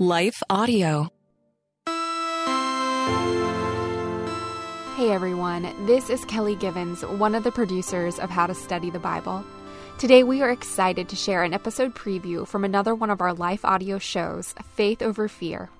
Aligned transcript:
Life 0.00 0.42
Audio. 0.50 1.08
Hey 4.96 5.12
everyone, 5.12 5.72
this 5.86 6.10
is 6.10 6.24
Kelly 6.24 6.56
Givens, 6.56 7.02
one 7.04 7.36
of 7.36 7.44
the 7.44 7.52
producers 7.52 8.18
of 8.18 8.28
How 8.28 8.48
to 8.48 8.54
Study 8.56 8.90
the 8.90 8.98
Bible. 8.98 9.44
Today 9.98 10.24
we 10.24 10.42
are 10.42 10.50
excited 10.50 11.08
to 11.08 11.14
share 11.14 11.44
an 11.44 11.54
episode 11.54 11.94
preview 11.94 12.44
from 12.44 12.64
another 12.64 12.92
one 12.92 13.08
of 13.10 13.20
our 13.20 13.32
life 13.32 13.64
audio 13.64 13.98
shows, 13.98 14.52
Faith 14.74 15.00
Over 15.00 15.28
Fear. 15.28 15.70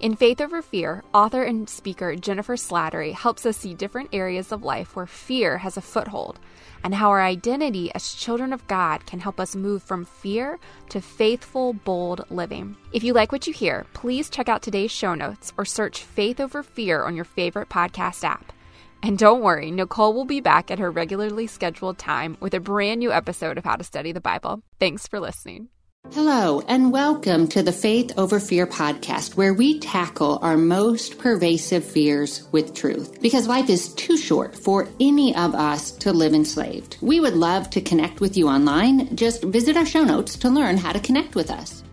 In 0.00 0.16
Faith 0.16 0.40
Over 0.40 0.62
Fear, 0.62 1.04
author 1.12 1.42
and 1.42 1.68
speaker 1.68 2.16
Jennifer 2.16 2.56
Slattery 2.56 3.12
helps 3.12 3.44
us 3.44 3.56
see 3.56 3.74
different 3.74 4.10
areas 4.12 4.52
of 4.52 4.62
life 4.62 4.96
where 4.96 5.06
fear 5.06 5.58
has 5.58 5.76
a 5.76 5.82
foothold 5.82 6.38
and 6.82 6.94
how 6.94 7.10
our 7.10 7.22
identity 7.22 7.92
as 7.94 8.14
children 8.14 8.52
of 8.52 8.66
God 8.66 9.06
can 9.06 9.20
help 9.20 9.38
us 9.38 9.54
move 9.54 9.82
from 9.82 10.04
fear 10.04 10.58
to 10.88 11.00
faithful, 11.00 11.72
bold 11.72 12.24
living. 12.30 12.76
If 12.92 13.04
you 13.04 13.12
like 13.12 13.32
what 13.32 13.46
you 13.46 13.52
hear, 13.52 13.86
please 13.92 14.30
check 14.30 14.48
out 14.48 14.62
today's 14.62 14.90
show 14.90 15.14
notes 15.14 15.52
or 15.58 15.64
search 15.64 16.02
Faith 16.02 16.40
Over 16.40 16.62
Fear 16.62 17.04
on 17.04 17.16
your 17.16 17.24
favorite 17.24 17.68
podcast 17.68 18.24
app. 18.24 18.52
And 19.02 19.16
don't 19.16 19.40
worry, 19.40 19.70
Nicole 19.70 20.12
will 20.12 20.26
be 20.26 20.40
back 20.40 20.70
at 20.70 20.78
her 20.78 20.90
regularly 20.90 21.46
scheduled 21.46 21.98
time 21.98 22.36
with 22.40 22.52
a 22.54 22.60
brand 22.60 23.00
new 23.00 23.12
episode 23.12 23.56
of 23.56 23.64
How 23.64 23.76
to 23.76 23.84
Study 23.84 24.12
the 24.12 24.20
Bible. 24.20 24.62
Thanks 24.78 25.06
for 25.06 25.20
listening. 25.20 25.68
Hello, 26.08 26.60
and 26.66 26.90
welcome 26.90 27.46
to 27.48 27.62
the 27.62 27.70
Faith 27.70 28.14
Over 28.16 28.40
Fear 28.40 28.66
podcast, 28.66 29.36
where 29.36 29.54
we 29.54 29.78
tackle 29.78 30.40
our 30.42 30.56
most 30.56 31.18
pervasive 31.18 31.84
fears 31.84 32.48
with 32.50 32.74
truth. 32.74 33.20
Because 33.20 33.46
life 33.46 33.68
is 33.68 33.94
too 33.94 34.16
short 34.16 34.56
for 34.56 34.88
any 34.98 35.36
of 35.36 35.54
us 35.54 35.92
to 35.98 36.12
live 36.12 36.32
enslaved. 36.34 36.96
We 37.00 37.20
would 37.20 37.34
love 37.34 37.70
to 37.70 37.80
connect 37.80 38.20
with 38.20 38.36
you 38.36 38.48
online. 38.48 39.14
Just 39.14 39.44
visit 39.44 39.76
our 39.76 39.86
show 39.86 40.02
notes 40.02 40.36
to 40.38 40.48
learn 40.48 40.78
how 40.78 40.92
to 40.92 40.98
connect 40.98 41.36
with 41.36 41.50
us. 41.50 41.84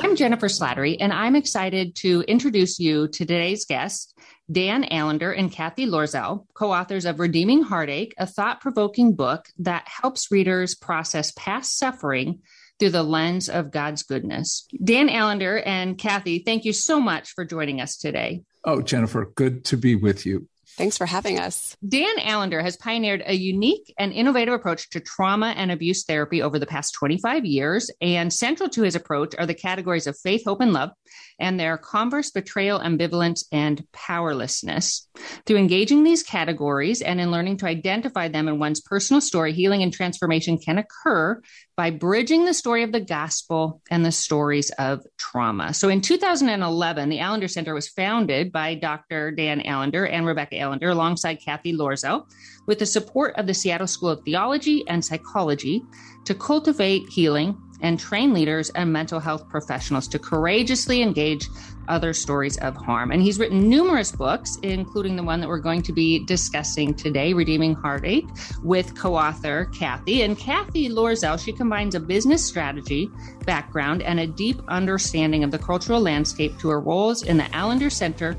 I'm 0.00 0.16
Jennifer 0.16 0.48
Slattery, 0.48 0.96
and 1.00 1.12
I'm 1.12 1.36
excited 1.36 1.94
to 1.96 2.22
introduce 2.28 2.78
you 2.78 3.08
to 3.08 3.24
today's 3.24 3.64
guest, 3.64 4.17
Dan 4.50 4.84
Allender 4.84 5.30
and 5.30 5.52
Kathy 5.52 5.86
Loerzel, 5.86 6.46
co 6.54 6.72
authors 6.72 7.04
of 7.04 7.20
Redeeming 7.20 7.62
Heartache, 7.62 8.14
a 8.16 8.26
thought 8.26 8.60
provoking 8.60 9.14
book 9.14 9.48
that 9.58 9.86
helps 9.86 10.30
readers 10.30 10.74
process 10.74 11.32
past 11.36 11.78
suffering 11.78 12.40
through 12.78 12.90
the 12.90 13.02
lens 13.02 13.48
of 13.48 13.70
God's 13.70 14.02
goodness. 14.02 14.66
Dan 14.82 15.08
Allender 15.08 15.58
and 15.58 15.98
Kathy, 15.98 16.38
thank 16.38 16.64
you 16.64 16.72
so 16.72 17.00
much 17.00 17.32
for 17.32 17.44
joining 17.44 17.80
us 17.80 17.96
today. 17.96 18.42
Oh, 18.64 18.80
Jennifer, 18.80 19.30
good 19.34 19.64
to 19.66 19.76
be 19.76 19.94
with 19.94 20.24
you. 20.24 20.48
Thanks 20.78 20.96
for 20.96 21.06
having 21.06 21.40
us. 21.40 21.76
Dan 21.86 22.20
Allender 22.20 22.62
has 22.62 22.76
pioneered 22.76 23.24
a 23.26 23.34
unique 23.34 23.92
and 23.98 24.12
innovative 24.12 24.54
approach 24.54 24.88
to 24.90 25.00
trauma 25.00 25.48
and 25.56 25.72
abuse 25.72 26.04
therapy 26.04 26.40
over 26.40 26.56
the 26.60 26.66
past 26.66 26.94
25 26.94 27.44
years. 27.44 27.90
And 28.00 28.32
central 28.32 28.68
to 28.70 28.82
his 28.82 28.94
approach 28.94 29.34
are 29.38 29.46
the 29.46 29.54
categories 29.54 30.06
of 30.06 30.16
faith, 30.16 30.44
hope, 30.46 30.60
and 30.60 30.72
love, 30.72 30.90
and 31.38 31.58
their 31.58 31.78
converse 31.78 32.30
betrayal, 32.30 32.80
ambivalence, 32.80 33.44
and 33.52 33.86
powerlessness. 33.92 35.08
Through 35.46 35.58
engaging 35.58 36.02
these 36.02 36.22
categories 36.22 37.02
and 37.02 37.20
in 37.20 37.30
learning 37.30 37.58
to 37.58 37.66
identify 37.66 38.28
them 38.28 38.48
in 38.48 38.58
one's 38.58 38.80
personal 38.80 39.20
story, 39.20 39.52
healing 39.52 39.82
and 39.82 39.92
transformation 39.92 40.58
can 40.58 40.78
occur 40.78 41.40
by 41.76 41.90
bridging 41.90 42.44
the 42.44 42.54
story 42.54 42.82
of 42.82 42.90
the 42.90 43.00
gospel 43.00 43.80
and 43.90 44.04
the 44.04 44.12
stories 44.12 44.70
of 44.78 45.04
trauma. 45.16 45.72
So 45.72 45.88
in 45.88 46.00
2011, 46.00 47.08
the 47.08 47.18
Allender 47.20 47.48
Center 47.48 47.72
was 47.72 47.88
founded 47.88 48.50
by 48.50 48.74
Dr. 48.74 49.30
Dan 49.30 49.60
Allender 49.60 50.06
and 50.06 50.26
Rebecca 50.26 50.56
Allender 50.56 50.90
alongside 50.90 51.36
Kathy 51.36 51.72
Loerzel 51.72 52.24
with 52.66 52.80
the 52.80 52.86
support 52.86 53.36
of 53.36 53.46
the 53.46 53.54
Seattle 53.54 53.86
School 53.86 54.10
of 54.10 54.24
Theology 54.24 54.84
and 54.88 55.04
Psychology 55.04 55.82
to 56.24 56.34
cultivate 56.34 57.08
healing 57.08 57.56
and 57.80 57.98
train 57.98 58.32
leaders 58.32 58.70
and 58.70 58.92
mental 58.92 59.20
health 59.20 59.48
professionals 59.48 60.08
to 60.08 60.18
courageously 60.18 61.02
engage 61.02 61.48
other 61.88 62.12
stories 62.12 62.58
of 62.58 62.76
harm. 62.76 63.10
And 63.10 63.22
he's 63.22 63.38
written 63.38 63.68
numerous 63.68 64.12
books, 64.12 64.58
including 64.62 65.16
the 65.16 65.22
one 65.22 65.40
that 65.40 65.48
we're 65.48 65.58
going 65.58 65.82
to 65.82 65.92
be 65.92 66.24
discussing 66.24 66.94
today, 66.94 67.32
Redeeming 67.32 67.74
Heartache, 67.74 68.26
with 68.62 68.94
co 68.94 69.16
author 69.16 69.66
Kathy. 69.66 70.22
And 70.22 70.38
Kathy 70.38 70.88
Loerzel, 70.88 71.42
she 71.42 71.52
combines 71.52 71.94
a 71.94 72.00
business 72.00 72.44
strategy 72.44 73.10
background 73.44 74.02
and 74.02 74.20
a 74.20 74.26
deep 74.26 74.60
understanding 74.68 75.44
of 75.44 75.50
the 75.50 75.58
cultural 75.58 76.00
landscape 76.00 76.58
to 76.58 76.68
her 76.68 76.80
roles 76.80 77.22
in 77.22 77.36
the 77.36 77.46
Allender 77.54 77.90
Center 77.90 78.36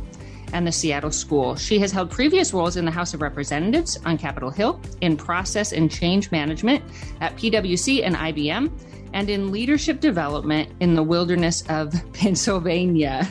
and 0.54 0.66
the 0.66 0.72
Seattle 0.72 1.12
School. 1.12 1.56
She 1.56 1.80
has 1.80 1.92
held 1.92 2.10
previous 2.10 2.54
roles 2.54 2.76
in 2.76 2.86
the 2.86 2.92
House 2.92 3.14
of 3.14 3.22
Representatives 3.22 4.00
on 4.06 4.18
Capitol 4.18 4.50
Hill, 4.50 4.82
in 5.02 5.16
process 5.16 5.72
and 5.72 5.92
change 5.92 6.32
management 6.32 6.84
at 7.22 7.36
PwC 7.36 8.04
and 8.04 8.16
IBM, 8.16 8.72
and 9.14 9.30
in 9.30 9.52
leadership 9.52 10.00
development 10.00 10.72
in 10.80 10.96
the 10.96 11.04
wilderness 11.04 11.64
of 11.70 11.94
Pennsylvania. 12.14 13.28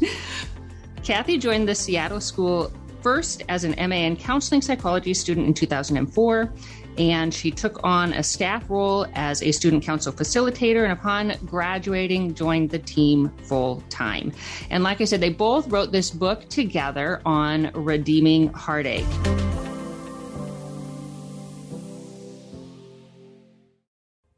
Kathy 1.02 1.38
joined 1.38 1.68
the 1.68 1.74
Seattle 1.74 2.20
School 2.20 2.72
first 3.02 3.44
as 3.48 3.64
an 3.64 3.74
MA 3.88 3.96
in 3.96 4.16
counseling 4.16 4.60
psychology 4.60 5.14
student 5.14 5.46
in 5.46 5.54
2004 5.54 6.52
and 6.98 7.32
she 7.32 7.50
took 7.50 7.82
on 7.84 8.12
a 8.14 8.22
staff 8.22 8.68
role 8.70 9.06
as 9.14 9.42
a 9.42 9.52
student 9.52 9.82
council 9.82 10.12
facilitator 10.12 10.82
and 10.82 10.92
upon 10.92 11.34
graduating 11.44 12.34
joined 12.34 12.70
the 12.70 12.78
team 12.78 13.30
full 13.44 13.82
time 13.90 14.32
and 14.70 14.82
like 14.82 15.00
i 15.00 15.04
said 15.04 15.20
they 15.20 15.30
both 15.30 15.68
wrote 15.68 15.92
this 15.92 16.10
book 16.10 16.48
together 16.48 17.20
on 17.24 17.70
redeeming 17.74 18.48
heartache 18.52 19.04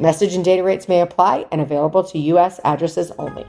Message 0.00 0.34
and 0.34 0.44
data 0.44 0.62
rates 0.62 0.88
may 0.88 1.02
apply 1.02 1.46
and 1.52 1.60
available 1.60 2.02
to 2.04 2.18
U.S. 2.18 2.58
addresses 2.64 3.12
only. 3.18 3.46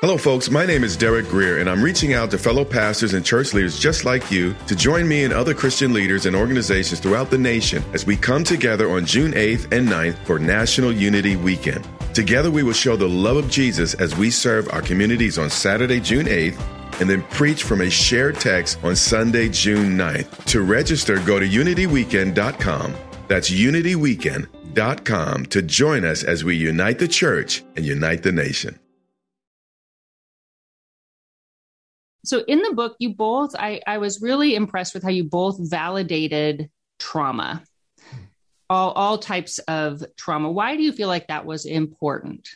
Hello, 0.00 0.18
folks. 0.18 0.50
My 0.50 0.66
name 0.66 0.84
is 0.84 0.96
Derek 0.96 1.28
Grier, 1.28 1.58
and 1.58 1.70
I'm 1.70 1.80
reaching 1.80 2.12
out 2.12 2.30
to 2.32 2.38
fellow 2.38 2.64
pastors 2.64 3.14
and 3.14 3.24
church 3.24 3.54
leaders 3.54 3.78
just 3.78 4.04
like 4.04 4.30
you 4.30 4.54
to 4.66 4.76
join 4.76 5.08
me 5.08 5.24
and 5.24 5.32
other 5.32 5.54
Christian 5.54 5.94
leaders 5.94 6.26
and 6.26 6.36
organizations 6.36 7.00
throughout 7.00 7.30
the 7.30 7.38
nation 7.38 7.82
as 7.94 8.04
we 8.04 8.16
come 8.16 8.44
together 8.44 8.90
on 8.90 9.06
June 9.06 9.32
8th 9.32 9.72
and 9.72 9.88
9th 9.88 10.18
for 10.26 10.38
National 10.38 10.92
Unity 10.92 11.36
Weekend. 11.36 11.88
Together, 12.12 12.50
we 12.50 12.62
will 12.62 12.74
show 12.74 12.96
the 12.96 13.08
love 13.08 13.36
of 13.36 13.48
Jesus 13.48 13.94
as 13.94 14.14
we 14.16 14.30
serve 14.30 14.68
our 14.72 14.82
communities 14.82 15.38
on 15.38 15.48
Saturday, 15.48 16.00
June 16.00 16.26
8th, 16.26 17.00
and 17.00 17.08
then 17.08 17.22
preach 17.22 17.62
from 17.62 17.80
a 17.80 17.88
shared 17.88 18.38
text 18.40 18.78
on 18.84 18.94
Sunday, 18.94 19.48
June 19.48 19.96
9th. 19.96 20.44
To 20.46 20.60
register, 20.60 21.18
go 21.20 21.38
to 21.38 21.48
unityweekend.com. 21.48 22.94
That's 23.28 23.50
unityweekend.com 23.50 25.46
to 25.46 25.62
join 25.62 26.04
us 26.04 26.22
as 26.24 26.44
we 26.44 26.56
unite 26.56 26.98
the 26.98 27.08
church 27.08 27.62
and 27.76 27.84
unite 27.84 28.22
the 28.22 28.32
nation. 28.32 28.78
so 32.24 32.42
in 32.48 32.62
the 32.62 32.72
book 32.72 32.96
you 32.98 33.14
both 33.14 33.54
I, 33.56 33.80
I 33.86 33.98
was 33.98 34.20
really 34.20 34.54
impressed 34.54 34.94
with 34.94 35.02
how 35.02 35.10
you 35.10 35.24
both 35.24 35.56
validated 35.60 36.70
trauma. 36.98 37.62
All 38.70 38.92
all 38.92 39.18
types 39.18 39.58
of 39.60 40.02
trauma. 40.16 40.50
Why 40.50 40.76
do 40.76 40.82
you 40.82 40.92
feel 40.92 41.08
like 41.08 41.28
that 41.28 41.44
was 41.44 41.66
important? 41.66 42.48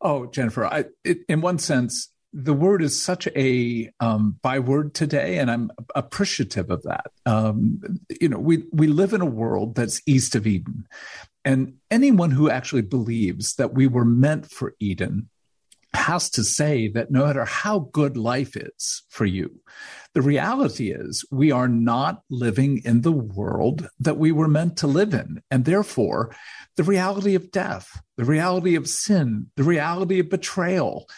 Oh 0.00 0.26
jennifer 0.26 0.66
I, 0.66 0.84
it, 1.04 1.20
in 1.28 1.40
one 1.40 1.58
sense 1.58 2.08
the 2.38 2.52
word 2.52 2.82
is 2.82 3.02
such 3.02 3.26
a 3.28 3.90
um, 3.98 4.38
byword 4.42 4.92
today, 4.92 5.38
and 5.38 5.50
I'm 5.50 5.70
appreciative 5.94 6.70
of 6.70 6.82
that. 6.82 7.10
Um, 7.24 7.80
you 8.20 8.28
know, 8.28 8.38
we 8.38 8.64
we 8.72 8.88
live 8.88 9.14
in 9.14 9.22
a 9.22 9.26
world 9.26 9.74
that's 9.74 10.02
east 10.06 10.34
of 10.34 10.46
Eden, 10.46 10.86
And 11.46 11.74
anyone 11.90 12.32
who 12.32 12.50
actually 12.50 12.82
believes 12.82 13.54
that 13.54 13.72
we 13.72 13.86
were 13.86 14.04
meant 14.04 14.50
for 14.50 14.74
Eden 14.80 15.30
has 15.94 16.28
to 16.30 16.44
say 16.44 16.88
that 16.88 17.10
no 17.10 17.24
matter 17.24 17.46
how 17.46 17.88
good 17.92 18.18
life 18.18 18.54
is 18.54 19.02
for 19.08 19.24
you, 19.24 19.62
the 20.12 20.20
reality 20.20 20.90
is 20.90 21.24
we 21.30 21.50
are 21.52 21.68
not 21.68 22.20
living 22.28 22.82
in 22.84 23.00
the 23.00 23.12
world 23.12 23.88
that 23.98 24.18
we 24.18 24.30
were 24.30 24.48
meant 24.48 24.76
to 24.78 24.86
live 24.86 25.14
in. 25.14 25.40
And 25.50 25.64
therefore, 25.64 26.36
the 26.76 26.84
reality 26.84 27.34
of 27.34 27.50
death, 27.50 28.02
the 28.18 28.26
reality 28.26 28.74
of 28.74 28.88
sin, 28.88 29.46
the 29.56 29.64
reality 29.64 30.20
of 30.20 30.28
betrayal, 30.28 31.08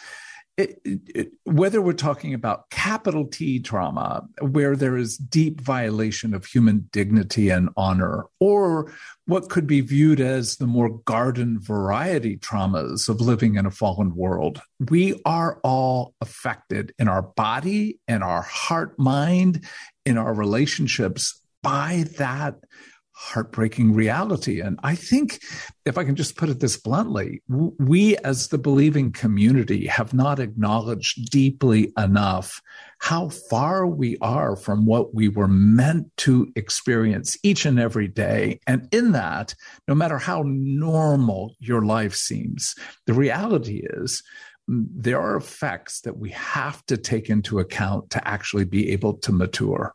whether 1.45 1.81
we're 1.81 1.93
talking 1.93 2.33
about 2.33 2.69
capital 2.69 3.25
T 3.25 3.59
trauma, 3.59 4.27
where 4.41 4.75
there 4.75 4.97
is 4.97 5.17
deep 5.17 5.61
violation 5.61 6.33
of 6.33 6.45
human 6.45 6.89
dignity 6.91 7.49
and 7.49 7.69
honor, 7.77 8.25
or 8.39 8.93
what 9.25 9.49
could 9.49 9.67
be 9.67 9.81
viewed 9.81 10.19
as 10.19 10.57
the 10.57 10.67
more 10.67 10.99
garden 11.05 11.59
variety 11.59 12.37
traumas 12.37 13.07
of 13.07 13.21
living 13.21 13.55
in 13.55 13.65
a 13.65 13.71
fallen 13.71 14.15
world, 14.15 14.61
we 14.89 15.21
are 15.25 15.59
all 15.63 16.13
affected 16.21 16.93
in 16.97 17.07
our 17.07 17.21
body, 17.21 17.99
in 18.07 18.23
our 18.23 18.41
heart, 18.41 18.97
mind, 18.97 19.65
in 20.05 20.17
our 20.17 20.33
relationships 20.33 21.41
by 21.61 22.05
that 22.17 22.55
heartbreaking 23.19 23.93
reality. 23.93 24.61
And 24.61 24.79
I 24.81 24.95
think, 24.95 25.41
if 25.85 25.97
I 25.97 26.05
can 26.05 26.15
just 26.15 26.37
put 26.37 26.47
it 26.47 26.61
this 26.61 26.77
bluntly, 26.77 27.43
we 27.49 28.15
as 28.17 28.47
the 28.47 28.57
believing 28.57 29.11
community 29.11 29.87
have 29.87 30.13
not 30.13 30.39
acknowledged 30.39 31.29
deeply 31.29 31.91
enough 31.97 32.61
how 32.99 33.27
far 33.27 33.85
we 33.85 34.17
are 34.21 34.55
from 34.55 34.85
what 34.85 35.13
we 35.13 35.27
were 35.27 35.49
meant 35.49 36.15
to 36.17 36.49
experience 36.55 37.37
each 37.43 37.65
and 37.65 37.77
every 37.77 38.07
day. 38.07 38.61
And 38.65 38.87
in 38.93 39.11
that, 39.11 39.53
no 39.85 39.95
matter 39.95 40.17
how 40.17 40.43
normal 40.45 41.55
your 41.59 41.81
life 41.81 42.15
seems, 42.15 42.73
the 43.05 43.13
reality 43.13 43.81
is 43.83 44.23
mm, 44.69 44.85
there 44.95 45.19
are 45.19 45.35
effects 45.35 46.01
that 46.01 46.17
we 46.17 46.29
have 46.29 46.85
to 46.85 46.95
take 46.95 47.29
into 47.29 47.59
account 47.59 48.11
to 48.11 48.25
actually 48.25 48.65
be 48.65 48.91
able 48.91 49.15
to 49.15 49.33
mature. 49.33 49.93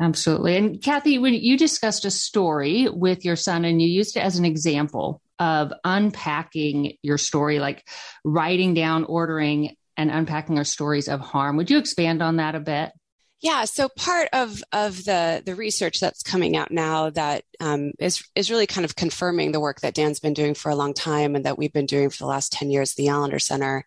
Absolutely. 0.00 0.56
And 0.56 0.82
Kathy, 0.82 1.18
when 1.18 1.34
you 1.34 1.58
discussed 1.58 2.04
a 2.04 2.10
story 2.10 2.88
with 2.88 3.24
your 3.24 3.36
son 3.36 3.64
and 3.64 3.82
you 3.82 3.88
used 3.88 4.16
it 4.16 4.20
as 4.20 4.38
an 4.38 4.44
example 4.44 5.20
of 5.38 5.72
unpacking 5.84 6.96
your 7.02 7.18
story, 7.18 7.58
like 7.58 7.88
writing 8.24 8.74
down, 8.74 9.04
ordering, 9.04 9.76
and 9.96 10.10
unpacking 10.10 10.56
our 10.58 10.64
stories 10.64 11.08
of 11.08 11.20
harm, 11.20 11.56
would 11.56 11.70
you 11.70 11.78
expand 11.78 12.22
on 12.22 12.36
that 12.36 12.54
a 12.54 12.60
bit? 12.60 12.92
Yeah, 13.40 13.66
so 13.66 13.88
part 13.88 14.28
of 14.32 14.62
of 14.72 15.04
the 15.04 15.42
the 15.46 15.54
research 15.54 16.00
that's 16.00 16.24
coming 16.24 16.56
out 16.56 16.72
now 16.72 17.10
that 17.10 17.44
um, 17.60 17.92
is 18.00 18.24
is 18.34 18.50
really 18.50 18.66
kind 18.66 18.84
of 18.84 18.96
confirming 18.96 19.52
the 19.52 19.60
work 19.60 19.80
that 19.80 19.94
Dan's 19.94 20.18
been 20.18 20.34
doing 20.34 20.54
for 20.54 20.70
a 20.70 20.74
long 20.74 20.92
time 20.92 21.36
and 21.36 21.44
that 21.44 21.56
we've 21.56 21.72
been 21.72 21.86
doing 21.86 22.10
for 22.10 22.18
the 22.18 22.26
last 22.26 22.52
ten 22.52 22.68
years, 22.68 22.94
the 22.94 23.06
Allender 23.06 23.38
Center, 23.38 23.84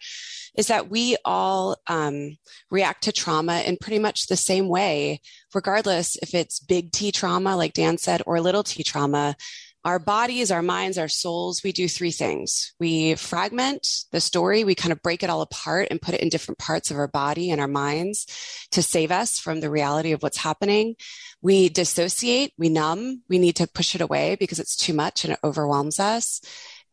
is 0.56 0.68
that 0.68 0.90
we 0.90 1.16
all 1.24 1.78
um, 1.88 2.38
react 2.70 3.04
to 3.04 3.12
trauma 3.12 3.62
in 3.62 3.78
pretty 3.80 4.00
much 4.00 4.28
the 4.28 4.36
same 4.36 4.68
way, 4.68 5.22
regardless 5.54 6.18
if 6.18 6.34
it's 6.34 6.60
big 6.60 6.92
T 6.92 7.12
trauma, 7.12 7.56
like 7.56 7.74
Dan 7.74 7.98
said, 7.98 8.22
or 8.26 8.42
little 8.42 8.64
T 8.64 8.84
trauma. 8.84 9.36
Our 9.84 9.98
bodies, 9.98 10.52
our 10.52 10.62
minds, 10.62 11.00
our 11.00 11.08
souls, 11.08 11.64
we 11.64 11.72
do 11.72 11.88
three 11.88 12.12
things. 12.12 12.74
We 12.80 13.16
fragment 13.16 13.88
the 14.12 14.22
story. 14.22 14.64
We 14.64 14.76
kind 14.76 14.92
of 14.92 15.02
break 15.02 15.24
it 15.24 15.30
all 15.32 15.42
apart 15.42 15.88
and 15.90 16.00
put 16.00 16.14
it 16.14 16.22
in 16.22 16.30
different 16.30 16.60
parts 16.60 16.92
of 16.92 16.98
our 16.98 17.08
body 17.08 17.50
and 17.50 17.60
our 17.60 17.68
minds 17.68 18.28
to 18.72 18.84
save 18.84 19.10
us 19.10 19.40
from 19.40 19.60
the 19.60 19.72
reality 19.72 20.12
of 20.12 20.22
what's 20.22 20.38
happening. 20.38 20.98
We 21.42 21.70
dissociate, 21.70 22.54
we 22.60 22.70
numb, 22.70 23.24
we 23.28 23.40
need 23.40 23.56
to 23.56 23.66
push 23.66 23.96
it 23.96 24.02
away 24.02 24.38
because 24.40 24.60
it's 24.60 24.76
too 24.76 24.94
much 24.94 25.24
and 25.24 25.34
it 25.34 25.40
overwhelms 25.44 26.00
us. 26.00 26.42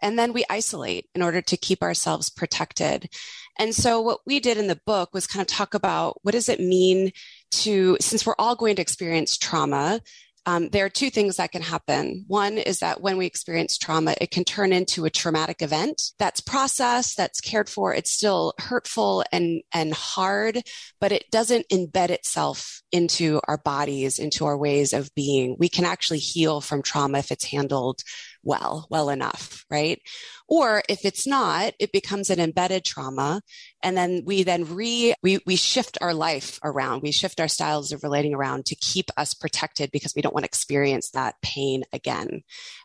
And 0.01 0.19
then 0.19 0.33
we 0.33 0.45
isolate 0.49 1.07
in 1.15 1.23
order 1.23 1.41
to 1.43 1.57
keep 1.57 1.83
ourselves 1.83 2.31
protected. 2.31 3.11
And 3.59 3.75
so 3.75 4.01
what 4.01 4.21
we 4.27 4.41
did 4.41 4.59
in 4.59 4.69
the 4.69 4.81
book 4.87 5.11
was 5.13 5.27
kind 5.27 5.41
of 5.41 5.49
talk 5.49 5.75
about 5.75 6.19
what 6.23 6.33
does 6.33 6.49
it 6.49 6.61
mean 6.61 7.13
to, 7.51 7.97
since 8.01 8.25
we're 8.25 8.35
all 8.39 8.55
going 8.55 8.77
to 8.77 8.83
experience 8.83 9.37
trauma, 9.37 10.01
um, 10.49 10.71
there 10.71 10.87
are 10.87 10.89
two 10.89 11.11
things 11.11 11.37
that 11.37 11.53
can 11.53 11.61
happen. 11.61 12.25
One 12.27 12.57
is 12.57 12.79
that 12.79 13.03
when 13.03 13.19
we 13.19 13.27
experience 13.27 13.77
trauma, 13.77 14.15
it 14.19 14.31
can 14.31 14.45
turn 14.45 14.73
into 14.73 15.05
a 15.05 15.11
traumatic 15.11 15.61
event 15.61 16.01
that's 16.19 16.41
processed, 16.41 17.19
that's 17.19 17.43
cared 17.43 17.69
for. 17.69 17.93
It's 17.93 18.11
still 18.11 18.55
hurtful 18.59 19.25
and, 19.31 19.61
and 19.75 19.93
hard, 19.93 20.63
but 21.03 21.13
it 21.13 21.31
doesn't 21.31 21.69
embed 21.69 22.09
itself 22.09 22.81
into 22.93 23.43
our 23.47 23.59
bodies, 23.59 24.19
into 24.19 24.47
our 24.47 24.57
ways 24.57 24.95
of 24.95 25.15
being. 25.15 25.55
We 25.59 25.69
can 25.69 25.85
actually 25.85 26.21
heal 26.21 26.63
from 26.63 26.81
trauma 26.81 27.19
if 27.19 27.31
it's 27.31 27.45
handled 27.45 28.01
well, 28.49 28.87
well 28.89 29.11
enough, 29.11 29.67
right? 29.71 30.01
Or 30.49 30.83
if 30.89 31.05
it's 31.05 31.27
not, 31.27 31.75
it 31.79 31.93
becomes 31.93 32.31
an 32.31 32.41
embedded 32.41 32.83
trauma. 32.83 33.43
And 33.83 33.95
then 33.95 34.23
we 34.25 34.43
then 34.43 34.75
re, 34.75 35.15
we, 35.23 35.39
we 35.47 35.57
shift 35.57 35.99
our 36.01 36.15
life 36.15 36.59
around. 36.65 37.03
We 37.03 37.13
shift 37.13 37.41
our 37.41 37.47
styles 37.47 37.93
of 37.93 38.03
relating 38.03 38.35
around 38.35 38.65
to 38.67 38.75
keep 38.75 39.11
us 39.19 39.35
protected 39.35 39.91
because 39.93 40.15
we 40.17 40.23
don't 40.23 40.35
want 40.35 40.45
to 40.45 40.49
experience 40.49 41.11
that 41.11 41.35
pain 41.43 41.85
again 41.93 42.43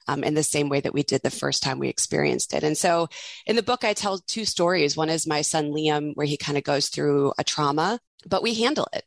um, 0.10 0.26
in 0.26 0.34
the 0.34 0.44
same 0.44 0.68
way 0.68 0.82
that 0.82 0.94
we 0.94 1.02
did 1.02 1.22
the 1.24 1.32
first 1.32 1.64
time 1.64 1.80
we 1.80 1.88
experienced 1.88 2.54
it. 2.54 2.64
And 2.64 2.78
so 2.78 3.08
in 3.46 3.56
the 3.56 3.64
book, 3.64 3.86
I 3.86 3.94
tell 3.94 4.20
two 4.20 4.44
stories. 4.44 4.98
One 4.98 5.10
is 5.10 5.26
my 5.26 5.42
son 5.42 5.72
Liam, 5.72 6.12
where 6.16 6.28
he 6.28 6.36
kind 6.36 6.58
of 6.58 6.66
goes 6.66 6.90
through 6.90 7.32
a 7.38 7.46
trauma, 7.46 8.02
but 8.28 8.44
we 8.44 8.54
handle 8.54 8.90
it 8.92 9.06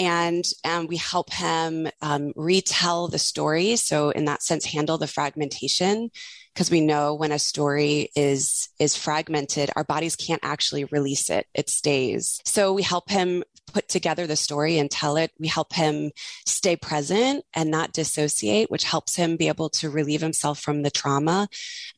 and 0.00 0.44
um, 0.64 0.86
we 0.86 0.96
help 0.96 1.30
him 1.30 1.86
um, 2.00 2.32
retell 2.34 3.06
the 3.08 3.18
story. 3.18 3.76
So, 3.76 4.10
in 4.10 4.24
that 4.24 4.42
sense, 4.42 4.64
handle 4.64 4.96
the 4.96 5.06
fragmentation 5.06 6.10
because 6.54 6.70
we 6.70 6.80
know 6.80 7.14
when 7.14 7.32
a 7.32 7.38
story 7.38 8.10
is 8.16 8.70
is 8.78 8.96
fragmented 8.96 9.70
our 9.76 9.84
bodies 9.84 10.16
can't 10.16 10.40
actually 10.42 10.84
release 10.86 11.30
it 11.30 11.46
it 11.54 11.70
stays 11.70 12.40
so 12.44 12.72
we 12.72 12.82
help 12.82 13.08
him 13.08 13.44
put 13.70 13.88
together 13.88 14.26
the 14.26 14.36
story 14.36 14.78
and 14.78 14.90
tell 14.90 15.16
it 15.16 15.30
we 15.38 15.48
help 15.48 15.72
him 15.72 16.10
stay 16.46 16.76
present 16.76 17.44
and 17.54 17.70
not 17.70 17.92
dissociate 17.92 18.70
which 18.70 18.84
helps 18.84 19.16
him 19.16 19.36
be 19.36 19.48
able 19.48 19.68
to 19.68 19.90
relieve 19.90 20.20
himself 20.20 20.60
from 20.60 20.82
the 20.82 20.90
trauma 20.90 21.48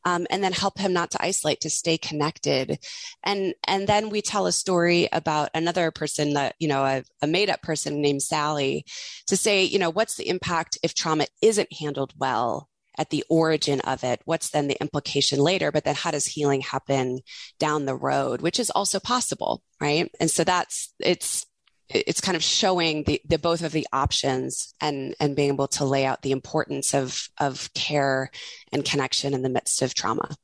um, 0.05 0.27
and 0.29 0.43
then 0.43 0.53
help 0.53 0.77
him 0.77 0.93
not 0.93 1.11
to 1.11 1.23
isolate 1.23 1.61
to 1.61 1.69
stay 1.69 1.97
connected. 1.97 2.79
And 3.23 3.53
and 3.67 3.87
then 3.87 4.09
we 4.09 4.21
tell 4.21 4.45
a 4.45 4.51
story 4.51 5.07
about 5.11 5.49
another 5.53 5.91
person 5.91 6.33
that 6.33 6.55
you 6.59 6.67
know 6.67 6.83
a, 6.83 7.03
a 7.21 7.27
made 7.27 7.49
up 7.49 7.61
person 7.61 8.01
named 8.01 8.21
sally 8.21 8.85
to 9.27 9.37
say 9.37 9.63
you 9.63 9.79
know 9.79 9.89
what's 9.89 10.15
the 10.15 10.29
impact 10.29 10.77
if 10.83 10.93
trauma 10.93 11.27
isn't 11.41 11.73
handled 11.73 12.13
well 12.17 12.69
at 12.97 13.09
the 13.09 13.23
origin 13.29 13.79
of 13.81 14.03
it? 14.03 14.21
What's 14.25 14.49
then 14.49 14.67
the 14.67 14.79
implication 14.79 15.39
later? 15.39 15.71
But 15.71 15.83
then 15.83 15.95
how 15.95 16.11
does 16.11 16.25
healing 16.27 16.61
happen 16.61 17.19
down 17.59 17.85
the 17.85 17.95
road 17.95 18.41
which 18.41 18.59
is 18.59 18.69
also 18.69 18.99
possible 18.99 19.63
right? 19.79 20.09
And 20.19 20.29
so 20.29 20.43
that's 20.43 20.93
it's 20.99 21.45
it's 21.93 22.21
kind 22.21 22.35
of 22.35 22.43
showing 22.43 23.03
the, 23.03 23.21
the 23.27 23.37
both 23.37 23.63
of 23.63 23.71
the 23.71 23.87
options 23.93 24.73
and 24.81 25.15
and 25.19 25.35
being 25.35 25.49
able 25.49 25.67
to 25.67 25.85
lay 25.85 26.05
out 26.05 26.21
the 26.21 26.31
importance 26.31 26.93
of 26.93 27.29
of 27.39 27.73
care 27.73 28.31
and 28.71 28.85
connection 28.85 29.33
in 29.33 29.41
the 29.41 29.49
midst 29.49 29.81
of 29.81 29.93
trauma 29.93 30.35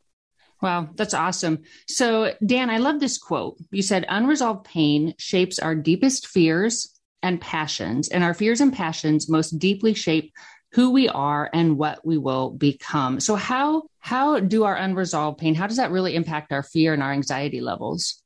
Wow, 0.62 0.90
that's 0.96 1.14
awesome. 1.14 1.60
So, 1.88 2.34
Dan, 2.46 2.70
I 2.70 2.78
love 2.78 3.00
this 3.00 3.18
quote. 3.18 3.58
You 3.72 3.82
said, 3.82 4.06
Unresolved 4.10 4.66
pain 4.66 5.14
shapes 5.18 5.58
our 5.58 5.74
deepest 5.74 6.28
fears 6.28 7.00
and 7.24 7.40
passions, 7.40 8.10
and 8.10 8.24
our 8.24 8.34
fears 8.34 8.60
and 8.60 8.74
passions 8.74 9.30
most 9.30 9.52
deeply 9.52 9.94
shape 9.94 10.34
who 10.74 10.92
we 10.92 11.10
are 11.10 11.50
and 11.54 11.78
what 11.78 12.06
we 12.06 12.18
will 12.18 12.52
become. 12.52 13.20
So 13.20 13.36
how 13.36 13.84
how 14.00 14.40
do 14.40 14.66
our 14.66 14.76
unresolved 14.76 15.40
pain 15.40 15.56
how 15.56 15.68
does 15.68 15.78
that 15.78 15.92
really 15.92 16.16
impact 16.16 16.52
our 16.52 16.64
fear 16.64 16.94
and 16.94 17.02
our 17.02 17.12
anxiety 17.12 17.62
levels? 17.62 18.22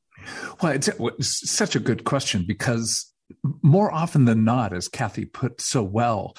Well, 0.62 0.72
it's, 0.72 0.88
it's 0.88 1.50
such 1.50 1.76
a 1.76 1.80
good 1.80 2.04
question 2.04 2.46
because 2.48 3.13
more 3.62 3.94
often 3.94 4.26
than 4.26 4.44
not, 4.44 4.74
as 4.74 4.88
Kathy 4.88 5.26
put 5.26 5.62
so 5.62 5.84
well, 5.84 6.36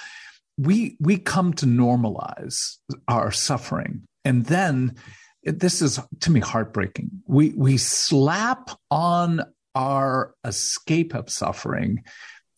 we 0.56 0.96
we 1.00 1.16
come 1.16 1.52
to 1.54 1.66
normalize 1.66 2.76
our 3.08 3.32
suffering, 3.32 4.02
and 4.24 4.46
then 4.46 4.94
this 5.42 5.82
is 5.82 6.00
to 6.20 6.30
me 6.30 6.40
heartbreaking. 6.40 7.10
We 7.26 7.52
we 7.56 7.76
slap 7.76 8.70
on 8.90 9.42
our 9.74 10.34
escape 10.44 11.14
of 11.14 11.28
suffering 11.28 12.04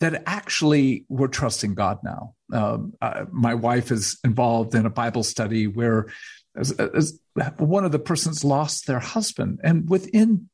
that 0.00 0.23
actually 0.26 1.06
we're 1.09 1.28
trusting 1.28 1.75
God 1.75 1.99
now. 2.04 2.35
Um, 2.52 2.92
uh, 3.00 3.25
my 3.33 3.54
wife 3.54 3.90
is 3.90 4.18
involved 4.25 4.75
in 4.75 4.85
a 4.85 4.90
Bible 4.90 5.23
study 5.23 5.66
where 5.66 6.09
as, 6.54 6.73
as 6.73 7.18
one 7.59 7.85
of 7.85 7.92
the 7.92 7.99
persons 7.99 8.45
lost 8.45 8.87
their 8.87 8.99
husband, 8.99 9.61
and 9.64 9.88
within 9.88 10.49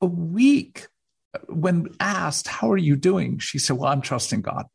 a 0.00 0.06
week, 0.06 0.86
when 1.48 1.88
asked, 2.00 2.48
How 2.48 2.70
are 2.70 2.76
you 2.76 2.96
doing? 2.96 3.38
She 3.38 3.58
said, 3.58 3.76
Well, 3.76 3.90
I'm 3.90 4.02
trusting 4.02 4.42
God, 4.42 4.66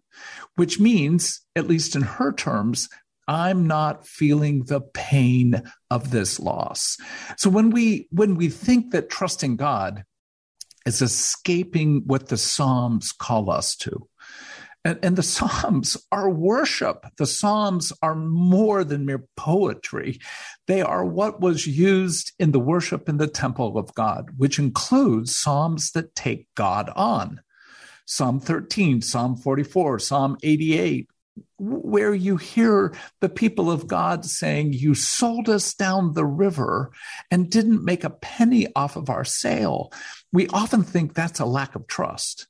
which 0.56 0.80
means, 0.80 1.42
at 1.56 1.68
least 1.68 1.96
in 1.96 2.01
her 2.01 2.34
terms, 2.34 2.89
I'm 3.28 3.68
not 3.68 4.08
feeling 4.08 4.63
the 4.63 4.82
pain 4.82 5.62
of 5.92 6.10
this 6.10 6.39
loss. 6.39 6.98
So 7.38 7.50
when 7.50 7.70
we 7.70 8.08
when 8.12 8.36
we 8.36 8.50
think 8.50 8.92
that 8.92 9.10
trusting 9.10 9.56
God 9.56 10.04
is 10.86 11.04
escaping 11.04 12.04
what 12.08 12.30
the 12.30 12.38
Psalms 12.38 13.12
call 13.12 13.51
us 13.51 13.75
to, 13.78 14.09
And, 14.86 15.00
and, 15.04 15.16
the 15.18 15.24
Psalms 15.24 15.98
are 16.12 16.30
worship. 16.30 17.06
The 17.18 17.26
Psalms 17.26 17.92
are 18.02 18.16
more 18.16 18.84
than 18.84 19.06
mere 19.06 19.26
poetry. 19.36 20.20
They 20.68 20.82
are 20.82 21.04
what 21.04 21.42
was 21.42 21.68
used 21.68 22.32
in 22.40 22.52
the 22.52 22.60
worship 22.60 23.10
in 23.10 23.18
the 23.18 23.28
temple 23.28 23.78
of 23.78 23.94
God, 23.94 24.30
which 24.38 24.58
includes 24.58 25.36
Psalms 25.36 25.92
that 25.92 26.16
take 26.16 26.48
God 26.56 26.90
on. 26.96 27.42
Psalm 28.06 28.40
13, 28.40 29.02
Psalm 29.02 29.36
44, 29.36 30.00
Psalm 30.00 30.38
88, 30.42 31.10
where 31.58 32.14
you 32.14 32.38
hear 32.38 32.94
the 33.22 33.30
people 33.30 33.70
of 33.70 33.88
God 33.88 34.26
saying, 34.26 34.74
You 34.74 34.96
sold 34.96 35.50
us 35.50 35.74
down 35.74 36.14
the 36.14 36.26
river 36.26 36.92
and 37.30 37.52
didn't 37.52 37.84
make 37.84 38.04
a 38.04 38.10
penny 38.10 38.68
off 38.76 38.96
of 38.96 39.10
our 39.10 39.24
sale. 39.24 39.92
We 40.32 40.48
often 40.48 40.84
think 40.84 41.14
that's 41.14 41.40
a 41.40 41.46
lack 41.46 41.76
of 41.76 41.86
trust. 41.86 42.48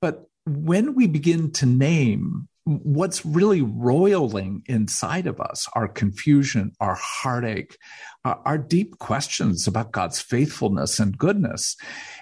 But 0.00 0.28
when 0.46 0.94
we 0.94 1.06
begin 1.06 1.52
to 1.52 1.66
name 1.66 2.48
what's 2.64 3.26
really 3.26 3.60
roiling 3.60 4.62
inside 4.66 5.26
of 5.26 5.40
us 5.40 5.68
our 5.74 5.88
confusion, 5.88 6.70
our 6.78 6.94
heartache, 6.94 7.76
our, 8.24 8.56
deep 8.56 8.98
questions 8.98 9.66
about 9.66 9.90
God's 9.90 10.20
faithfulness 10.20 11.00
and 11.00 11.18
goodness 11.18 11.76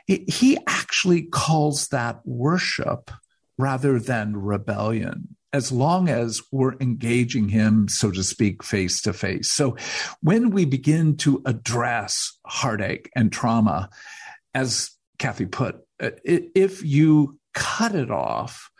he 0.07 0.59
actually 0.67 1.23
calls 1.23 1.89
that 1.89 2.21
worship 2.25 3.11
rather 3.59 3.99
than 3.99 4.37
rebellion 4.37 5.37
as 5.53 5.73
long 5.73 6.09
as 6.09 6.41
we're 6.53 6.75
engaging 6.81 7.49
him, 7.49 7.89
so 7.89 8.11
to 8.13 8.23
speak, 8.23 8.63
face 8.63 9.01
to 9.03 9.13
face. 9.13 9.51
So 9.51 9.77
when 10.23 10.51
we 10.51 10.65
begin 10.65 11.17
to 11.19 11.43
address 11.45 12.39
heartache 12.47 13.11
and 13.17 13.33
trauma, 13.33 13.91
as 14.55 14.91
Kathy 15.19 15.47
put, 15.47 15.81
if 15.99 16.85
you 16.85 17.40
cut 17.55 17.95
it 17.95 18.11
off, 18.11 18.71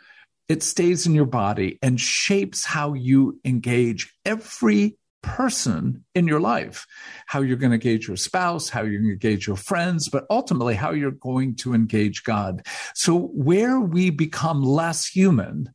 it 0.47 0.63
stays 0.63 1.05
in 1.07 1.15
your 1.15 1.25
body 1.25 1.79
and 1.81 1.99
shapes 1.99 2.65
how 2.65 2.93
you 2.93 3.39
engage 3.45 4.13
every 4.25 4.97
person 5.23 6.03
in 6.15 6.27
your 6.27 6.39
life, 6.39 6.85
how 7.27 7.41
you're 7.41 7.57
going 7.57 7.69
to 7.69 7.75
engage 7.75 8.07
your 8.07 8.17
spouse, 8.17 8.69
how 8.69 8.81
you're 8.81 8.99
going 8.99 9.03
to 9.03 9.13
engage 9.13 9.47
your 9.47 9.55
friends, 9.55 10.09
but 10.09 10.25
ultimately 10.29 10.75
how 10.75 10.91
you're 10.91 11.11
going 11.11 11.55
to 11.55 11.73
engage 11.73 12.23
God. 12.23 12.65
So 12.95 13.17
where 13.17 13.79
we 13.79 14.09
become 14.09 14.63
less 14.63 15.05
human, 15.07 15.73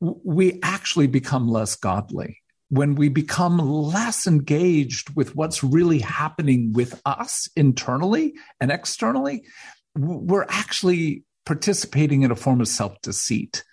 we 0.00 0.60
actually 0.62 1.06
become 1.06 1.48
less 1.48 1.76
godly. 1.76 2.38
When 2.68 2.94
we 2.94 3.08
become 3.08 3.58
less 3.58 4.26
engaged 4.26 5.14
with 5.16 5.34
what's 5.36 5.62
really 5.62 6.00
happening 6.00 6.72
with 6.72 7.00
us 7.04 7.48
internally 7.56 8.34
and 8.60 8.70
externally, 8.70 9.44
we're 9.96 10.46
actually 10.48 11.24
participating 11.46 12.22
in 12.22 12.30
a 12.30 12.36
form 12.36 12.60
of 12.60 12.68
self 12.68 13.00
deceit. 13.02 13.64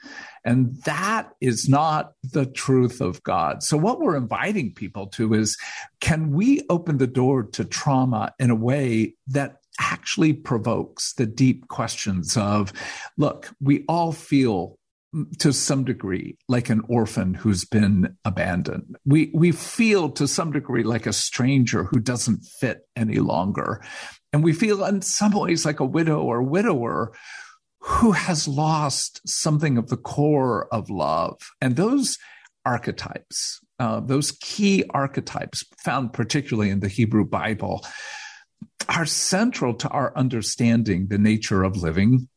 And 0.44 0.75
that 0.86 1.30
is 1.40 1.70
not 1.70 2.13
the 2.24 2.48
truth 2.48 3.00
of 3.00 3.22
God. 3.24 3.62
So, 3.62 3.78
what 3.78 4.00
we're 4.00 4.18
inviting 4.18 4.74
people 4.74 5.08
to 5.08 5.34
is 5.34 5.58
can 6.00 6.32
we 6.32 6.62
open 6.70 6.98
the 6.98 7.08
door 7.08 7.44
to 7.44 7.63
trauma 7.63 8.34
in 8.40 8.50
a 8.50 8.56
way 8.56 9.13
that 9.28 9.58
actually 9.80 10.34
provokes 10.34 11.13
the 11.13 11.25
deep 11.25 11.68
questions 11.68 12.38
of 12.38 12.74
look, 13.18 13.50
we 13.60 13.84
all 13.88 14.12
feel 14.12 14.78
mm, 15.16 15.38
to 15.38 15.54
some 15.54 15.84
degree 15.84 16.38
like 16.48 16.70
an 16.70 16.82
orphan 16.88 17.34
who's 17.34 17.66
been 17.66 18.16
abandoned. 18.25 18.98
We 19.06 19.32
we 19.34 19.51
feel 19.51 20.10
to 20.12 20.28
some 20.28 20.51
degree 20.51 20.84
like 20.84 21.06
a 21.06 21.13
stranger 21.13 21.84
who 21.84 22.00
doesn't 22.00 22.44
fit 22.60 22.88
any 22.96 23.20
longer. 23.20 23.84
And 24.34 24.44
we 24.44 24.54
feel 24.54 24.84
in 24.86 25.01
some 25.01 25.34
ways 25.34 25.66
like 25.66 25.80
a 25.80 25.86
widow 25.86 26.22
or 26.22 26.42
widower 26.42 27.13
who 27.81 28.11
has 28.11 28.47
lost 28.47 29.21
something 29.27 29.77
of 29.77 29.89
the 29.89 29.97
core 29.97 30.67
of 30.73 30.89
love. 30.89 31.39
And 31.59 31.75
those 31.75 32.17
archetypes, 32.63 33.59
uh, 33.79 34.00
those 34.00 34.31
key 34.39 34.83
archetypes 34.91 35.63
found 35.83 36.13
particularly 36.13 36.69
in 36.69 36.79
the 36.79 36.88
Hebrew 36.88 37.25
Bible, 37.25 37.85
are 38.88 39.05
central 39.05 39.73
to 39.75 39.89
our 39.89 40.15
understanding 40.15 41.07
the 41.07 41.17
nature 41.17 41.63
of 41.63 41.77
living 41.77 42.27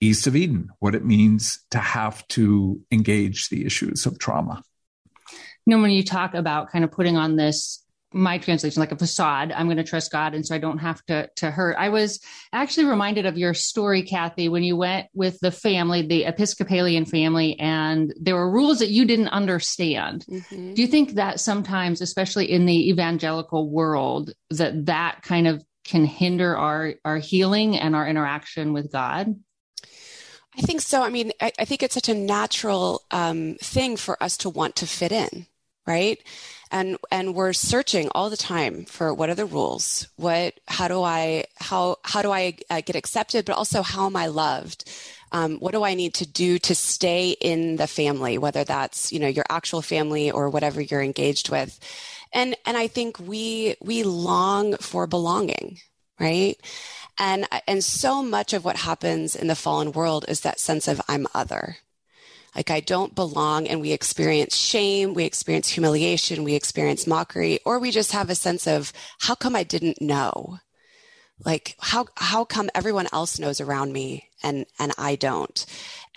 east 0.00 0.26
of 0.26 0.34
Eden, 0.34 0.70
what 0.78 0.94
it 0.94 1.04
means 1.04 1.60
to 1.70 1.78
have 1.78 2.26
to 2.28 2.80
engage 2.90 3.48
the 3.48 3.66
issues 3.66 4.06
of 4.06 4.18
trauma. 4.18 4.62
You 5.66 5.76
know, 5.76 5.82
when 5.82 5.90
you 5.90 6.02
talk 6.02 6.34
about 6.34 6.70
kind 6.70 6.84
of 6.84 6.90
putting 6.90 7.16
on 7.16 7.36
this 7.36 7.84
my 8.12 8.38
translation 8.38 8.80
like 8.80 8.92
a 8.92 8.96
facade 8.96 9.52
i'm 9.52 9.66
going 9.66 9.76
to 9.76 9.84
trust 9.84 10.10
god 10.10 10.34
and 10.34 10.46
so 10.46 10.54
i 10.54 10.58
don't 10.58 10.78
have 10.78 11.04
to 11.06 11.28
to 11.36 11.50
hurt 11.50 11.76
i 11.78 11.88
was 11.88 12.20
actually 12.52 12.84
reminded 12.84 13.26
of 13.26 13.38
your 13.38 13.54
story 13.54 14.02
kathy 14.02 14.48
when 14.48 14.62
you 14.62 14.76
went 14.76 15.06
with 15.14 15.38
the 15.40 15.50
family 15.50 16.02
the 16.02 16.24
episcopalian 16.24 17.04
family 17.04 17.58
and 17.60 18.12
there 18.20 18.34
were 18.34 18.50
rules 18.50 18.78
that 18.80 18.90
you 18.90 19.04
didn't 19.04 19.28
understand 19.28 20.24
mm-hmm. 20.28 20.74
do 20.74 20.82
you 20.82 20.88
think 20.88 21.12
that 21.12 21.38
sometimes 21.38 22.00
especially 22.00 22.50
in 22.50 22.66
the 22.66 22.90
evangelical 22.90 23.70
world 23.70 24.32
that 24.50 24.86
that 24.86 25.22
kind 25.22 25.46
of 25.46 25.62
can 25.84 26.04
hinder 26.04 26.56
our 26.56 26.94
our 27.04 27.18
healing 27.18 27.76
and 27.78 27.94
our 27.94 28.08
interaction 28.08 28.72
with 28.72 28.90
god 28.90 29.34
I 30.58 30.62
think 30.62 30.80
so. 30.80 31.02
I 31.02 31.10
mean, 31.10 31.30
I, 31.40 31.52
I 31.60 31.64
think 31.64 31.82
it's 31.82 31.94
such 31.94 32.08
a 32.08 32.14
natural 32.14 33.02
um, 33.10 33.56
thing 33.62 33.96
for 33.96 34.20
us 34.22 34.36
to 34.38 34.50
want 34.50 34.76
to 34.76 34.86
fit 34.86 35.12
in, 35.12 35.46
right? 35.86 36.18
And 36.70 36.96
and 37.10 37.34
we're 37.34 37.52
searching 37.52 38.08
all 38.14 38.30
the 38.30 38.36
time 38.36 38.84
for 38.84 39.12
what 39.12 39.30
are 39.30 39.34
the 39.34 39.46
rules? 39.46 40.06
What 40.16 40.54
how 40.68 40.88
do 40.88 41.02
i 41.02 41.44
how 41.56 41.96
how 42.04 42.22
do 42.22 42.30
i 42.30 42.56
uh, 42.70 42.80
get 42.80 42.96
accepted? 42.96 43.44
But 43.44 43.56
also 43.56 43.82
how 43.82 44.06
am 44.06 44.16
i 44.16 44.26
loved? 44.26 44.90
Um, 45.32 45.58
what 45.58 45.72
do 45.72 45.84
i 45.84 45.94
need 45.94 46.14
to 46.14 46.26
do 46.26 46.58
to 46.58 46.74
stay 46.74 47.30
in 47.40 47.76
the 47.76 47.86
family 47.86 48.38
whether 48.38 48.64
that's 48.64 49.12
you 49.12 49.20
know 49.20 49.28
your 49.28 49.46
actual 49.48 49.82
family 49.82 50.30
or 50.30 50.50
whatever 50.50 50.80
you're 50.80 51.02
engaged 51.02 51.50
with? 51.50 51.78
And 52.32 52.56
and 52.66 52.76
i 52.76 52.86
think 52.86 53.18
we 53.18 53.76
we 53.80 54.02
long 54.04 54.76
for 54.76 55.06
belonging 55.06 55.78
right? 56.20 56.60
And 57.18 57.48
and 57.66 57.82
so 57.82 58.22
much 58.22 58.52
of 58.52 58.64
what 58.64 58.76
happens 58.76 59.34
in 59.34 59.48
the 59.48 59.54
fallen 59.56 59.92
world 59.92 60.24
is 60.28 60.40
that 60.42 60.60
sense 60.60 60.86
of 60.86 61.00
i'm 61.08 61.26
other 61.34 61.78
like 62.54 62.70
I 62.70 62.80
don't 62.80 63.14
belong 63.14 63.68
and 63.68 63.80
we 63.80 63.92
experience 63.92 64.56
shame, 64.56 65.14
we 65.14 65.24
experience 65.24 65.68
humiliation, 65.68 66.44
we 66.44 66.54
experience 66.54 67.06
mockery, 67.06 67.60
or 67.64 67.78
we 67.78 67.90
just 67.90 68.12
have 68.12 68.30
a 68.30 68.34
sense 68.34 68.66
of 68.66 68.92
how 69.20 69.34
come 69.34 69.54
I 69.54 69.62
didn't 69.62 70.00
know? 70.00 70.58
Like 71.44 71.74
how 71.80 72.06
how 72.16 72.44
come 72.44 72.68
everyone 72.74 73.08
else 73.12 73.38
knows 73.38 73.60
around 73.60 73.92
me 73.92 74.28
and 74.42 74.66
and 74.78 74.92
I 74.98 75.16
don't? 75.16 75.64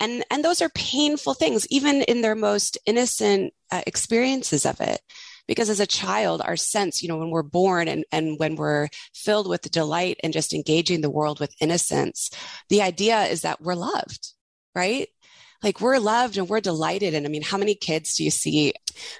And 0.00 0.24
and 0.30 0.44
those 0.44 0.60
are 0.60 0.68
painful 0.70 1.34
things 1.34 1.66
even 1.70 2.02
in 2.02 2.20
their 2.20 2.34
most 2.34 2.76
innocent 2.84 3.54
uh, 3.70 3.82
experiences 3.86 4.66
of 4.66 4.80
it 4.80 5.00
because 5.46 5.68
as 5.68 5.80
a 5.80 5.86
child 5.86 6.40
our 6.42 6.56
sense 6.56 7.02
you 7.02 7.08
know 7.08 7.18
when 7.18 7.30
we're 7.30 7.42
born 7.42 7.88
and, 7.88 8.04
and 8.12 8.38
when 8.38 8.56
we're 8.56 8.88
filled 9.14 9.48
with 9.48 9.70
delight 9.70 10.18
and 10.22 10.32
just 10.32 10.54
engaging 10.54 11.00
the 11.00 11.10
world 11.10 11.40
with 11.40 11.54
innocence 11.60 12.30
the 12.68 12.82
idea 12.82 13.24
is 13.24 13.42
that 13.42 13.60
we're 13.60 13.74
loved 13.74 14.32
right 14.74 15.08
like 15.64 15.80
we're 15.80 15.98
loved 15.98 16.36
and 16.36 16.48
we're 16.48 16.60
delighted. 16.60 17.14
And 17.14 17.26
I 17.26 17.30
mean, 17.30 17.42
how 17.42 17.58
many 17.58 17.74
kids 17.74 18.14
do 18.14 18.24
you 18.24 18.30
see 18.30 18.74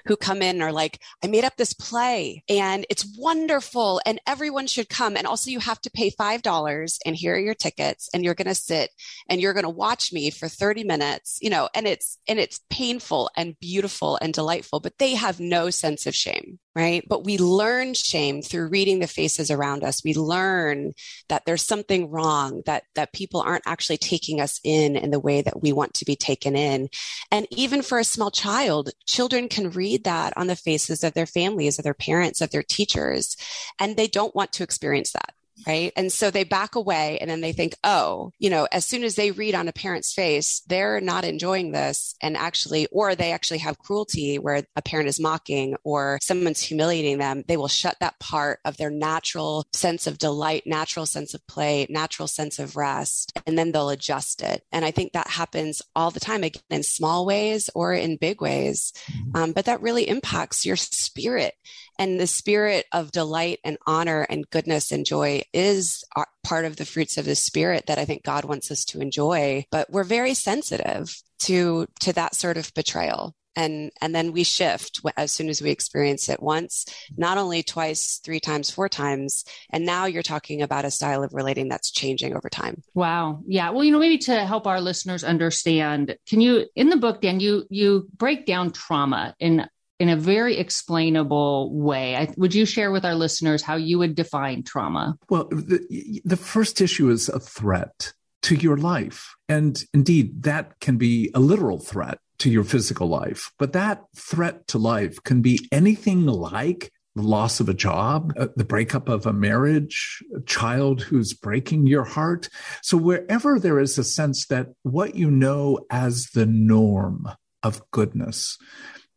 who 0.05 0.15
come 0.15 0.41
in 0.41 0.55
and 0.55 0.63
are 0.63 0.71
like, 0.71 1.01
I 1.23 1.27
made 1.27 1.43
up 1.43 1.57
this 1.57 1.73
play 1.73 2.43
and 2.47 2.85
it's 2.89 3.17
wonderful 3.17 3.99
and 4.05 4.21
everyone 4.27 4.67
should 4.67 4.87
come. 4.87 5.17
And 5.17 5.27
also 5.27 5.49
you 5.49 5.59
have 5.59 5.81
to 5.81 5.91
pay 5.91 6.11
$5 6.11 6.97
and 7.05 7.15
here 7.15 7.35
are 7.35 7.39
your 7.39 7.55
tickets 7.55 8.09
and 8.13 8.23
you're 8.23 8.35
going 8.35 8.47
to 8.47 8.55
sit 8.55 8.91
and 9.27 9.41
you're 9.41 9.53
going 9.53 9.63
to 9.63 9.69
watch 9.69 10.13
me 10.13 10.29
for 10.29 10.47
30 10.47 10.83
minutes, 10.83 11.39
you 11.41 11.49
know, 11.49 11.67
and 11.73 11.87
it's, 11.87 12.19
and 12.27 12.39
it's 12.39 12.61
painful 12.69 13.29
and 13.35 13.59
beautiful 13.59 14.17
and 14.21 14.33
delightful, 14.33 14.79
but 14.79 14.97
they 14.99 15.15
have 15.15 15.39
no 15.39 15.69
sense 15.69 16.05
of 16.05 16.15
shame 16.15 16.59
right? 16.75 17.03
But 17.07 17.23
we 17.23 17.37
learn 17.37 17.93
shame 17.93 18.41
through 18.41 18.67
reading 18.67 18.99
the 18.99 19.07
faces 19.07 19.49
around 19.49 19.83
us. 19.83 20.03
We 20.03 20.13
learn 20.13 20.93
that 21.29 21.43
there's 21.45 21.61
something 21.61 22.11
wrong, 22.11 22.63
that, 22.65 22.83
that 22.95 23.13
people 23.13 23.39
aren't 23.39 23.65
actually 23.65 23.97
taking 23.97 24.41
us 24.41 24.59
in 24.63 24.97
in 24.97 25.11
the 25.11 25.19
way 25.19 25.41
that 25.41 25.61
we 25.61 25.71
want 25.71 25.93
to 25.95 26.05
be 26.05 26.17
taken 26.17 26.55
in. 26.55 26.89
And 27.31 27.47
even 27.49 27.81
for 27.81 27.97
a 27.97 28.03
small 28.03 28.29
child, 28.29 28.89
children 29.05 29.47
can 29.47 29.71
read 29.71 30.03
that 30.03 30.35
on 30.35 30.47
the 30.47 30.55
faces 30.55 31.03
of 31.03 31.13
their 31.13 31.25
families, 31.25 31.79
of 31.79 31.83
their 31.83 31.93
parents, 31.93 32.41
of 32.41 32.51
their 32.51 32.63
teachers, 32.63 33.37
and 33.79 33.95
they 33.95 34.07
don't 34.07 34.35
want 34.35 34.51
to 34.53 34.63
experience 34.63 35.13
that 35.13 35.33
right? 35.67 35.91
And 35.95 36.11
so 36.11 36.31
they 36.31 36.43
back 36.43 36.75
away 36.75 37.17
and 37.19 37.29
then 37.29 37.41
they 37.41 37.51
think, 37.51 37.75
oh, 37.83 38.31
you 38.39 38.49
know, 38.49 38.67
as 38.71 38.85
soon 38.85 39.03
as 39.03 39.15
they 39.15 39.31
read 39.31 39.55
on 39.55 39.67
a 39.67 39.73
parent's 39.73 40.13
face, 40.13 40.61
they're 40.67 41.01
not 41.01 41.25
enjoying 41.25 41.71
this. 41.71 42.15
And 42.21 42.37
actually, 42.37 42.87
or 42.91 43.15
they 43.15 43.31
actually 43.31 43.59
have 43.59 43.79
cruelty 43.79 44.37
where 44.37 44.63
a 44.75 44.81
parent 44.81 45.09
is 45.09 45.19
mocking 45.19 45.75
or 45.83 46.19
someone's 46.21 46.61
humiliating 46.61 47.17
them, 47.17 47.43
they 47.47 47.57
will 47.57 47.67
shut 47.67 47.97
that 47.99 48.19
part 48.19 48.59
of 48.65 48.77
their 48.77 48.89
natural 48.89 49.65
sense 49.73 50.07
of 50.07 50.17
delight, 50.17 50.63
natural 50.65 51.05
sense 51.05 51.33
of 51.33 51.45
play, 51.47 51.85
natural 51.89 52.27
sense 52.27 52.59
of 52.59 52.75
rest, 52.75 53.37
and 53.45 53.57
then 53.57 53.71
they'll 53.71 53.89
adjust 53.89 54.41
it. 54.41 54.63
And 54.71 54.83
I 54.85 54.91
think 54.91 55.13
that 55.13 55.27
happens 55.27 55.81
all 55.95 56.11
the 56.11 56.19
time, 56.19 56.43
again, 56.43 56.61
in 56.69 56.83
small 56.83 57.25
ways 57.25 57.69
or 57.75 57.93
in 57.93 58.17
big 58.17 58.41
ways. 58.41 58.93
Mm-hmm. 59.11 59.37
Um, 59.37 59.51
but 59.51 59.65
that 59.65 59.81
really 59.81 60.07
impacts 60.07 60.65
your 60.65 60.75
spirit 60.75 61.53
And 61.97 62.19
the 62.19 62.27
spirit 62.27 62.85
of 62.91 63.11
delight 63.11 63.59
and 63.63 63.77
honor 63.87 64.21
and 64.29 64.49
goodness 64.49 64.91
and 64.91 65.05
joy 65.05 65.43
is 65.53 66.03
part 66.43 66.65
of 66.65 66.75
the 66.75 66.85
fruits 66.85 67.17
of 67.17 67.25
the 67.25 67.35
spirit 67.35 67.85
that 67.87 67.97
I 67.97 68.05
think 68.05 68.23
God 68.23 68.45
wants 68.45 68.71
us 68.71 68.85
to 68.85 69.01
enjoy. 69.01 69.65
But 69.71 69.89
we're 69.89 70.03
very 70.03 70.33
sensitive 70.33 71.15
to, 71.39 71.87
to 72.01 72.13
that 72.13 72.35
sort 72.35 72.57
of 72.57 72.73
betrayal. 72.73 73.35
And 73.55 73.91
and 74.01 74.13
then 74.13 74.33
we 74.33 74.43
shift 74.43 74.99
as 75.15 75.31
soon 75.31 75.49
as 75.49 75.61
we 75.61 75.71
experience 75.71 76.27
it 76.29 76.41
once 76.41 76.85
not 77.17 77.37
only 77.37 77.63
twice 77.63 78.19
three 78.23 78.39
times 78.39 78.69
four 78.69 78.89
times. 78.89 79.45
And 79.69 79.85
now 79.85 80.05
you're 80.05 80.23
talking 80.23 80.61
about 80.61 80.85
a 80.85 80.91
style 80.91 81.23
of 81.23 81.33
relating 81.33 81.69
that's 81.69 81.91
changing 81.91 82.35
over 82.35 82.49
time. 82.49 82.83
Wow. 82.93 83.41
Yeah. 83.47 83.69
Well 83.69 83.83
you 83.83 83.91
know 83.91 83.99
maybe 83.99 84.17
to 84.19 84.45
help 84.45 84.67
our 84.67 84.81
listeners 84.81 85.23
understand 85.23 86.17
can 86.27 86.41
you 86.41 86.65
in 86.75 86.89
the 86.89 86.97
book 86.97 87.21
dan 87.21 87.39
you 87.39 87.65
you 87.69 88.09
break 88.17 88.45
down 88.45 88.71
trauma 88.71 89.35
in 89.39 89.67
in 89.99 90.09
a 90.09 90.15
very 90.15 90.57
explainable 90.57 91.73
way. 91.73 92.15
I, 92.15 92.33
would 92.37 92.53
you 92.53 92.65
share 92.65 92.91
with 92.91 93.05
our 93.05 93.15
listeners 93.15 93.61
how 93.61 93.75
you 93.75 93.99
would 93.99 94.15
define 94.15 94.63
trauma? 94.63 95.17
Well, 95.29 95.47
the, 95.49 96.21
the 96.25 96.37
first 96.37 96.81
issue 96.81 97.09
is 97.09 97.29
a 97.29 97.39
threat 97.39 98.13
to 98.43 98.55
your 98.55 98.77
life. 98.77 99.35
And 99.49 99.83
indeed, 99.93 100.43
that 100.43 100.79
can 100.79 100.97
be 100.97 101.31
a 101.33 101.39
literal 101.39 101.79
threat 101.79 102.19
to 102.39 102.49
your 102.49 102.63
physical 102.63 103.07
life. 103.07 103.51
But 103.57 103.73
that 103.73 104.03
threat 104.15 104.67
to 104.67 104.77
life 104.77 105.23
can 105.23 105.41
be 105.41 105.67
anything 105.71 106.25
like 106.25 106.91
the 107.15 107.21
loss 107.21 107.61
of 107.61 107.69
a 107.69 107.73
job, 107.73 108.33
uh, 108.37 108.47
the 108.57 108.65
breakup 108.65 109.07
of 109.07 109.25
a 109.25 109.31
marriage, 109.31 110.21
a 110.35 110.41
child 110.41 111.01
who's 111.01 111.33
breaking 111.33 111.87
your 111.87 112.03
heart. 112.03 112.49
So 112.81 112.97
wherever 112.97 113.57
there 113.57 113.79
is 113.79 113.97
a 113.97 114.03
sense 114.03 114.47
that 114.47 114.67
what 114.83 115.15
you 115.15 115.31
know 115.31 115.85
as 115.89 116.27
the 116.33 116.45
norm 116.45 117.29
of 117.63 117.81
goodness 117.91 118.57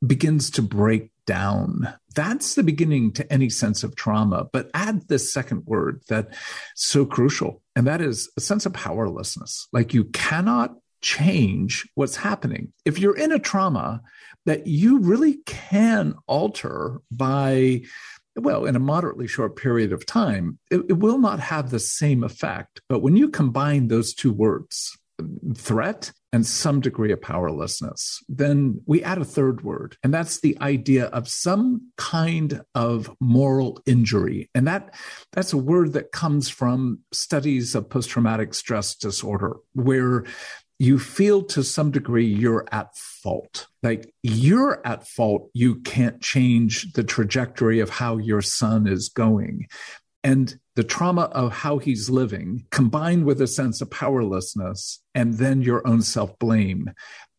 begins 0.07 0.50
to 0.50 0.62
break 0.62 1.11
down, 1.26 1.93
that's 2.14 2.55
the 2.55 2.62
beginning 2.62 3.12
to 3.12 3.33
any 3.33 3.50
sense 3.50 3.85
of 3.85 3.95
trauma. 3.95 4.49
But 4.52 4.71
add 4.75 5.09
this 5.09 5.33
second 5.33 5.67
word 5.67 6.02
that's 6.09 6.37
so 6.75 7.05
crucial, 7.05 7.62
and 7.76 7.87
that 7.87 8.00
is 8.00 8.31
a 8.37 8.40
sense 8.40 8.67
of 8.67 8.73
powerlessness. 8.73 9.69
Like 9.73 9.95
you 9.95 10.05
cannot 10.05 10.75
change 11.00 11.88
what's 11.95 12.17
happening. 12.17 12.73
If 12.85 12.99
you're 12.99 13.17
in 13.17 13.33
a 13.33 13.38
trauma 13.38 14.02
that 14.47 14.67
you 14.67 14.99
really 15.00 15.38
can 15.47 16.14
alter 16.26 16.99
by, 17.11 17.83
well, 18.35 18.64
in 18.64 18.75
a 18.75 18.81
moderately 18.81 19.26
short 19.26 19.57
period 19.57 19.93
of 19.93 20.07
time, 20.07 20.59
it, 20.71 20.81
it 20.88 20.95
will 20.95 21.19
not 21.19 21.40
have 21.40 21.71
the 21.71 21.78
same 21.78 22.25
effect. 22.25 22.81
But 22.88 23.00
when 23.00 23.17
you 23.17 23.28
combine 23.28 23.88
those 23.88 24.14
two 24.14 24.33
words, 24.33 24.97
threat 25.55 26.13
and 26.33 26.47
some 26.47 26.81
degree 26.81 27.11
of 27.11 27.23
powerlessness. 27.23 28.23
Then 28.29 28.83
we 28.87 29.03
add 29.03 29.19
a 29.19 29.25
third 29.25 29.65
word, 29.65 29.97
and 30.03 30.13
that's 30.13 30.41
the 30.41 30.59
idea 30.61 31.07
of 31.07 31.29
some 31.29 31.91
kind 31.97 32.63
of 32.75 33.11
moral 33.21 33.81
injury. 33.87 34.51
And 34.55 34.67
that 34.67 34.95
that's 35.33 35.53
a 35.53 35.59
word 35.59 35.95
that 35.95 36.13
comes 36.13 36.49
from 36.49 37.01
studies 37.13 37.75
of 37.75 37.89
post-traumatic 37.89 38.55
stress 38.55 38.95
disorder, 38.95 39.57
where 39.73 40.25
you 40.79 40.99
feel 40.99 41.43
to 41.43 41.65
some 41.65 41.91
degree 41.91 42.27
you're 42.27 42.67
at 42.71 42.95
fault. 42.97 43.67
Like 43.83 44.15
you're 44.23 44.81
at 44.87 45.09
fault. 45.09 45.51
You 45.53 45.81
can't 45.81 46.21
change 46.21 46.93
the 46.93 47.03
trajectory 47.03 47.81
of 47.81 47.91
how 47.91 48.19
your 48.19 48.43
son 48.43 48.87
is 48.87 49.09
going. 49.09 49.67
And 50.23 50.57
the 50.79 50.85
trauma 50.85 51.23
of 51.33 51.53
how 51.53 51.79
he's 51.79 52.09
living, 52.09 52.65
combined 52.71 53.25
with 53.25 53.43
a 53.43 53.49
sense 53.49 53.81
of 53.81 53.91
powerlessness, 53.91 55.03
and 55.13 55.35
then 55.35 55.61
your 55.61 55.85
own 55.85 56.03
self 56.03 56.39
blame. 56.39 56.93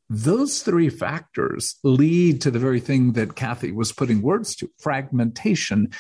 Those 0.09 0.61
three 0.61 0.89
factors 0.89 1.77
lead 1.81 2.41
to 2.41 2.51
the 2.51 2.59
very 2.59 2.81
thing 2.81 3.13
that 3.13 3.37
Kathy 3.37 3.71
was 3.71 3.93
putting 3.93 4.21
words 4.21 4.57
to 4.57 4.69
fragmentation. 4.79 5.93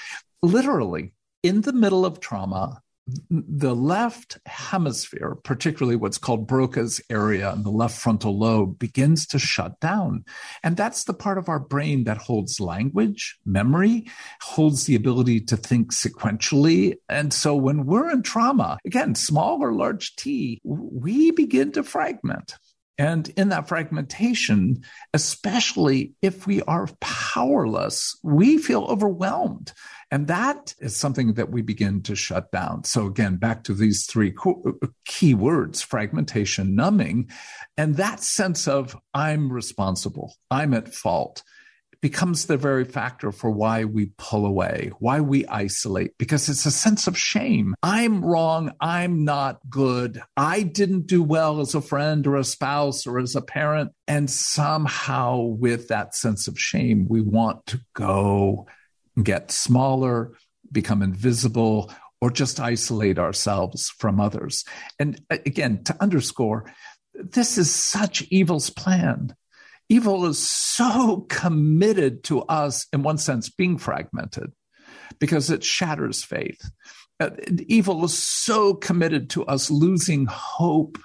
Literally, 0.43 1.13
in 1.41 1.61
the 1.61 1.71
middle 1.71 2.05
of 2.05 2.19
trauma, 2.19 2.81
the 3.29 3.75
left 3.75 4.37
hemisphere, 4.45 5.35
particularly 5.43 5.95
what's 5.95 6.17
called 6.17 6.47
Broca's 6.47 7.01
area 7.09 7.51
and 7.51 7.63
the 7.63 7.69
left 7.69 7.97
frontal 7.97 8.37
lobe, 8.37 8.79
begins 8.79 9.25
to 9.27 9.39
shut 9.39 9.79
down. 9.79 10.25
And 10.63 10.77
that's 10.77 11.03
the 11.03 11.13
part 11.13 11.37
of 11.37 11.49
our 11.49 11.59
brain 11.59 12.03
that 12.05 12.17
holds 12.17 12.59
language, 12.59 13.37
memory, 13.45 14.07
holds 14.41 14.85
the 14.85 14.95
ability 14.95 15.41
to 15.41 15.57
think 15.57 15.93
sequentially. 15.93 16.95
And 17.07 17.33
so 17.33 17.55
when 17.55 17.85
we're 17.85 18.09
in 18.09 18.23
trauma, 18.23 18.77
again, 18.85 19.15
small 19.15 19.61
or 19.61 19.73
large 19.73 20.15
t, 20.15 20.59
we 20.63 21.31
begin 21.31 21.71
to 21.73 21.83
fragment. 21.83 22.55
And 22.99 23.29
in 23.29 23.49
that 23.49 23.69
fragmentation, 23.69 24.83
especially 25.13 26.15
if 26.21 26.45
we 26.45 26.61
are 26.63 26.89
powerless, 26.99 28.19
we 28.23 28.57
feel 28.57 28.83
overwhelmed. 28.83 29.71
And 30.11 30.27
that 30.27 30.75
is 30.79 30.97
something 30.97 31.35
that 31.35 31.49
we 31.49 31.61
begin 31.61 32.01
to 32.03 32.15
shut 32.15 32.51
down. 32.51 32.83
So 32.83 33.05
again, 33.05 33.37
back 33.37 33.63
to 33.63 33.73
these 33.73 34.05
three 34.05 34.35
key 35.05 35.33
words, 35.33 35.81
fragmentation, 35.81 36.75
numbing, 36.75 37.29
and 37.77 37.95
that 37.95 38.19
sense 38.19 38.67
of 38.67 38.97
I'm 39.13 39.51
responsible, 39.51 40.35
I'm 40.51 40.73
at 40.73 40.93
fault 40.93 41.41
becomes 42.01 42.45
the 42.45 42.57
very 42.57 42.85
factor 42.85 43.31
for 43.31 43.49
why 43.49 43.83
we 43.83 44.11
pull 44.17 44.45
away, 44.45 44.91
why 44.99 45.19
we 45.19 45.45
isolate, 45.47 46.17
because 46.17 46.47
it's 46.47 46.65
a 46.65 46.71
sense 46.71 47.07
of 47.07 47.17
shame. 47.17 47.75
I'm 47.83 48.23
wrong. 48.23 48.71
I'm 48.79 49.25
not 49.25 49.59
good. 49.69 50.21
I 50.37 50.63
didn't 50.63 51.07
do 51.07 51.21
well 51.21 51.59
as 51.59 51.75
a 51.75 51.81
friend 51.81 52.25
or 52.25 52.37
a 52.37 52.43
spouse 52.43 53.05
or 53.05 53.19
as 53.19 53.35
a 53.35 53.41
parent. 53.41 53.91
And 54.07 54.29
somehow, 54.29 55.37
with 55.41 55.89
that 55.89 56.15
sense 56.15 56.47
of 56.47 56.59
shame, 56.59 57.07
we 57.09 57.21
want 57.21 57.65
to 57.67 57.81
go 57.93 58.67
get 59.21 59.51
smaller, 59.51 60.33
become 60.71 61.01
invisible, 61.01 61.91
or 62.21 62.29
just 62.29 62.59
isolate 62.59 63.19
ourselves 63.19 63.89
from 63.97 64.19
others. 64.19 64.65
And 64.99 65.21
uh, 65.29 65.37
again, 65.45 65.83
to 65.85 65.95
underscore, 66.01 66.71
this 67.13 67.57
is 67.57 67.73
such 67.73 68.21
evil's 68.29 68.69
plan. 68.69 69.35
Evil 69.89 70.25
is 70.25 70.37
so 70.37 71.25
committed 71.29 72.23
to 72.25 72.41
us, 72.43 72.85
in 72.93 73.03
one 73.03 73.17
sense, 73.17 73.49
being 73.49 73.77
fragmented 73.77 74.51
because 75.19 75.49
it 75.49 75.63
shatters 75.63 76.23
faith. 76.23 76.69
Uh, 77.19 77.31
evil 77.67 78.05
is 78.05 78.17
so 78.17 78.73
committed 78.73 79.29
to 79.31 79.43
us 79.45 79.69
losing 79.69 80.25
hope 80.27 80.97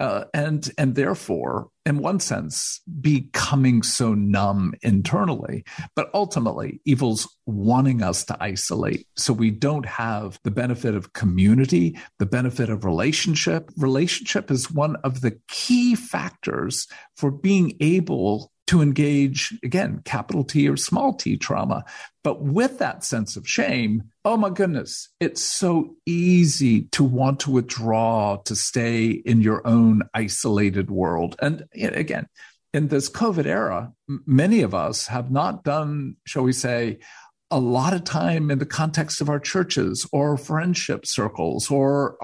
uh, 0.00 0.24
and 0.32 0.70
and 0.78 0.94
therefore, 0.94 1.68
in 1.84 1.98
one 1.98 2.18
sense, 2.20 2.80
becoming 3.00 3.82
so 3.82 4.14
numb 4.14 4.72
internally. 4.82 5.62
But 5.94 6.10
ultimately, 6.14 6.80
evil's 6.86 7.28
wanting 7.46 8.02
us 8.02 8.24
to 8.24 8.36
isolate, 8.40 9.06
so 9.16 9.32
we 9.34 9.50
don't 9.50 9.86
have 9.86 10.40
the 10.42 10.50
benefit 10.50 10.94
of 10.94 11.12
community, 11.12 11.98
the 12.18 12.26
benefit 12.26 12.70
of 12.70 12.84
relationship. 12.84 13.70
Relationship 13.76 14.50
is 14.50 14.70
one 14.70 14.96
of 15.04 15.20
the 15.20 15.38
key 15.48 15.94
factors 15.94 16.88
for 17.16 17.30
being 17.30 17.76
able 17.80 18.50
to 18.70 18.82
engage, 18.82 19.52
again, 19.64 20.00
capital 20.04 20.44
T 20.44 20.68
or 20.68 20.76
small 20.76 21.12
t 21.12 21.36
trauma. 21.36 21.84
But 22.22 22.40
with 22.40 22.78
that 22.78 23.02
sense 23.02 23.36
of 23.36 23.48
shame, 23.48 24.04
oh 24.24 24.36
my 24.36 24.48
goodness, 24.48 25.08
it's 25.18 25.42
so 25.42 25.96
easy 26.06 26.82
to 26.92 27.02
want 27.02 27.40
to 27.40 27.50
withdraw, 27.50 28.36
to 28.44 28.54
stay 28.54 29.08
in 29.08 29.40
your 29.40 29.66
own 29.66 30.02
isolated 30.14 30.88
world. 30.88 31.34
And 31.42 31.64
again, 31.74 32.28
in 32.72 32.86
this 32.86 33.10
COVID 33.10 33.44
era, 33.44 33.92
many 34.24 34.60
of 34.60 34.72
us 34.72 35.08
have 35.08 35.32
not 35.32 35.64
done, 35.64 36.14
shall 36.24 36.44
we 36.44 36.52
say, 36.52 37.00
a 37.50 37.58
lot 37.58 37.92
of 37.92 38.04
time 38.04 38.52
in 38.52 38.60
the 38.60 38.66
context 38.66 39.20
of 39.20 39.28
our 39.28 39.40
churches 39.40 40.08
or 40.12 40.36
friendship 40.36 41.04
circles 41.04 41.72
or, 41.72 42.16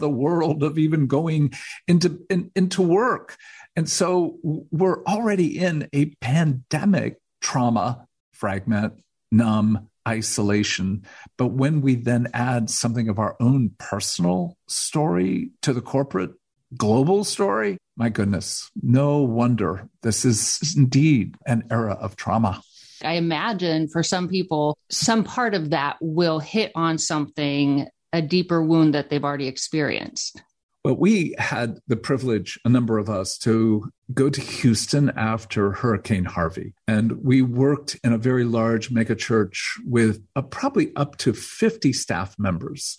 the 0.00 0.08
world 0.08 0.64
of 0.64 0.78
even 0.78 1.06
going 1.06 1.52
into 1.86 2.18
in, 2.28 2.50
into 2.56 2.82
work 2.82 3.36
and 3.76 3.88
so 3.88 4.38
we're 4.42 5.02
already 5.04 5.58
in 5.58 5.88
a 5.92 6.06
pandemic 6.20 7.18
trauma, 7.40 8.06
fragment, 8.32 8.94
numb, 9.30 9.88
isolation. 10.06 11.04
But 11.36 11.48
when 11.48 11.80
we 11.80 11.94
then 11.94 12.28
add 12.34 12.70
something 12.70 13.08
of 13.08 13.18
our 13.18 13.36
own 13.40 13.70
personal 13.78 14.56
story 14.68 15.50
to 15.62 15.72
the 15.72 15.80
corporate 15.80 16.32
global 16.76 17.24
story, 17.24 17.78
my 17.96 18.08
goodness, 18.08 18.70
no 18.82 19.18
wonder 19.18 19.88
this 20.02 20.24
is 20.24 20.74
indeed 20.76 21.36
an 21.46 21.64
era 21.70 21.94
of 21.94 22.16
trauma. 22.16 22.60
I 23.04 23.14
imagine 23.14 23.88
for 23.88 24.02
some 24.02 24.28
people, 24.28 24.78
some 24.90 25.24
part 25.24 25.54
of 25.54 25.70
that 25.70 25.96
will 26.00 26.38
hit 26.38 26.72
on 26.74 26.98
something, 26.98 27.88
a 28.12 28.22
deeper 28.22 28.62
wound 28.62 28.94
that 28.94 29.10
they've 29.10 29.24
already 29.24 29.48
experienced. 29.48 30.40
Well, 30.84 30.96
we 30.96 31.34
had 31.38 31.78
the 31.86 31.96
privilege, 31.96 32.58
a 32.64 32.68
number 32.68 32.98
of 32.98 33.08
us, 33.08 33.38
to 33.38 33.88
go 34.12 34.28
to 34.28 34.40
Houston 34.40 35.10
after 35.16 35.70
Hurricane 35.70 36.24
Harvey. 36.24 36.74
And 36.88 37.22
we 37.22 37.40
worked 37.40 37.96
in 38.02 38.12
a 38.12 38.18
very 38.18 38.42
large 38.44 38.90
megachurch 38.90 39.58
with 39.86 40.20
uh, 40.34 40.42
probably 40.42 40.92
up 40.96 41.18
to 41.18 41.32
50 41.32 41.92
staff 41.92 42.34
members. 42.36 42.96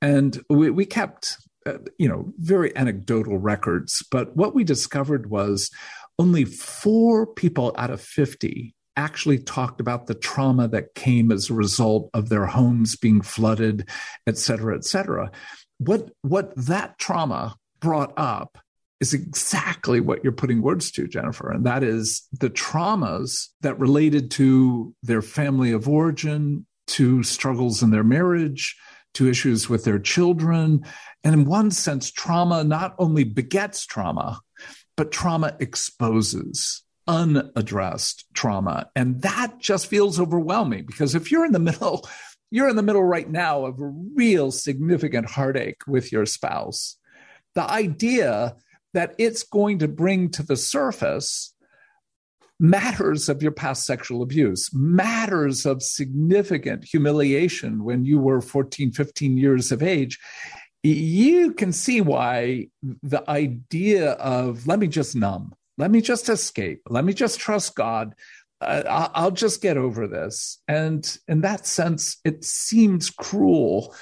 And 0.00 0.42
we, 0.48 0.70
we 0.70 0.86
kept, 0.86 1.36
uh, 1.66 1.78
you 1.98 2.08
know, 2.08 2.32
very 2.38 2.74
anecdotal 2.74 3.36
records. 3.36 4.02
But 4.10 4.34
what 4.34 4.54
we 4.54 4.64
discovered 4.64 5.28
was 5.28 5.70
only 6.18 6.46
four 6.46 7.26
people 7.26 7.74
out 7.76 7.90
of 7.90 8.00
50 8.00 8.74
actually 8.96 9.38
talked 9.38 9.78
about 9.78 10.06
the 10.06 10.14
trauma 10.14 10.66
that 10.68 10.94
came 10.94 11.30
as 11.30 11.50
a 11.50 11.54
result 11.54 12.08
of 12.14 12.30
their 12.30 12.46
homes 12.46 12.96
being 12.96 13.20
flooded, 13.20 13.86
et 14.26 14.38
cetera, 14.38 14.74
et 14.74 14.84
cetera. 14.84 15.30
What, 15.78 16.10
what 16.22 16.54
that 16.56 16.98
trauma 16.98 17.56
brought 17.80 18.12
up 18.16 18.58
is 19.00 19.12
exactly 19.12 20.00
what 20.00 20.24
you're 20.24 20.32
putting 20.32 20.62
words 20.62 20.90
to, 20.92 21.06
Jennifer. 21.06 21.50
And 21.50 21.66
that 21.66 21.82
is 21.82 22.26
the 22.32 22.48
traumas 22.48 23.48
that 23.60 23.78
related 23.78 24.30
to 24.32 24.94
their 25.02 25.22
family 25.22 25.72
of 25.72 25.88
origin, 25.88 26.66
to 26.88 27.22
struggles 27.22 27.82
in 27.82 27.90
their 27.90 28.04
marriage, 28.04 28.76
to 29.14 29.28
issues 29.28 29.68
with 29.68 29.84
their 29.84 29.98
children. 29.98 30.84
And 31.24 31.34
in 31.34 31.44
one 31.44 31.70
sense, 31.70 32.10
trauma 32.10 32.64
not 32.64 32.94
only 32.98 33.24
begets 33.24 33.84
trauma, 33.84 34.40
but 34.96 35.12
trauma 35.12 35.56
exposes 35.60 36.82
unaddressed 37.06 38.24
trauma. 38.34 38.90
And 38.96 39.22
that 39.22 39.58
just 39.58 39.86
feels 39.86 40.18
overwhelming 40.18 40.84
because 40.86 41.14
if 41.14 41.30
you're 41.30 41.44
in 41.44 41.52
the 41.52 41.58
middle, 41.58 42.08
you're 42.56 42.70
in 42.70 42.76
the 42.76 42.82
middle 42.82 43.04
right 43.04 43.28
now 43.28 43.66
of 43.66 43.78
a 43.80 43.92
real 44.14 44.50
significant 44.50 45.28
heartache 45.28 45.86
with 45.86 46.10
your 46.10 46.24
spouse. 46.24 46.96
The 47.54 47.70
idea 47.70 48.56
that 48.94 49.14
it's 49.18 49.42
going 49.42 49.80
to 49.80 49.88
bring 49.88 50.30
to 50.30 50.42
the 50.42 50.56
surface 50.56 51.54
matters 52.58 53.28
of 53.28 53.42
your 53.42 53.52
past 53.52 53.84
sexual 53.84 54.22
abuse, 54.22 54.70
matters 54.72 55.66
of 55.66 55.82
significant 55.82 56.84
humiliation 56.84 57.84
when 57.84 58.06
you 58.06 58.18
were 58.18 58.40
14, 58.40 58.90
15 58.92 59.36
years 59.36 59.70
of 59.70 59.82
age, 59.82 60.18
you 60.82 61.52
can 61.52 61.72
see 61.72 62.00
why 62.00 62.68
the 63.02 63.28
idea 63.28 64.12
of 64.12 64.66
let 64.66 64.78
me 64.78 64.86
just 64.86 65.14
numb, 65.14 65.54
let 65.76 65.90
me 65.90 66.00
just 66.00 66.28
escape, 66.28 66.80
let 66.88 67.04
me 67.04 67.12
just 67.12 67.38
trust 67.38 67.74
God. 67.74 68.14
Uh, 68.60 69.08
I'll 69.14 69.30
just 69.30 69.60
get 69.60 69.76
over 69.76 70.06
this. 70.06 70.60
And 70.66 71.16
in 71.28 71.42
that 71.42 71.66
sense, 71.66 72.18
it 72.24 72.44
seems 72.44 73.10
cruel, 73.10 73.94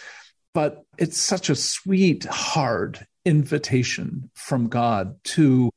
but 0.52 0.84
it's 0.98 1.20
such 1.20 1.50
a 1.50 1.56
sweet, 1.56 2.24
hard 2.24 3.06
invitation 3.24 4.30
from 4.34 4.68
God 4.68 5.16
to 5.24 5.70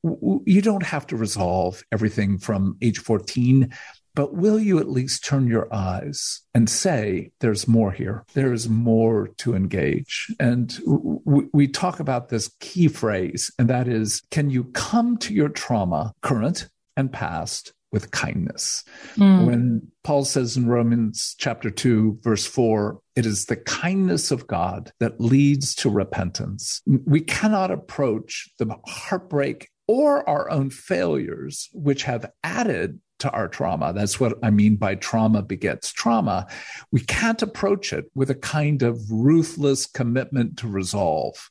you 0.46 0.62
don't 0.62 0.84
have 0.84 1.08
to 1.08 1.16
resolve 1.16 1.82
everything 1.94 2.38
from 2.38 2.76
age 2.82 3.00
14 3.00 3.72
but 4.18 4.34
will 4.34 4.60
you 4.60 4.80
at 4.80 4.90
least 4.90 5.24
turn 5.24 5.46
your 5.46 5.72
eyes 5.72 6.42
and 6.56 6.68
say, 6.68 7.30
there's 7.40 7.68
more 7.68 7.92
here? 7.92 8.26
There 8.34 8.52
is 8.52 8.68
more 8.68 9.28
to 9.38 9.54
engage. 9.54 10.34
And 10.40 10.76
we 10.84 11.68
talk 11.68 12.00
about 12.00 12.30
this 12.30 12.50
key 12.60 12.88
phrase, 12.88 13.52
and 13.60 13.70
that 13.70 13.88
is 13.88 14.24
can 14.32 14.50
you 14.50 14.64
come 14.74 15.18
to 15.18 15.36
your 15.36 15.50
trauma, 15.50 16.14
current 16.24 16.68
and 16.96 17.14
past, 17.14 17.74
with 17.98 18.12
kindness. 18.12 18.84
Mm. 19.16 19.48
When 19.48 19.92
Paul 20.04 20.24
says 20.24 20.56
in 20.56 20.68
Romans 20.68 21.36
chapter 21.40 21.72
2, 21.72 22.20
verse 22.22 22.46
4, 22.46 23.02
it 23.16 23.26
is 23.26 23.46
the 23.46 23.56
kindness 23.56 24.30
of 24.30 24.46
God 24.46 24.92
that 25.00 25.20
leads 25.20 25.74
to 25.78 25.90
repentance. 25.90 26.84
We 26.86 27.22
cannot 27.22 27.72
approach 27.72 28.50
the 28.60 28.68
heartbreak 28.86 29.72
or 29.88 30.30
our 30.30 30.48
own 30.52 30.70
failures, 30.70 31.70
which 31.74 32.04
have 32.04 32.30
added 32.44 33.00
to 33.18 33.32
our 33.32 33.48
trauma. 33.48 33.92
That's 33.94 34.20
what 34.20 34.38
I 34.44 34.52
mean 34.52 34.76
by 34.76 34.94
trauma 34.94 35.42
begets 35.42 35.92
trauma. 35.92 36.46
We 36.92 37.00
can't 37.02 37.42
approach 37.42 37.94
it 37.94 38.12
with 38.14 38.30
a 38.30 38.36
kind 38.36 38.84
of 38.84 39.02
ruthless 39.10 39.88
commitment 39.88 40.60
to 40.60 40.68
resolve. 40.68 41.50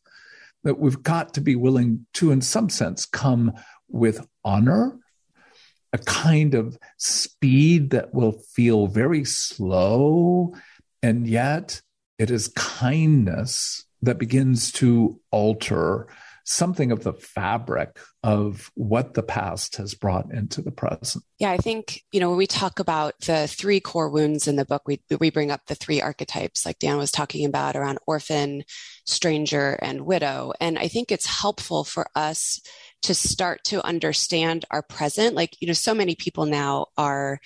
That 0.63 0.79
we've 0.79 1.03
got 1.03 1.35
to 1.35 1.41
be 1.41 1.57
willing 1.57 2.07
to, 2.15 2.31
in 2.31 2.41
some 2.41 2.69
sense, 2.69 3.05
come 3.05 3.53
with 3.89 4.25
honor 4.45 5.01
a 5.97 6.05
kind 6.05 6.55
of 6.55 6.79
speed 6.99 7.91
that 7.91 8.13
will 8.13 8.33
feel 8.33 8.87
very 8.87 9.25
slow. 9.25 10.55
And 11.03 11.27
yet 11.27 11.81
it 12.19 12.31
is 12.31 12.49
kindness 12.49 13.85
that 14.03 14.19
begins 14.19 14.73
to 14.73 15.19
alter 15.31 16.07
something 16.45 16.93
of 16.93 17.03
the 17.03 17.13
fabric 17.13 17.99
of 18.23 18.71
what 18.75 19.15
the 19.15 19.23
past 19.23 19.77
has 19.77 19.95
brought 19.95 20.33
into 20.33 20.63
the 20.63 20.71
present. 20.71 21.25
Yeah, 21.39 21.51
I 21.51 21.57
think, 21.57 22.05
you 22.13 22.21
know, 22.21 22.29
when 22.29 22.39
we 22.39 22.47
talk 22.47 22.79
about 22.79 23.19
the 23.21 23.49
three 23.49 23.81
core 23.81 24.09
wounds 24.09 24.47
in 24.47 24.55
the 24.55 24.65
book, 24.65 24.83
we, 24.87 25.01
we 25.19 25.31
bring 25.31 25.51
up 25.51 25.63
the 25.67 25.75
three 25.75 26.01
archetypes, 26.01 26.65
like 26.65 26.79
Dan 26.79 26.99
was 26.99 27.11
talking 27.11 27.47
about 27.47 27.75
around 27.75 27.99
orphan, 28.07 28.63
stranger, 29.07 29.79
and 29.83 30.07
widow. 30.07 30.53
And 30.61 30.79
I 30.79 30.87
think 30.87 31.11
it's 31.11 31.27
helpful 31.27 31.83
for 31.83 32.07
us 32.15 32.61
to 33.07 33.15
start 33.15 33.63
to 33.65 33.85
understand 33.87 34.65
our 34.71 34.83
present. 34.83 35.35
Like, 35.35 35.57
you 35.61 35.69
know, 35.69 35.73
so 35.73 35.95
many 35.95 36.17
people 36.17 36.45
now 36.45 36.87
are 36.99 37.39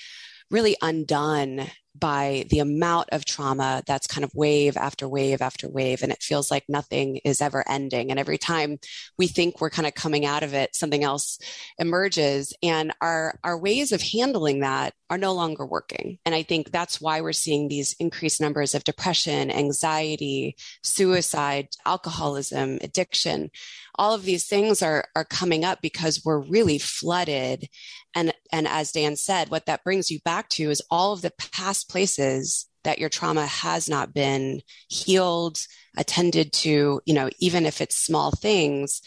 really 0.51 0.77
undone 0.81 1.67
by 2.01 2.47
the 2.51 2.59
amount 2.59 3.11
of 3.13 3.25
trauma 3.25 3.83
that's 3.87 4.07
kind 4.07 4.25
of 4.25 4.35
wave 4.35 4.77
after 4.77 5.09
wave 5.09 5.43
after 5.43 5.69
wave. 5.69 6.03
And 6.03 6.11
it 6.11 6.23
feels 6.23 6.51
like 6.51 6.65
nothing 6.69 7.19
is 7.25 7.41
ever 7.41 7.63
ending. 7.69 8.11
And 8.11 8.19
every 8.19 8.39
time 8.39 8.79
we 9.19 9.27
think 9.27 9.61
we're 9.61 9.71
kind 9.71 9.87
of 9.87 9.95
coming 9.95 10.25
out 10.25 10.43
of 10.43 10.55
it, 10.55 10.75
something 10.75 11.05
else 11.05 11.39
emerges. 11.79 12.55
And 12.63 12.93
our, 13.01 13.39
our 13.45 13.59
ways 13.59 13.93
of 13.93 14.03
handling 14.03 14.61
that 14.61 14.95
are 15.11 15.19
no 15.19 15.33
longer 15.33 15.67
working. 15.67 16.19
And 16.25 16.35
I 16.35 16.45
think 16.45 16.71
that's 16.71 17.01
why 17.01 17.21
we're 17.21 17.33
seeing 17.33 17.69
these 17.69 17.95
increased 17.99 18.41
numbers 18.41 18.75
of 18.75 18.85
depression, 18.85 19.51
anxiety, 19.51 20.57
suicide, 20.85 21.69
alcoholism, 21.85 22.79
addiction. 22.81 23.51
All 23.97 24.15
of 24.15 24.23
these 24.23 24.47
things 24.47 24.83
are, 24.83 25.09
are 25.17 25.25
coming 25.25 25.65
up 25.65 25.81
because 25.83 26.23
we're 26.25 26.39
really 26.39 26.79
flooded. 26.79 27.69
And, 28.15 28.33
and 28.53 28.69
as 28.69 28.93
Dan 28.93 29.17
said, 29.17 29.51
what 29.51 29.67
that 29.67 29.85
brings 29.85 30.11
you 30.11 30.21
back 30.25 30.49
to 30.51 30.71
is 30.71 30.83
all 30.91 31.13
of 31.13 31.23
the 31.23 31.33
past 31.53 31.90
places 31.91 32.67
that 32.85 32.99
your 32.99 33.09
trauma 33.09 33.47
has 33.47 33.89
not 33.89 34.15
been 34.15 34.63
healed, 34.89 35.59
attended 35.97 36.53
to, 36.53 37.01
you 37.05 37.15
know, 37.15 37.29
even 37.39 37.67
if 37.67 37.81
it's 37.81 37.97
small 37.97 38.31
things, 38.31 39.03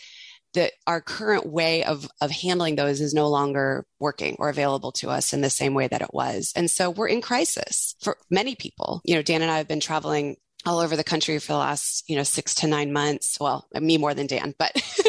that 0.53 0.73
our 0.85 1.01
current 1.01 1.47
way 1.47 1.83
of 1.83 2.07
of 2.21 2.29
handling 2.29 2.75
those 2.75 3.01
is 3.01 3.13
no 3.13 3.27
longer 3.27 3.85
working 3.99 4.35
or 4.37 4.49
available 4.49 4.91
to 4.91 5.09
us 5.09 5.33
in 5.33 5.41
the 5.41 5.49
same 5.49 5.73
way 5.73 5.87
that 5.87 6.01
it 6.01 6.13
was. 6.13 6.53
And 6.55 6.69
so 6.69 6.89
we're 6.89 7.07
in 7.07 7.21
crisis 7.21 7.95
for 8.01 8.17
many 8.29 8.55
people. 8.55 9.01
You 9.03 9.15
know, 9.15 9.23
Dan 9.23 9.41
and 9.41 9.49
I 9.49 9.57
have 9.57 9.67
been 9.67 9.79
traveling 9.79 10.37
all 10.65 10.79
over 10.79 10.95
the 10.95 11.03
country 11.03 11.39
for 11.39 11.53
the 11.53 11.57
last, 11.57 12.03
you 12.07 12.15
know, 12.15 12.23
six 12.23 12.55
to 12.55 12.67
nine 12.67 12.93
months. 12.93 13.37
Well, 13.39 13.67
me 13.73 13.97
more 13.97 14.13
than 14.13 14.27
Dan, 14.27 14.53
but 14.57 14.71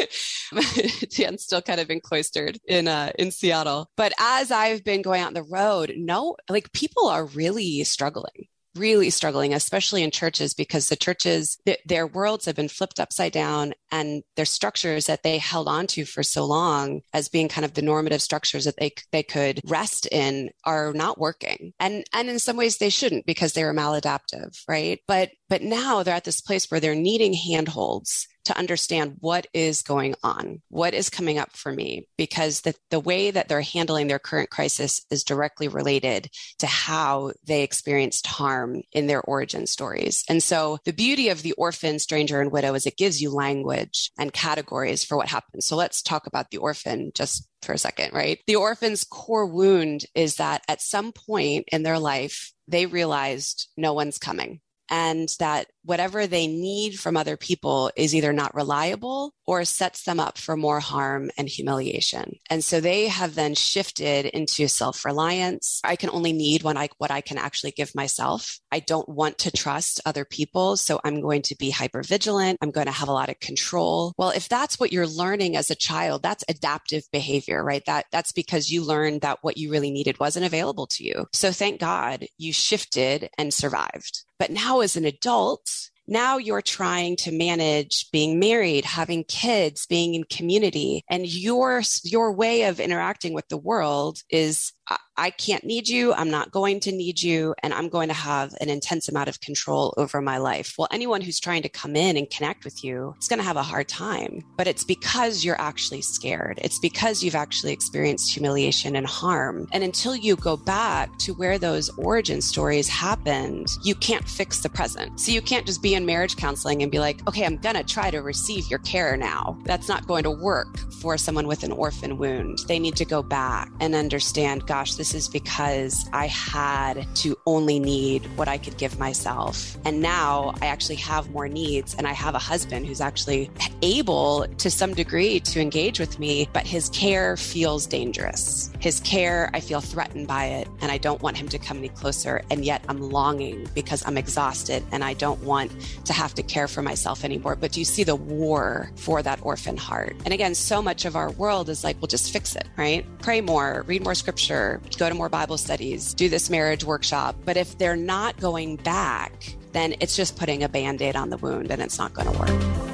Dan's 1.15 1.43
still 1.43 1.61
kind 1.61 1.79
of 1.79 1.87
been 1.87 2.01
cloistered 2.01 2.59
in 2.67 2.87
uh, 2.87 3.11
in 3.17 3.31
Seattle. 3.31 3.89
But 3.95 4.13
as 4.19 4.51
I've 4.51 4.83
been 4.83 5.01
going 5.01 5.21
out 5.21 5.27
on 5.27 5.33
the 5.33 5.43
road, 5.43 5.93
no, 5.97 6.35
like 6.49 6.71
people 6.71 7.07
are 7.07 7.25
really 7.25 7.83
struggling 7.83 8.47
really 8.75 9.09
struggling, 9.09 9.53
especially 9.53 10.03
in 10.03 10.11
churches, 10.11 10.53
because 10.53 10.89
the 10.89 10.95
churches, 10.95 11.57
th- 11.65 11.79
their 11.85 12.05
worlds 12.05 12.45
have 12.45 12.55
been 12.55 12.67
flipped 12.67 12.99
upside 12.99 13.31
down 13.31 13.73
and 13.91 14.23
their 14.35 14.45
structures 14.45 15.05
that 15.07 15.23
they 15.23 15.37
held 15.37 15.67
on 15.67 15.87
to 15.87 16.05
for 16.05 16.23
so 16.23 16.45
long 16.45 17.01
as 17.13 17.29
being 17.29 17.47
kind 17.47 17.65
of 17.65 17.73
the 17.73 17.81
normative 17.81 18.21
structures 18.21 18.65
that 18.65 18.75
they, 18.77 18.93
they 19.11 19.23
could 19.23 19.61
rest 19.65 20.07
in 20.11 20.49
are 20.65 20.93
not 20.93 21.17
working. 21.17 21.73
And, 21.79 22.03
and 22.13 22.29
in 22.29 22.39
some 22.39 22.57
ways 22.57 22.77
they 22.77 22.89
shouldn't 22.89 23.25
because 23.25 23.53
they 23.53 23.63
were 23.63 23.73
maladaptive, 23.73 24.57
right? 24.67 24.99
But, 25.07 25.31
but 25.49 25.61
now 25.61 26.03
they're 26.03 26.15
at 26.15 26.25
this 26.25 26.41
place 26.41 26.69
where 26.69 26.79
they're 26.79 26.95
needing 26.95 27.33
handholds 27.33 28.27
to 28.45 28.57
understand 28.57 29.17
what 29.19 29.47
is 29.53 29.81
going 29.81 30.15
on, 30.23 30.61
what 30.69 30.93
is 30.93 31.09
coming 31.09 31.37
up 31.37 31.55
for 31.55 31.71
me, 31.71 32.07
because 32.17 32.61
the, 32.61 32.73
the 32.89 32.99
way 32.99 33.31
that 33.31 33.47
they're 33.47 33.61
handling 33.61 34.07
their 34.07 34.19
current 34.19 34.49
crisis 34.49 35.05
is 35.11 35.23
directly 35.23 35.67
related 35.67 36.29
to 36.59 36.67
how 36.67 37.31
they 37.45 37.63
experienced 37.63 38.27
harm 38.27 38.81
in 38.91 39.07
their 39.07 39.21
origin 39.21 39.67
stories. 39.67 40.23
And 40.29 40.41
so 40.41 40.77
the 40.85 40.93
beauty 40.93 41.29
of 41.29 41.41
the 41.41 41.53
orphan, 41.53 41.99
stranger, 41.99 42.41
and 42.41 42.51
widow 42.51 42.73
is 42.73 42.85
it 42.85 42.97
gives 42.97 43.21
you 43.21 43.31
language 43.31 44.11
and 44.17 44.31
categories 44.31 45.03
for 45.03 45.17
what 45.17 45.29
happens. 45.29 45.65
So 45.65 45.75
let's 45.75 46.01
talk 46.01 46.27
about 46.27 46.51
the 46.51 46.57
orphan 46.57 47.11
just 47.13 47.47
for 47.61 47.73
a 47.73 47.77
second, 47.77 48.13
right? 48.13 48.39
The 48.47 48.55
orphan's 48.55 49.03
core 49.03 49.47
wound 49.47 50.05
is 50.13 50.35
that 50.35 50.63
at 50.67 50.81
some 50.81 51.11
point 51.11 51.65
in 51.71 51.83
their 51.83 51.99
life, 51.99 52.53
they 52.67 52.85
realized 52.85 53.69
no 53.75 53.93
one's 53.93 54.17
coming 54.17 54.61
and 54.89 55.29
that 55.39 55.67
whatever 55.85 56.27
they 56.27 56.47
need 56.47 56.99
from 56.99 57.15
other 57.15 57.37
people 57.37 57.91
is 57.95 58.15
either 58.15 58.33
not 58.33 58.55
reliable 58.55 59.33
or 59.45 59.63
sets 59.63 60.03
them 60.03 60.19
up 60.19 60.37
for 60.37 60.57
more 60.57 60.79
harm 60.79 61.29
and 61.37 61.47
humiliation. 61.47 62.33
And 62.49 62.63
so 62.63 62.81
they 62.81 63.07
have 63.07 63.35
then 63.35 63.53
shifted 63.53 64.25
into 64.25 64.67
self-reliance. 64.67 65.81
I 65.83 65.95
can 65.95 66.09
only 66.09 66.33
need 66.33 66.63
what 66.63 66.77
I, 66.77 66.89
what 66.97 67.11
I 67.11 67.21
can 67.21 67.37
actually 67.37 67.71
give 67.71 67.93
myself. 67.93 68.59
I 68.71 68.79
don't 68.79 69.07
want 69.07 69.37
to 69.39 69.51
trust 69.51 70.01
other 70.05 70.25
people. 70.25 70.77
So 70.77 70.99
I'm 71.03 71.21
going 71.21 71.43
to 71.43 71.55
be 71.55 71.69
hyper 71.69 72.01
vigilant. 72.01 72.57
I'm 72.61 72.71
going 72.71 72.87
to 72.87 72.91
have 72.91 73.07
a 73.07 73.13
lot 73.13 73.29
of 73.29 73.39
control. 73.39 74.13
Well, 74.17 74.31
if 74.31 74.49
that's 74.49 74.79
what 74.79 74.91
you're 74.91 75.07
learning 75.07 75.55
as 75.55 75.69
a 75.69 75.75
child, 75.75 76.23
that's 76.23 76.43
adaptive 76.49 77.03
behavior, 77.11 77.63
right? 77.63 77.83
That, 77.85 78.05
that's 78.11 78.31
because 78.31 78.71
you 78.71 78.83
learned 78.83 79.21
that 79.21 79.39
what 79.41 79.57
you 79.57 79.71
really 79.71 79.91
needed 79.91 80.19
wasn't 80.19 80.45
available 80.45 80.87
to 80.87 81.03
you. 81.03 81.27
So 81.33 81.51
thank 81.51 81.79
God 81.79 82.25
you 82.37 82.51
shifted 82.51 83.29
and 83.37 83.53
survived. 83.53 84.23
But 84.37 84.51
now 84.51 84.81
as 84.81 84.97
an 84.97 85.05
adult, 85.05 85.69
now 86.07 86.37
you're 86.37 86.61
trying 86.61 87.15
to 87.17 87.31
manage 87.31 88.07
being 88.11 88.39
married, 88.39 88.85
having 88.85 89.23
kids, 89.23 89.85
being 89.87 90.13
in 90.13 90.23
community, 90.25 91.03
and 91.09 91.25
your 91.27 91.81
your 92.03 92.31
way 92.31 92.63
of 92.63 92.79
interacting 92.79 93.33
with 93.33 93.47
the 93.47 93.57
world 93.57 94.19
is 94.29 94.73
uh, 94.89 94.97
I 95.17 95.29
can't 95.29 95.63
need 95.63 95.87
you. 95.87 96.13
I'm 96.13 96.29
not 96.29 96.51
going 96.51 96.81
to 96.81 96.91
need 96.91 97.21
you. 97.21 97.55
And 97.63 97.73
I'm 97.73 97.87
going 97.87 98.09
to 98.09 98.13
have 98.13 98.53
an 98.59 98.69
intense 98.69 99.07
amount 99.07 99.29
of 99.29 99.39
control 99.39 99.93
over 99.97 100.21
my 100.21 100.37
life. 100.37 100.75
Well, 100.77 100.89
anyone 100.91 101.21
who's 101.21 101.39
trying 101.39 101.61
to 101.61 101.69
come 101.69 101.95
in 101.95 102.17
and 102.17 102.29
connect 102.29 102.65
with 102.65 102.83
you 102.83 103.15
is 103.19 103.27
going 103.27 103.39
to 103.39 103.45
have 103.45 103.55
a 103.55 103.63
hard 103.63 103.87
time. 103.87 104.43
But 104.57 104.67
it's 104.67 104.83
because 104.83 105.45
you're 105.45 105.59
actually 105.59 106.01
scared. 106.01 106.59
It's 106.61 106.79
because 106.79 107.23
you've 107.23 107.35
actually 107.35 107.71
experienced 107.71 108.33
humiliation 108.33 108.95
and 108.95 109.07
harm. 109.07 109.67
And 109.71 109.83
until 109.83 110.15
you 110.15 110.35
go 110.35 110.57
back 110.57 111.17
to 111.19 111.33
where 111.33 111.57
those 111.57 111.89
origin 111.97 112.41
stories 112.41 112.89
happened, 112.89 113.67
you 113.83 113.95
can't 113.95 114.27
fix 114.27 114.59
the 114.59 114.69
present. 114.69 115.19
So 115.19 115.31
you 115.31 115.41
can't 115.41 115.65
just 115.65 115.81
be 115.81 115.95
in 115.95 116.05
marriage 116.05 116.35
counseling 116.35 116.81
and 116.81 116.91
be 116.91 116.99
like, 116.99 117.25
okay, 117.27 117.45
I'm 117.45 117.57
going 117.57 117.75
to 117.75 117.83
try 117.83 118.11
to 118.11 118.19
receive 118.19 118.69
your 118.69 118.79
care 118.79 119.15
now. 119.15 119.57
That's 119.63 119.87
not 119.87 120.07
going 120.07 120.23
to 120.23 120.31
work 120.31 120.77
for 121.01 121.17
someone 121.17 121.47
with 121.47 121.63
an 121.63 121.71
orphan 121.71 122.17
wound. 122.17 122.59
They 122.67 122.79
need 122.79 122.97
to 122.97 123.05
go 123.05 123.23
back 123.23 123.71
and 123.79 123.95
understand, 123.95 124.67
gosh, 124.67 124.95
is 125.13 125.27
because 125.27 126.09
I 126.13 126.27
had 126.27 127.05
to 127.17 127.37
only 127.45 127.79
need 127.79 128.25
what 128.37 128.47
I 128.47 128.57
could 128.57 128.77
give 128.77 128.97
myself. 128.97 129.77
And 129.85 130.01
now 130.01 130.53
I 130.61 130.67
actually 130.67 130.95
have 130.97 131.29
more 131.29 131.47
needs 131.47 131.93
and 131.95 132.07
I 132.07 132.13
have 132.13 132.35
a 132.35 132.39
husband 132.39 132.85
who's 132.85 133.01
actually 133.01 133.51
able 133.81 134.47
to 134.57 134.71
some 134.71 134.93
degree 134.93 135.39
to 135.41 135.61
engage 135.61 135.99
with 135.99 136.19
me, 136.19 136.49
but 136.53 136.65
his 136.65 136.89
care 136.89 137.37
feels 137.37 137.85
dangerous. 137.85 138.71
His 138.79 138.99
care, 139.01 139.49
I 139.53 139.59
feel 139.59 139.81
threatened 139.81 140.27
by 140.27 140.45
it 140.45 140.67
and 140.81 140.91
I 140.91 140.97
don't 140.97 141.21
want 141.21 141.37
him 141.37 141.47
to 141.49 141.59
come 141.59 141.77
any 141.77 141.89
closer. 141.89 142.41
And 142.49 142.65
yet 142.65 142.83
I'm 142.87 143.01
longing 143.01 143.67
because 143.73 144.03
I'm 144.05 144.17
exhausted 144.17 144.83
and 144.91 145.03
I 145.03 145.13
don't 145.13 145.41
want 145.43 145.71
to 146.05 146.13
have 146.13 146.33
to 146.35 146.43
care 146.43 146.67
for 146.67 146.81
myself 146.81 147.23
anymore. 147.23 147.55
But 147.55 147.71
do 147.71 147.79
you 147.79 147.85
see 147.85 148.03
the 148.03 148.15
war 148.15 148.91
for 148.95 149.21
that 149.21 149.39
orphan 149.43 149.77
heart? 149.77 150.15
And 150.25 150.33
again, 150.33 150.55
so 150.55 150.81
much 150.81 151.05
of 151.05 151.15
our 151.15 151.31
world 151.31 151.69
is 151.69 151.83
like, 151.83 151.97
well, 152.01 152.07
just 152.07 152.31
fix 152.31 152.55
it, 152.55 152.67
right? 152.77 153.05
Pray 153.19 153.41
more, 153.41 153.83
read 153.87 154.03
more 154.03 154.15
scripture, 154.15 154.81
go 154.97 155.09
to 155.09 155.15
more 155.15 155.29
Bible 155.29 155.57
studies, 155.57 156.13
do 156.13 156.29
this 156.29 156.49
marriage 156.49 156.83
workshop. 156.83 157.35
But 157.45 157.57
if 157.57 157.77
they're 157.77 157.95
not 157.95 158.37
going 158.39 158.77
back, 158.77 159.55
then 159.71 159.95
it's 159.99 160.15
just 160.15 160.37
putting 160.37 160.63
a 160.63 160.69
band 160.69 161.01
aid 161.01 161.15
on 161.15 161.29
the 161.29 161.37
wound 161.37 161.71
and 161.71 161.81
it's 161.81 161.97
not 161.97 162.13
going 162.13 162.31
to 162.31 162.39
work. 162.39 162.85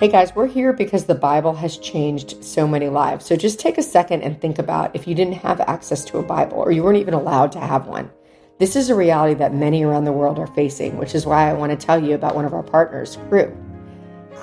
Hey 0.00 0.08
guys, 0.08 0.34
we're 0.34 0.48
here 0.48 0.72
because 0.72 1.04
the 1.04 1.14
Bible 1.14 1.54
has 1.54 1.78
changed 1.78 2.44
so 2.44 2.66
many 2.66 2.88
lives. 2.88 3.24
So 3.24 3.36
just 3.36 3.60
take 3.60 3.78
a 3.78 3.82
second 3.82 4.22
and 4.22 4.38
think 4.40 4.58
about 4.58 4.94
if 4.94 5.06
you 5.06 5.14
didn't 5.14 5.34
have 5.34 5.60
access 5.60 6.04
to 6.06 6.18
a 6.18 6.22
Bible 6.22 6.58
or 6.58 6.72
you 6.72 6.82
weren't 6.82 6.98
even 6.98 7.14
allowed 7.14 7.52
to 7.52 7.60
have 7.60 7.86
one. 7.86 8.10
This 8.58 8.76
is 8.76 8.90
a 8.90 8.94
reality 8.94 9.34
that 9.34 9.54
many 9.54 9.82
around 9.82 10.04
the 10.04 10.12
world 10.12 10.38
are 10.38 10.48
facing, 10.48 10.98
which 10.98 11.14
is 11.14 11.26
why 11.26 11.48
I 11.48 11.54
want 11.54 11.70
to 11.70 11.86
tell 11.86 12.02
you 12.02 12.14
about 12.14 12.34
one 12.34 12.44
of 12.44 12.52
our 12.52 12.62
partners, 12.62 13.18
Cru. 13.28 13.56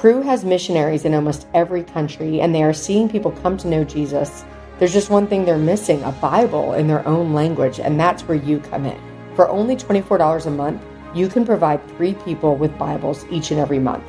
Cru 0.02 0.24
has 0.24 0.44
missionaries 0.44 1.06
in 1.06 1.14
almost 1.14 1.46
every 1.54 1.84
country, 1.84 2.42
and 2.42 2.56
they 2.56 2.64
are 2.64 2.74
seeing 2.74 3.08
people 3.08 3.30
come 3.30 3.56
to 3.58 3.68
know 3.68 3.84
Jesus. 3.84 4.44
There's 4.80 4.94
just 4.94 5.12
one 5.12 5.28
thing 5.28 5.46
they're 5.46 5.60
missing 5.60 6.02
a 6.02 6.12
Bible 6.14 6.74
in 6.74 6.88
their 6.88 7.08
own 7.08 7.36
language, 7.36 7.80
and 7.80 8.00
that's 8.00 8.24
where 8.24 8.36
you 8.36 8.58
come 8.62 8.88
in. 8.88 9.00
For 9.36 9.48
only 9.48 9.76
$24 9.76 10.48
a 10.48 10.50
month, 10.50 10.82
you 11.14 11.28
can 11.28 11.46
provide 11.46 11.88
three 11.90 12.16
people 12.16 12.56
with 12.56 12.80
Bibles 12.80 13.28
each 13.30 13.52
and 13.52 13.60
every 13.60 13.78
month. 13.78 14.04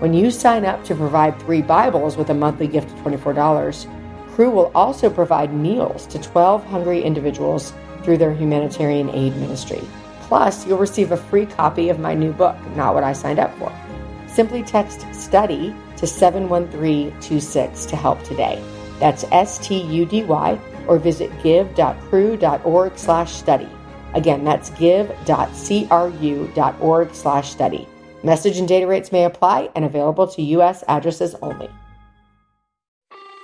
When 0.00 0.14
you 0.14 0.30
sign 0.30 0.64
up 0.64 0.82
to 0.84 0.94
provide 0.94 1.38
three 1.40 1.60
Bibles 1.60 2.16
with 2.16 2.30
a 2.30 2.34
monthly 2.34 2.66
gift 2.66 2.90
of 2.92 2.98
$24, 3.00 3.86
Cru 4.30 4.48
will 4.48 4.72
also 4.74 5.10
provide 5.10 5.52
meals 5.52 6.06
to 6.06 6.18
12 6.18 6.64
hungry 6.68 7.02
individuals 7.02 7.74
through 8.02 8.16
their 8.16 8.32
humanitarian 8.32 9.10
aid 9.10 9.36
ministry. 9.36 9.82
Plus, 10.22 10.66
you'll 10.66 10.78
receive 10.78 11.12
a 11.12 11.18
free 11.18 11.44
copy 11.44 11.90
of 11.90 11.98
my 11.98 12.14
new 12.14 12.32
book, 12.32 12.56
Not 12.74 12.94
What 12.94 13.04
I 13.04 13.12
Signed 13.12 13.38
Up 13.38 13.54
For. 13.58 13.70
Simply 14.34 14.62
text 14.64 15.06
STUDY 15.12 15.74
to 15.96 16.06
71326 16.08 17.86
to 17.86 17.96
help 17.96 18.20
today. 18.24 18.60
That's 18.98 19.24
S 19.30 19.58
T 19.64 19.80
U 19.80 20.04
D 20.04 20.24
Y 20.24 20.58
or 20.88 20.98
visit 20.98 21.30
give.cru.org 21.42 22.98
slash 22.98 23.32
study. 23.32 23.68
Again, 24.14 24.44
that's 24.44 24.70
give.cru.org 24.70 25.24
slash 27.14 27.50
study. 27.50 27.88
Message 28.24 28.58
and 28.58 28.66
data 28.66 28.86
rates 28.86 29.12
may 29.12 29.24
apply 29.24 29.70
and 29.74 29.84
available 29.84 30.26
to 30.26 30.42
U.S. 30.42 30.82
addresses 30.88 31.34
only. 31.42 31.70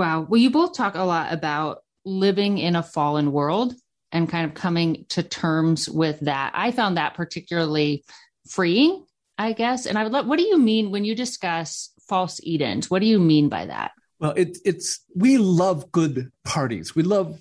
Wow. 0.00 0.22
Well, 0.26 0.40
you 0.40 0.48
both 0.48 0.74
talk 0.74 0.94
a 0.94 1.02
lot 1.02 1.30
about 1.30 1.80
living 2.06 2.56
in 2.56 2.74
a 2.74 2.82
fallen 2.82 3.32
world 3.32 3.74
and 4.10 4.30
kind 4.30 4.46
of 4.46 4.54
coming 4.54 5.04
to 5.10 5.22
terms 5.22 5.90
with 5.90 6.20
that. 6.20 6.52
I 6.54 6.70
found 6.70 6.96
that 6.96 7.12
particularly 7.12 8.02
freeing, 8.48 9.04
I 9.36 9.52
guess. 9.52 9.84
And 9.84 9.98
I 9.98 10.02
would 10.02 10.12
love, 10.12 10.26
what 10.26 10.38
do 10.38 10.46
you 10.46 10.56
mean 10.56 10.90
when 10.90 11.04
you 11.04 11.14
discuss 11.14 11.90
false 12.08 12.40
Edens? 12.42 12.90
What 12.90 13.00
do 13.00 13.06
you 13.06 13.18
mean 13.18 13.50
by 13.50 13.66
that? 13.66 13.90
Well, 14.20 14.32
it, 14.36 14.58
it's 14.66 15.02
we 15.16 15.38
love 15.38 15.90
good 15.92 16.30
parties. 16.44 16.94
We 16.94 17.02
love 17.02 17.40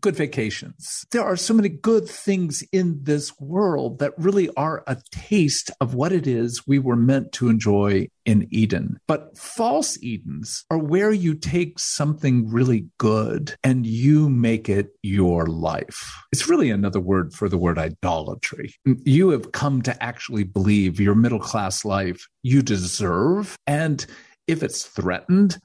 good 0.00 0.16
vacations. 0.16 1.04
There 1.12 1.22
are 1.22 1.36
so 1.36 1.54
many 1.54 1.68
good 1.68 2.08
things 2.08 2.64
in 2.72 2.98
this 3.04 3.32
world 3.40 4.00
that 4.00 4.18
really 4.18 4.48
are 4.56 4.82
a 4.86 4.96
taste 5.12 5.70
of 5.80 5.94
what 5.94 6.12
it 6.12 6.26
is 6.26 6.66
we 6.66 6.80
were 6.80 6.96
meant 6.96 7.32
to 7.32 7.48
enjoy 7.48 8.08
in 8.24 8.48
Eden. 8.50 8.98
But 9.06 9.38
false 9.38 9.96
Edens 10.02 10.64
are 10.70 10.78
where 10.78 11.12
you 11.12 11.34
take 11.34 11.78
something 11.78 12.50
really 12.50 12.86
good 12.98 13.54
and 13.62 13.86
you 13.86 14.28
make 14.28 14.68
it 14.68 14.90
your 15.02 15.46
life. 15.46 16.12
It's 16.32 16.48
really 16.48 16.70
another 16.70 17.00
word 17.00 17.32
for 17.32 17.48
the 17.48 17.58
word 17.58 17.78
idolatry. 17.78 18.74
You 18.84 19.30
have 19.30 19.52
come 19.52 19.82
to 19.82 20.02
actually 20.02 20.44
believe 20.44 21.00
your 21.00 21.14
middle 21.14 21.40
class 21.40 21.84
life 21.84 22.26
you 22.42 22.62
deserve. 22.62 23.56
And 23.66 24.04
if 24.46 24.62
it's 24.62 24.84
threatened, 24.84 25.58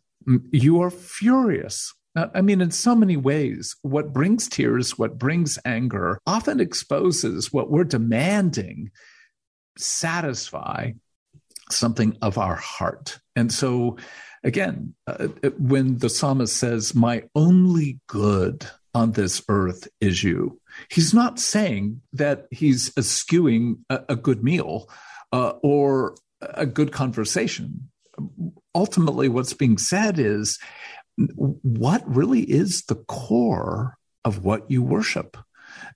you 0.52 0.82
are 0.82 0.90
furious. 0.90 1.94
I 2.16 2.42
mean, 2.42 2.62
in 2.62 2.70
so 2.70 2.96
many 2.96 3.18
ways, 3.18 3.76
what 3.82 4.14
brings 4.14 4.48
tears, 4.48 5.00
what 5.00 5.18
brings 5.18 5.58
anger, 5.66 6.20
often 6.28 6.60
exposes 6.60 7.52
what 7.52 7.72
we're 7.72 7.84
demanding 7.84 8.92
satisfy 9.78 10.92
something 11.72 12.16
of 12.22 12.38
our 12.38 12.56
heart. 12.56 13.20
And 13.36 13.52
so, 13.52 13.98
again, 14.44 14.94
uh, 15.08 15.30
when 15.58 15.98
the 15.98 16.10
psalmist 16.10 16.56
says, 16.56 16.94
My 16.94 17.24
only 17.34 18.00
good 18.08 18.68
on 18.94 19.14
this 19.14 19.42
earth 19.50 19.88
is 20.00 20.24
you, 20.24 20.62
he's 20.92 21.16
not 21.16 21.40
saying 21.40 22.02
that 22.14 22.46
he's 22.52 22.96
eschewing 22.96 23.86
a, 23.90 24.02
a 24.10 24.16
good 24.16 24.44
meal 24.44 24.88
uh, 25.32 25.54
or 25.64 26.16
a 26.42 26.68
good 26.68 26.92
conversation 26.92 27.90
ultimately 28.76 29.30
what's 29.30 29.54
being 29.54 29.78
said 29.78 30.20
is 30.20 30.60
what 31.18 32.04
really 32.08 32.42
is 32.42 32.84
the 32.84 32.96
core 32.96 33.98
of 34.26 34.44
what 34.44 34.70
you 34.70 34.82
worship. 34.82 35.38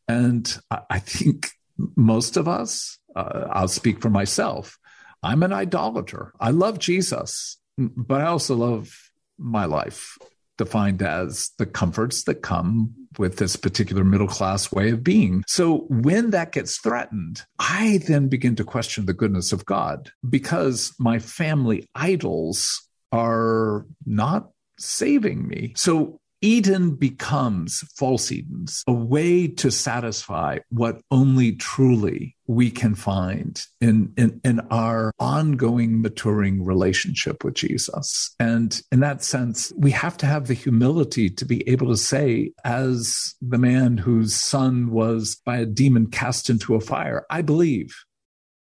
And 0.08 0.58
I 0.90 1.00
think 1.00 1.50
most 1.96 2.38
of 2.38 2.48
us, 2.48 3.00
uh, 3.16 3.48
I'll 3.52 3.68
speak 3.68 4.02
for 4.02 4.10
myself, 4.10 4.78
I'm 5.24 5.44
an 5.44 5.54
idolater. 5.54 6.34
I 6.40 6.52
love 6.52 6.80
Jesus, 6.80 7.58
but 7.78 8.22
I 8.22 8.26
also 8.26 8.56
love 8.56 9.12
my 9.38 9.66
life, 9.66 10.18
defined 10.58 11.02
as 11.02 11.52
the 11.58 11.66
comforts 11.66 12.24
that 12.26 12.42
come 12.42 13.07
with 13.18 13.38
this 13.38 13.56
particular 13.56 14.04
middle 14.04 14.28
class 14.28 14.72
way 14.72 14.92
of 14.92 15.04
being. 15.04 15.44
So 15.48 15.86
when 15.90 16.32
that 16.32 16.52
gets 16.52 16.78
threatened, 16.78 17.44
I 17.60 18.00
then 18.08 18.28
begin 18.28 18.56
to 18.58 18.64
question 18.64 19.06
the 19.06 19.14
goodness 19.14 19.52
of 19.52 19.66
God 19.66 20.12
because 20.28 20.94
my 21.00 21.20
family 21.20 21.88
idols 21.96 22.88
are 23.12 23.86
not 24.06 24.50
saving 24.80 25.48
me. 25.48 25.74
So 25.76 26.20
Eden 26.42 26.96
becomes 26.96 27.80
false 27.96 28.32
Edens, 28.32 28.84
a 28.88 28.94
way 28.94 29.48
to 29.48 29.72
satisfy 29.72 30.60
what 30.70 31.02
only 31.10 31.56
truly 31.56 32.36
we 32.46 32.70
can 32.70 32.94
find 32.96 33.62
in, 33.82 34.14
in, 34.18 34.40
in, 34.44 34.60
our 34.70 35.12
ongoing 35.20 36.02
maturing 36.02 36.64
relationship 36.64 37.44
with 37.44 37.56
Jesus. 37.56 38.36
And 38.40 38.80
in 38.92 39.00
that 39.00 39.24
sense, 39.24 39.74
we 39.78 39.92
have 39.92 40.16
to 40.18 40.26
have 40.26 40.48
the 40.48 40.54
humility 40.54 41.30
to 41.30 41.46
be 41.46 41.68
able 41.68 41.88
to 41.88 41.98
say, 41.98 42.52
as 42.64 43.36
the 43.42 43.58
man 43.58 43.98
whose 43.98 44.36
son 44.36 44.92
was 44.92 45.42
by 45.44 45.58
a 45.58 45.66
demon 45.66 46.08
cast 46.08 46.50
into 46.50 46.76
a 46.76 46.82
fire, 46.82 47.26
I 47.30 47.42
believe, 47.42 47.96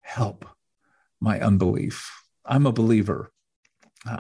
help 0.02 0.46
my 1.20 1.40
unbelief. 1.40 2.10
I'm 2.46 2.66
a 2.66 2.72
believer 2.72 3.32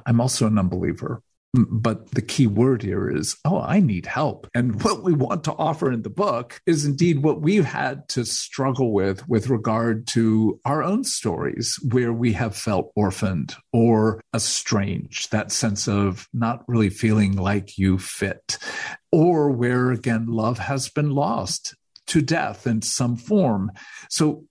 I'm 0.05 0.21
also 0.21 0.47
an 0.47 0.57
unbeliever. 0.57 1.21
But 1.53 2.11
the 2.11 2.21
key 2.21 2.45
word 2.45 2.83
here 2.83 3.09
is, 3.09 3.37
oh, 3.45 3.61
I 3.61 3.79
need 3.79 4.05
help. 4.05 4.47
And 4.53 4.81
what 4.83 5.03
we 5.03 5.13
want 5.13 5.43
to 5.45 5.53
offer 5.53 5.91
in 5.91 6.01
the 6.01 6.09
book 6.09 6.61
is 6.65 6.85
indeed 6.85 7.23
what 7.23 7.41
we've 7.41 7.65
had 7.65 8.07
to 8.09 8.25
struggle 8.25 8.93
with 8.93 9.27
with 9.27 9.49
regard 9.49 10.07
to 10.07 10.59
our 10.65 10.83
own 10.83 11.03
stories 11.03 11.79
where 11.91 12.13
we 12.13 12.33
have 12.33 12.55
felt 12.55 12.91
orphaned 12.95 13.55
or 13.71 14.21
estranged, 14.35 15.31
that 15.31 15.51
sense 15.51 15.87
of 15.87 16.27
not 16.33 16.63
really 16.67 16.89
feeling 16.89 17.35
like 17.35 17.77
you 17.77 17.97
fit, 17.97 18.57
or 19.11 19.49
where 19.49 19.91
again, 19.91 20.27
love 20.27 20.59
has 20.59 20.89
been 20.89 21.11
lost 21.11 21.75
to 22.07 22.21
death 22.21 22.65
in 22.67 22.81
some 22.81 23.15
form. 23.15 23.71
So, 24.09 24.45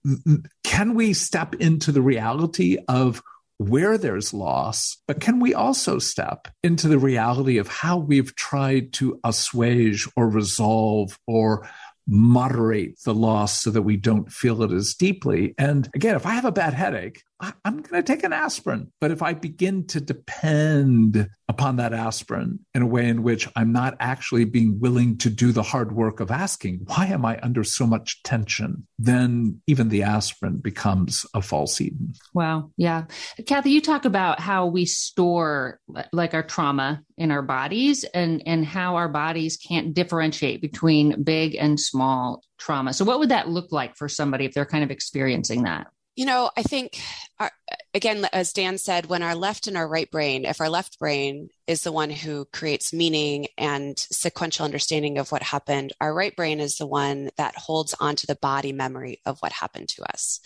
can 0.63 0.93
we 0.93 1.13
step 1.13 1.55
into 1.55 1.91
the 1.91 2.01
reality 2.01 2.77
of 2.87 3.21
where 3.57 3.97
there's 3.97 4.33
loss, 4.33 4.97
but 5.07 5.19
can 5.19 5.39
we 5.39 5.53
also 5.53 5.99
step 5.99 6.47
into 6.63 6.87
the 6.87 6.99
reality 6.99 7.57
of 7.57 7.67
how 7.67 7.97
we've 7.97 8.35
tried 8.35 8.93
to 8.93 9.19
assuage 9.23 10.07
or 10.15 10.29
resolve 10.29 11.17
or 11.25 11.67
moderate 12.07 13.01
the 13.03 13.13
loss 13.13 13.59
so 13.59 13.69
that 13.69 13.81
we 13.81 13.97
don't 13.97 14.31
feel 14.31 14.63
it 14.63 14.71
as 14.71 14.95
deeply. 14.95 15.53
And 15.57 15.89
again, 15.93 16.15
if 16.15 16.25
I 16.25 16.31
have 16.31 16.45
a 16.45 16.51
bad 16.51 16.73
headache, 16.73 17.21
I, 17.39 17.53
am 17.65 17.81
going 17.81 18.01
to 18.01 18.13
take 18.13 18.23
an 18.23 18.33
aspirin. 18.33 18.91
But 19.01 19.11
if 19.11 19.21
I 19.21 19.33
begin 19.33 19.85
to 19.87 19.99
depend 19.99 21.29
upon 21.57 21.77
that 21.77 21.91
aspirin 21.91 22.59
in 22.75 22.83
a 22.83 22.85
way 22.85 23.07
in 23.07 23.23
which 23.23 23.49
I'm 23.55 23.71
not 23.71 23.97
actually 23.99 24.45
being 24.45 24.79
willing 24.79 25.17
to 25.17 25.29
do 25.31 25.51
the 25.51 25.63
hard 25.63 25.91
work 25.91 26.19
of 26.19 26.29
asking, 26.29 26.81
why 26.85 27.07
am 27.07 27.25
I 27.25 27.39
under 27.41 27.63
so 27.63 27.87
much 27.87 28.21
tension? 28.21 28.85
Then 28.99 29.59
even 29.65 29.89
the 29.89 30.03
aspirin 30.03 30.57
becomes 30.57 31.25
a 31.33 31.41
false 31.41 31.81
Eden. 31.81 32.13
Wow. 32.35 32.69
Yeah. 32.77 33.05
Kathy, 33.47 33.71
you 33.71 33.81
talk 33.81 34.05
about 34.05 34.39
how 34.39 34.67
we 34.67 34.85
store 34.85 35.79
like 36.13 36.35
our 36.35 36.43
trauma 36.43 37.01
in 37.17 37.31
our 37.31 37.41
bodies 37.41 38.03
and, 38.03 38.43
and 38.45 38.63
how 38.63 38.97
our 38.97 39.09
bodies 39.09 39.57
can't 39.57 39.95
differentiate 39.95 40.61
between 40.61 41.23
big 41.23 41.55
and 41.55 41.79
small 41.79 42.43
trauma. 42.59 42.93
So 42.93 43.03
what 43.03 43.17
would 43.17 43.29
that 43.29 43.49
look 43.49 43.71
like 43.71 43.95
for 43.95 44.07
somebody 44.07 44.45
if 44.45 44.53
they're 44.53 44.65
kind 44.65 44.83
of 44.83 44.91
experiencing 44.91 45.63
that? 45.63 45.87
You 46.17 46.25
know, 46.25 46.49
I 46.57 46.63
think, 46.63 46.99
our, 47.39 47.51
again, 47.93 48.27
as 48.33 48.51
Dan 48.51 48.79
said, 48.79 49.05
when 49.05 49.21
our 49.21 49.35
left 49.35 49.67
and 49.67 49.77
our 49.77 49.87
right 49.87 50.09
brain, 50.09 50.45
if 50.45 50.59
our 50.59 50.69
left 50.69 50.97
brain 50.97 51.49
is 51.67 51.83
the 51.83 51.91
one 51.91 52.09
who 52.09 52.45
creates 52.51 52.91
meaning 52.91 53.47
and 53.55 53.97
sequential 53.97 54.65
understanding 54.65 55.19
of 55.19 55.31
what 55.31 55.43
happened, 55.43 55.93
our 56.01 56.11
right 56.11 56.35
brain 56.35 56.59
is 56.59 56.77
the 56.77 56.87
one 56.87 57.29
that 57.37 57.55
holds 57.55 57.93
onto 57.99 58.25
the 58.25 58.35
body 58.35 58.73
memory 58.73 59.21
of 59.27 59.37
what 59.41 59.51
happened 59.51 59.89
to 59.89 60.03
us. 60.11 60.41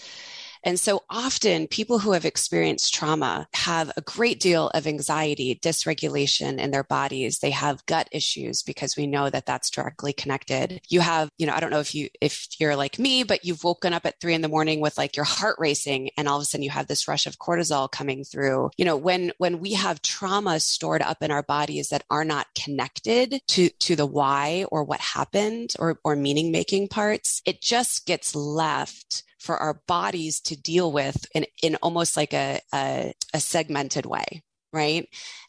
And 0.63 0.79
so 0.79 1.03
often 1.09 1.67
people 1.67 1.99
who 1.99 2.11
have 2.11 2.25
experienced 2.25 2.93
trauma 2.93 3.47
have 3.53 3.91
a 3.95 4.01
great 4.01 4.39
deal 4.39 4.69
of 4.69 4.87
anxiety, 4.87 5.59
dysregulation 5.61 6.59
in 6.59 6.71
their 6.71 6.83
bodies. 6.83 7.39
They 7.39 7.51
have 7.51 7.85
gut 7.85 8.07
issues 8.11 8.63
because 8.63 8.95
we 8.95 9.07
know 9.07 9.29
that 9.29 9.45
that's 9.45 9.69
directly 9.69 10.13
connected. 10.13 10.81
You 10.89 11.01
have, 11.01 11.29
you 11.37 11.47
know, 11.47 11.53
I 11.53 11.59
don't 11.59 11.71
know 11.71 11.79
if 11.79 11.95
you, 11.95 12.09
if 12.19 12.47
you're 12.59 12.75
like 12.75 12.99
me, 12.99 13.23
but 13.23 13.45
you've 13.45 13.63
woken 13.63 13.93
up 13.93 14.05
at 14.05 14.19
three 14.19 14.33
in 14.33 14.41
the 14.41 14.47
morning 14.47 14.81
with 14.81 14.97
like 14.97 15.15
your 15.15 15.25
heart 15.25 15.55
racing 15.59 16.11
and 16.17 16.27
all 16.27 16.37
of 16.37 16.43
a 16.43 16.45
sudden 16.45 16.63
you 16.63 16.69
have 16.69 16.87
this 16.87 17.07
rush 17.07 17.25
of 17.25 17.37
cortisol 17.37 17.91
coming 17.91 18.23
through. 18.23 18.69
You 18.77 18.85
know, 18.85 18.97
when, 18.97 19.31
when 19.37 19.59
we 19.59 19.73
have 19.73 20.01
trauma 20.01 20.59
stored 20.59 21.01
up 21.01 21.23
in 21.23 21.31
our 21.31 21.43
bodies 21.43 21.89
that 21.89 22.03
are 22.09 22.25
not 22.25 22.47
connected 22.55 23.41
to, 23.49 23.69
to 23.69 23.95
the 23.95 24.05
why 24.05 24.65
or 24.71 24.83
what 24.83 24.99
happened 24.99 25.73
or, 25.79 25.99
or 26.03 26.15
meaning 26.15 26.51
making 26.51 26.87
parts, 26.87 27.41
it 27.45 27.61
just 27.61 28.05
gets 28.05 28.35
left 28.35 29.23
for 29.41 29.57
our 29.57 29.81
bodies 29.87 30.39
to 30.39 30.55
deal 30.55 30.91
with 30.91 31.25
in, 31.33 31.45
in 31.63 31.75
almost 31.77 32.15
like 32.15 32.33
a, 32.33 32.61
a, 32.73 33.13
a 33.33 33.39
segmented 33.39 34.05
way 34.05 34.43
right? 34.73 35.07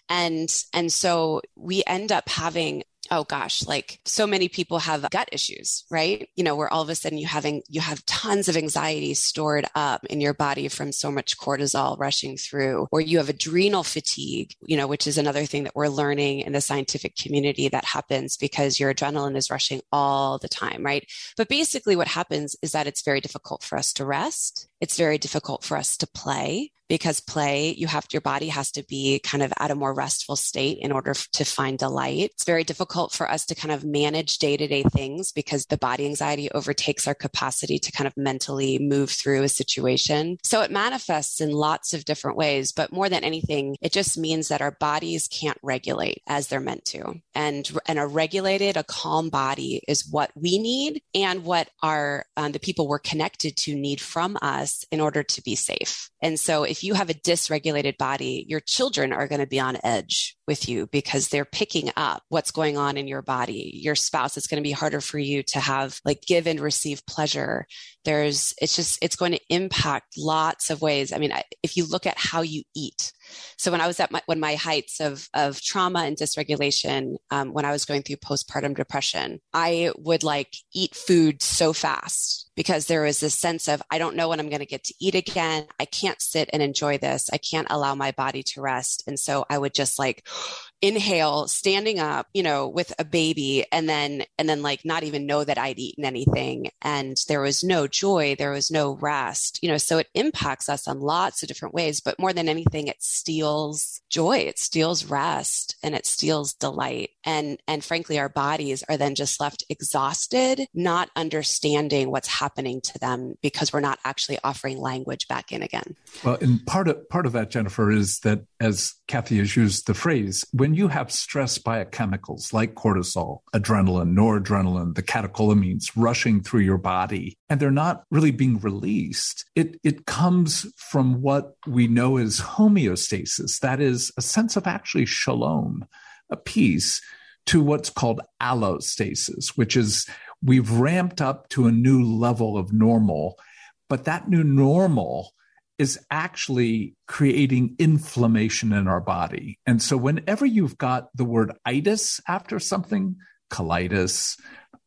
And 0.09 0.53
and 0.73 0.93
so 0.93 1.43
we 1.57 1.83
end 1.87 2.13
up 2.13 2.29
having 2.29 2.83
oh 3.11 3.25
gosh, 3.25 3.67
like 3.67 4.01
so 4.05 4.27
many 4.27 4.49
people 4.49 4.79
have 4.79 5.09
gut 5.11 5.29
issues, 5.33 5.85
right? 5.91 6.29
You 6.37 6.45
know, 6.45 6.55
where 6.57 6.73
all 6.73 6.83
of 6.83 6.89
a 6.89 6.95
sudden 6.95 7.19
you 7.19 7.27
having 7.27 7.63
you 7.69 7.81
have 7.81 8.05
tons 8.07 8.49
of 8.49 8.57
anxiety 8.57 9.15
stored 9.15 9.67
up 9.75 10.05
in 10.07 10.21
your 10.21 10.35
body 10.35 10.69
from 10.69 10.93
so 10.93 11.11
much 11.11 11.37
cortisol 11.39 11.99
rushing 11.99 12.37
through, 12.37 12.87
or 12.93 13.01
you 13.01 13.19
have 13.19 13.29
adrenal 13.29 13.83
fatigue, 13.83 14.55
you 14.65 14.77
know, 14.77 14.87
which 14.87 15.07
is 15.07 15.19
another 15.19 15.45
thing 15.45 15.65
that 15.65 15.75
we're 15.75 15.89
learning 15.89 16.41
in 16.41 16.53
the 16.53 16.61
scientific 16.61 17.17
community 17.17 17.69
that 17.69 17.85
happens 17.85 18.37
because 18.37 18.79
your 18.79 18.95
adrenaline 18.95 19.37
is 19.37 19.51
rushing 19.51 19.81
all 19.91 20.39
the 20.39 20.49
time, 20.49 20.85
right? 20.85 21.07
But 21.37 21.49
basically 21.49 21.97
what 21.97 22.09
happens 22.09 22.57
is 22.63 22.73
that 22.73 22.87
it's 22.87 23.03
very 23.03 23.21
difficult 23.21 23.63
for 23.63 23.77
us 23.77 23.93
to 23.95 24.05
rest. 24.05 24.69
It's 24.81 24.97
very 24.97 25.19
difficult 25.19 25.65
for 25.65 25.77
us 25.77 25.97
to 25.99 26.07
play 26.07 26.71
because 26.89 27.21
play, 27.21 27.75
you 27.79 27.87
have 27.87 28.07
your 28.13 28.21
body 28.21 28.49
has 28.49 28.71
to 28.73 28.85
be 28.85 29.19
kind 29.21 29.43
of 29.43 29.53
at 29.59 29.71
a 29.71 29.75
more 29.75 29.95
restful 29.95 30.37
state 30.37 30.79
in 30.81 30.93
order 30.93 31.15
to 31.15 31.45
find 31.45 31.79
delight. 31.79 32.31
It's 32.35 32.45
very 32.45 32.65
difficult 32.65 32.92
for 32.93 33.31
us 33.31 33.47
to 33.47 33.55
kind 33.55 33.73
of 33.73 33.85
manage 33.85 34.39
day 34.39 34.57
to 34.57 34.67
day 34.67 34.83
things 34.83 35.33
because 35.33 35.67
the 35.67 35.79
body 35.79 36.05
anxiety 36.05 36.51
overtakes 36.53 37.09
our 37.09 37.15
capacity 37.15 37.79
to 37.79 37.91
kind 37.91 38.07
of 38.07 38.17
mentally 38.17 38.79
move 38.79 39.11
through 39.11 39.43
a 39.43 39.49
situation. 39.49 40.37
So 40.43 40.61
it 40.61 40.71
manifests 40.71 41.41
in 41.41 41.51
lots 41.51 41.95
of 41.95 42.05
different 42.05 42.37
ways, 42.37 42.73
but 42.73 42.93
more 42.93 43.09
than 43.09 43.25
anything, 43.25 43.77
it 43.81 43.93
just 43.93 44.19
means 44.19 44.49
that 44.49 44.61
our 44.61 44.73
bodies 44.73 45.29
can't 45.29 45.59
regulate 45.63 46.23
as 46.27 46.49
they're 46.49 46.61
meant 46.61 46.85
to. 46.87 47.21
And, 47.35 47.71
and 47.87 47.99
a 47.99 48.07
regulated, 48.07 48.77
a 48.77 48.85
calm 48.85 49.31
body 49.31 49.83
is 49.89 50.07
what 50.09 50.31
we 50.35 50.59
need 50.59 51.03
and 51.15 51.45
what 51.45 51.71
our, 51.83 52.27
um, 52.37 52.53
the 52.53 52.61
people 52.61 52.87
we're 52.87 52.99
connected 52.99 53.57
to 53.57 53.75
need 53.75 54.01
from 54.01 54.37
us 54.43 54.85
in 54.91 55.01
order 55.01 55.23
to 55.23 55.43
be 55.43 55.55
safe. 55.55 56.11
And 56.21 56.39
so 56.39 56.65
if 56.65 56.85
you 56.85 56.95
have 56.95 57.11
a 57.11 57.15
dysregulated 57.15 57.97
body, 57.97 58.45
your 58.49 58.61
children 58.61 59.13
are 59.13 59.27
going 59.27 59.41
to 59.41 59.47
be 59.47 59.59
on 59.59 59.79
edge 59.83 60.37
with 60.47 60.69
you 60.69 60.87
because 60.89 61.29
they're 61.29 61.45
picking 61.45 61.91
up 61.97 62.23
what's 62.29 62.51
going 62.51 62.77
on 62.77 62.82
in 62.91 63.09
your 63.09 63.23
body. 63.23 63.71
Your 63.75 63.95
spouse, 63.95 64.37
it's 64.37 64.47
going 64.47 64.63
to 64.63 64.67
be 64.67 64.73
harder 64.73 65.01
for 65.01 65.19
you 65.19 65.43
to 65.45 65.61
have 65.61 66.01
like 66.05 66.23
give 66.27 66.47
and 66.47 66.61
receive 66.61 67.07
pleasure. 67.07 67.67
There's, 68.05 68.55
it's 68.61 68.77
just, 68.77 68.99
it's 69.03 69.17
going 69.17 69.33
to 69.33 69.41
impact 69.49 70.15
lots 70.19 70.71
of 70.71 70.83
ways. 70.83 71.13
I 71.13 71.19
mean, 71.19 71.33
if 71.63 71.77
you 71.77 71.87
look 71.87 72.07
at 72.07 72.19
how 72.19 72.43
you 72.43 72.63
eat, 72.75 73.13
so 73.57 73.71
when 73.71 73.81
I 73.81 73.87
was 73.87 74.01
at 74.01 74.11
my, 74.11 74.23
when 74.27 74.41
my 74.41 74.55
heights 74.55 75.01
of, 75.01 75.29
of 75.35 75.61
trauma 75.61 76.01
and 76.01 76.17
dysregulation, 76.17 77.17
um, 77.31 77.53
when 77.53 77.65
I 77.65 77.73
was 77.73 77.85
going 77.85 78.03
through 78.03 78.17
postpartum 78.17 78.77
depression, 78.77 79.41
I 79.53 79.93
would 79.99 80.23
like 80.23 80.55
eat 80.75 80.95
food 80.95 81.43
so 81.43 81.73
fast 81.73 82.51
because 82.55 82.87
there 82.87 83.03
was 83.03 83.21
this 83.21 83.39
sense 83.39 83.69
of, 83.69 83.83
I 83.91 83.99
don't 83.99 84.17
know 84.17 84.29
when 84.29 84.41
I'm 84.41 84.49
going 84.49 84.61
to 84.61 84.67
get 84.67 84.85
to 84.85 84.95
eat 85.01 85.15
again. 85.15 85.67
I 85.81 85.85
can't 85.85 86.21
sit 86.21 86.51
and 86.53 86.63
enjoy 86.63 86.99
this. 86.99 87.31
I 87.33 87.39
can't 87.39 87.69
allow 87.71 87.95
my 87.95 88.11
body 88.13 88.43
to 88.43 88.61
rest. 88.61 89.05
And 89.07 89.19
so 89.19 89.47
I 89.49 89.59
would 89.59 89.75
just 89.75 89.99
like 89.99 90.27
inhale 90.83 91.47
standing 91.47 92.01
up 92.01 92.27
you 92.35 92.43
know 92.43 92.67
with 92.67 92.93
a 92.99 93.05
baby 93.05 93.65
and 93.71 93.89
then 93.89 94.25
and 94.37 94.49
then 94.49 94.63
like 94.63 94.85
not 94.85 95.05
even 95.05 95.27
know 95.27 95.45
that 95.45 95.57
i'd 95.57 95.79
eaten 95.79 96.05
anything 96.05 96.69
and 96.83 97.17
there 97.29 97.41
was 97.41 97.63
no 97.63 97.87
joy 97.93 98.35
there 98.39 98.51
was 98.51 98.71
no 98.71 98.95
rest 98.97 99.59
you 99.63 99.69
know 99.69 99.79
so 99.79 99.99
it 99.99 100.09
impacts 100.15 100.69
us 100.69 100.89
on 100.89 101.01
lots 101.01 101.43
of 101.43 101.49
different 101.49 101.75
ways 101.75 102.01
but 102.01 102.19
more 102.19 102.33
than 102.33 102.49
anything 102.49 102.87
it 102.89 103.03
steals 103.03 104.01
joy 104.11 104.39
it 104.39 104.59
steals 104.59 105.05
rest 105.05 105.77
and 105.83 105.95
it 105.95 106.07
steals 106.07 106.55
delight. 106.55 107.11
And 107.25 107.59
and 107.67 107.85
frankly 107.85 108.19
our 108.19 108.29
bodies 108.29 108.83
are 108.89 108.97
then 108.97 109.15
just 109.15 109.41
left 109.41 109.65
exhausted 109.69 110.67
not 110.75 111.11
understanding 111.17 112.11
what's 112.11 112.29
happening 112.29 112.81
to 112.83 112.99
them 112.99 113.35
because 113.43 113.73
we're 113.73 113.81
not 113.81 113.99
actually 114.05 114.39
offering 114.45 114.79
language 114.79 115.29
back 115.29 115.53
in 115.53 115.63
again. 115.63 115.97
Well 116.25 116.39
and 116.41 116.65
part 116.67 116.89
of 116.89 117.09
part 117.09 117.27
of 117.27 117.33
that 117.33 117.51
jennifer 117.51 117.91
is 117.91 118.21
that 118.21 118.41
as 118.61 118.95
kathy 119.09 119.39
has 119.39 119.57
used 119.57 119.87
the 119.87 119.95
phrase 119.95 120.45
when 120.53 120.75
you 120.75 120.89
have 120.89 121.11
stress 121.11 121.59
biochemicals 121.59 122.53
like 122.53 122.75
cortisol, 122.75 123.41
adrenaline, 123.55 124.15
noradrenaline, 124.15 124.95
the 124.95 125.03
catecholamines 125.03 125.91
rushing 125.97 126.43
through 126.43 126.61
your 126.61 126.79
body, 126.79 127.37
and 127.53 127.61
they're 127.61 127.71
not 127.71 128.05
really 128.11 128.31
being 128.31 128.59
released, 128.61 129.45
it, 129.55 129.79
it 129.85 130.07
comes 130.07 130.65
from 130.79 131.21
what 131.21 131.55
we 131.67 131.87
know 131.87 132.17
as 132.17 132.41
homeostasis. 132.41 133.61
That 133.61 133.79
is 133.79 134.11
a 134.17 134.23
sense 134.23 134.57
of 134.57 134.67
actually 134.67 135.05
shalom, 135.05 135.85
a 136.31 136.37
peace, 136.39 137.03
to 137.45 137.63
what's 137.63 137.91
called 137.91 138.23
allostasis, 138.41 139.49
which 139.51 139.77
is 139.77 140.07
we've 140.43 140.71
ramped 140.71 141.21
up 141.21 141.51
to 141.51 141.67
a 141.67 141.73
new 141.73 142.03
level 142.03 142.57
of 142.57 142.73
normal, 142.73 143.39
but 143.87 144.05
that 144.05 144.31
new 144.31 144.43
normal 144.43 145.35
is 145.79 145.99
actually 146.11 146.97
creating 147.07 147.77
inflammation 147.79 148.73
in 148.73 148.89
our 148.89 149.03
body. 149.03 149.59
And 149.67 149.83
so, 149.83 149.99
whenever 149.99 150.47
you've 150.47 150.79
got 150.79 151.11
the 151.15 151.27
word 151.27 151.53
itis 151.67 152.19
after 152.27 152.59
something, 152.59 153.17
colitis, 153.51 154.41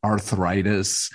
arthritis, 0.03 1.11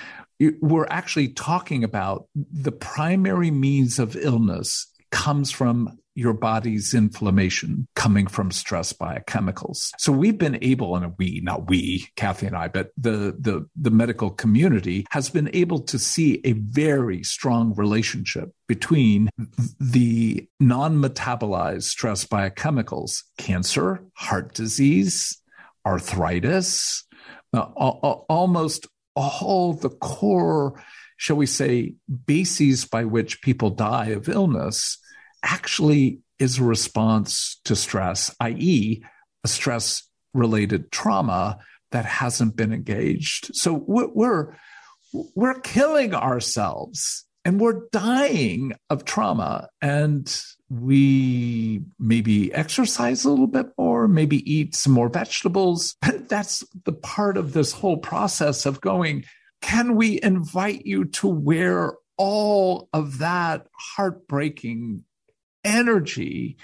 we're 0.60 0.86
actually 0.88 1.28
talking 1.28 1.84
about 1.84 2.26
the 2.34 2.72
primary 2.72 3.50
means 3.50 3.98
of 3.98 4.16
illness 4.16 4.90
comes 5.10 5.50
from 5.50 5.98
your 6.14 6.32
body's 6.32 6.92
inflammation 6.92 7.86
coming 7.94 8.26
from 8.26 8.50
stress 8.50 8.92
biochemicals. 8.92 9.90
So 9.98 10.12
we've 10.12 10.36
been 10.36 10.58
able, 10.62 10.96
and 10.96 11.14
we, 11.18 11.40
not 11.42 11.68
we, 11.68 12.08
Kathy 12.16 12.46
and 12.46 12.56
I, 12.56 12.68
but 12.68 12.90
the, 12.96 13.36
the, 13.38 13.66
the 13.80 13.90
medical 13.90 14.30
community 14.30 15.06
has 15.10 15.30
been 15.30 15.48
able 15.54 15.80
to 15.80 15.98
see 15.98 16.40
a 16.44 16.52
very 16.52 17.22
strong 17.22 17.74
relationship 17.74 18.50
between 18.66 19.30
the 19.78 20.48
non 20.58 20.96
metabolized 20.96 21.84
stress 21.84 22.24
biochemicals, 22.24 23.22
cancer, 23.38 24.04
heart 24.14 24.52
disease, 24.52 25.40
arthritis, 25.86 27.04
uh, 27.52 27.60
almost 27.60 28.86
all 29.14 29.72
the 29.72 29.90
core, 29.90 30.82
shall 31.16 31.36
we 31.36 31.46
say, 31.46 31.94
bases 32.26 32.84
by 32.84 33.04
which 33.04 33.42
people 33.42 33.70
die 33.70 34.08
of 34.08 34.28
illness 34.28 34.98
actually 35.42 36.20
is 36.38 36.58
a 36.58 36.64
response 36.64 37.60
to 37.64 37.76
stress, 37.76 38.34
i.e., 38.40 39.02
a 39.44 39.48
stress 39.48 40.02
related 40.34 40.90
trauma 40.90 41.58
that 41.92 42.04
hasn't 42.04 42.56
been 42.56 42.72
engaged. 42.72 43.54
So 43.54 43.84
we're, 43.86 44.56
we're 45.12 45.60
killing 45.60 46.14
ourselves 46.14 47.24
and 47.44 47.60
we're 47.60 47.88
dying 47.90 48.74
of 48.90 49.04
trauma 49.04 49.68
and 49.80 50.42
we 50.68 51.82
maybe 51.98 52.52
exercise 52.54 53.24
a 53.24 53.30
little 53.30 53.46
bit 53.46 53.66
more, 53.78 54.06
maybe 54.06 54.50
eat 54.50 54.74
some 54.74 54.92
more 54.92 55.08
vegetables. 55.08 55.96
but 56.02 56.28
That's 56.28 56.64
the 56.84 56.92
part 56.92 57.36
of 57.36 57.52
this 57.52 57.72
whole 57.72 57.96
process 57.96 58.66
of 58.66 58.80
going, 58.80 59.24
can 59.62 59.96
we 59.96 60.20
invite 60.22 60.86
you 60.86 61.06
to 61.06 61.28
where 61.28 61.94
all 62.16 62.88
of 62.92 63.18
that 63.18 63.66
heartbreaking 63.72 65.04
energy 65.64 66.56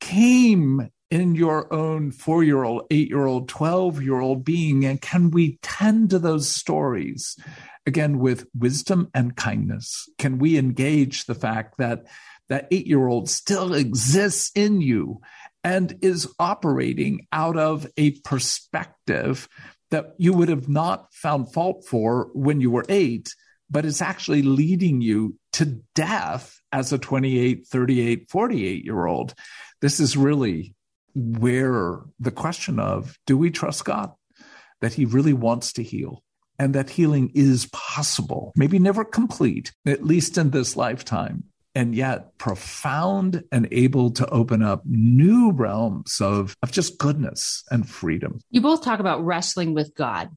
came 0.00 0.88
in 1.10 1.34
your 1.34 1.72
own 1.72 2.10
four 2.10 2.42
year 2.42 2.64
old, 2.64 2.86
eight 2.90 3.08
year 3.08 3.26
old, 3.26 3.48
12 3.48 4.02
year 4.02 4.20
old 4.20 4.44
being? 4.44 4.84
And 4.84 5.00
can 5.00 5.30
we 5.30 5.58
tend 5.62 6.10
to 6.10 6.18
those 6.18 6.48
stories 6.48 7.36
again 7.86 8.18
with 8.18 8.46
wisdom 8.56 9.10
and 9.14 9.36
kindness? 9.36 10.08
Can 10.18 10.38
we 10.38 10.58
engage 10.58 11.24
the 11.24 11.34
fact 11.34 11.78
that 11.78 12.06
that 12.48 12.68
eight 12.70 12.86
year 12.86 13.06
old 13.06 13.30
still 13.30 13.74
exists 13.74 14.50
in 14.54 14.80
you 14.80 15.20
and 15.64 15.96
is 16.02 16.32
operating 16.38 17.26
out 17.32 17.56
of 17.56 17.86
a 17.96 18.12
perspective 18.20 19.48
that 19.90 20.14
you 20.18 20.32
would 20.32 20.48
have 20.48 20.68
not 20.68 21.12
found 21.12 21.52
fault 21.52 21.84
for 21.86 22.30
when 22.32 22.60
you 22.60 22.70
were 22.70 22.84
eight, 22.88 23.34
but 23.70 23.84
it's 23.84 24.02
actually 24.02 24.42
leading 24.42 25.00
you 25.00 25.36
to 25.52 25.80
death 25.94 26.60
as 26.72 26.92
a 26.92 26.98
28, 26.98 27.66
38, 27.66 28.28
48 28.28 28.84
year 28.84 29.06
old. 29.06 29.34
This 29.80 30.00
is 30.00 30.16
really 30.16 30.74
where 31.14 32.00
the 32.18 32.30
question 32.30 32.80
of 32.80 33.18
do 33.26 33.36
we 33.36 33.50
trust 33.50 33.84
God 33.84 34.12
that 34.80 34.94
He 34.94 35.04
really 35.04 35.34
wants 35.34 35.74
to 35.74 35.82
heal? 35.82 36.22
And 36.62 36.76
that 36.76 36.90
healing 36.90 37.32
is 37.34 37.66
possible, 37.72 38.52
maybe 38.54 38.78
never 38.78 39.04
complete, 39.04 39.72
at 39.84 40.04
least 40.04 40.38
in 40.38 40.50
this 40.50 40.76
lifetime, 40.76 41.42
and 41.74 41.92
yet 41.92 42.38
profound 42.38 43.42
and 43.50 43.66
able 43.72 44.12
to 44.12 44.24
open 44.28 44.62
up 44.62 44.82
new 44.86 45.50
realms 45.50 46.20
of, 46.20 46.56
of 46.62 46.70
just 46.70 46.98
goodness 46.98 47.64
and 47.72 47.88
freedom. 47.88 48.38
You 48.50 48.60
both 48.60 48.84
talk 48.84 49.00
about 49.00 49.24
wrestling 49.24 49.74
with 49.74 49.92
God. 49.96 50.30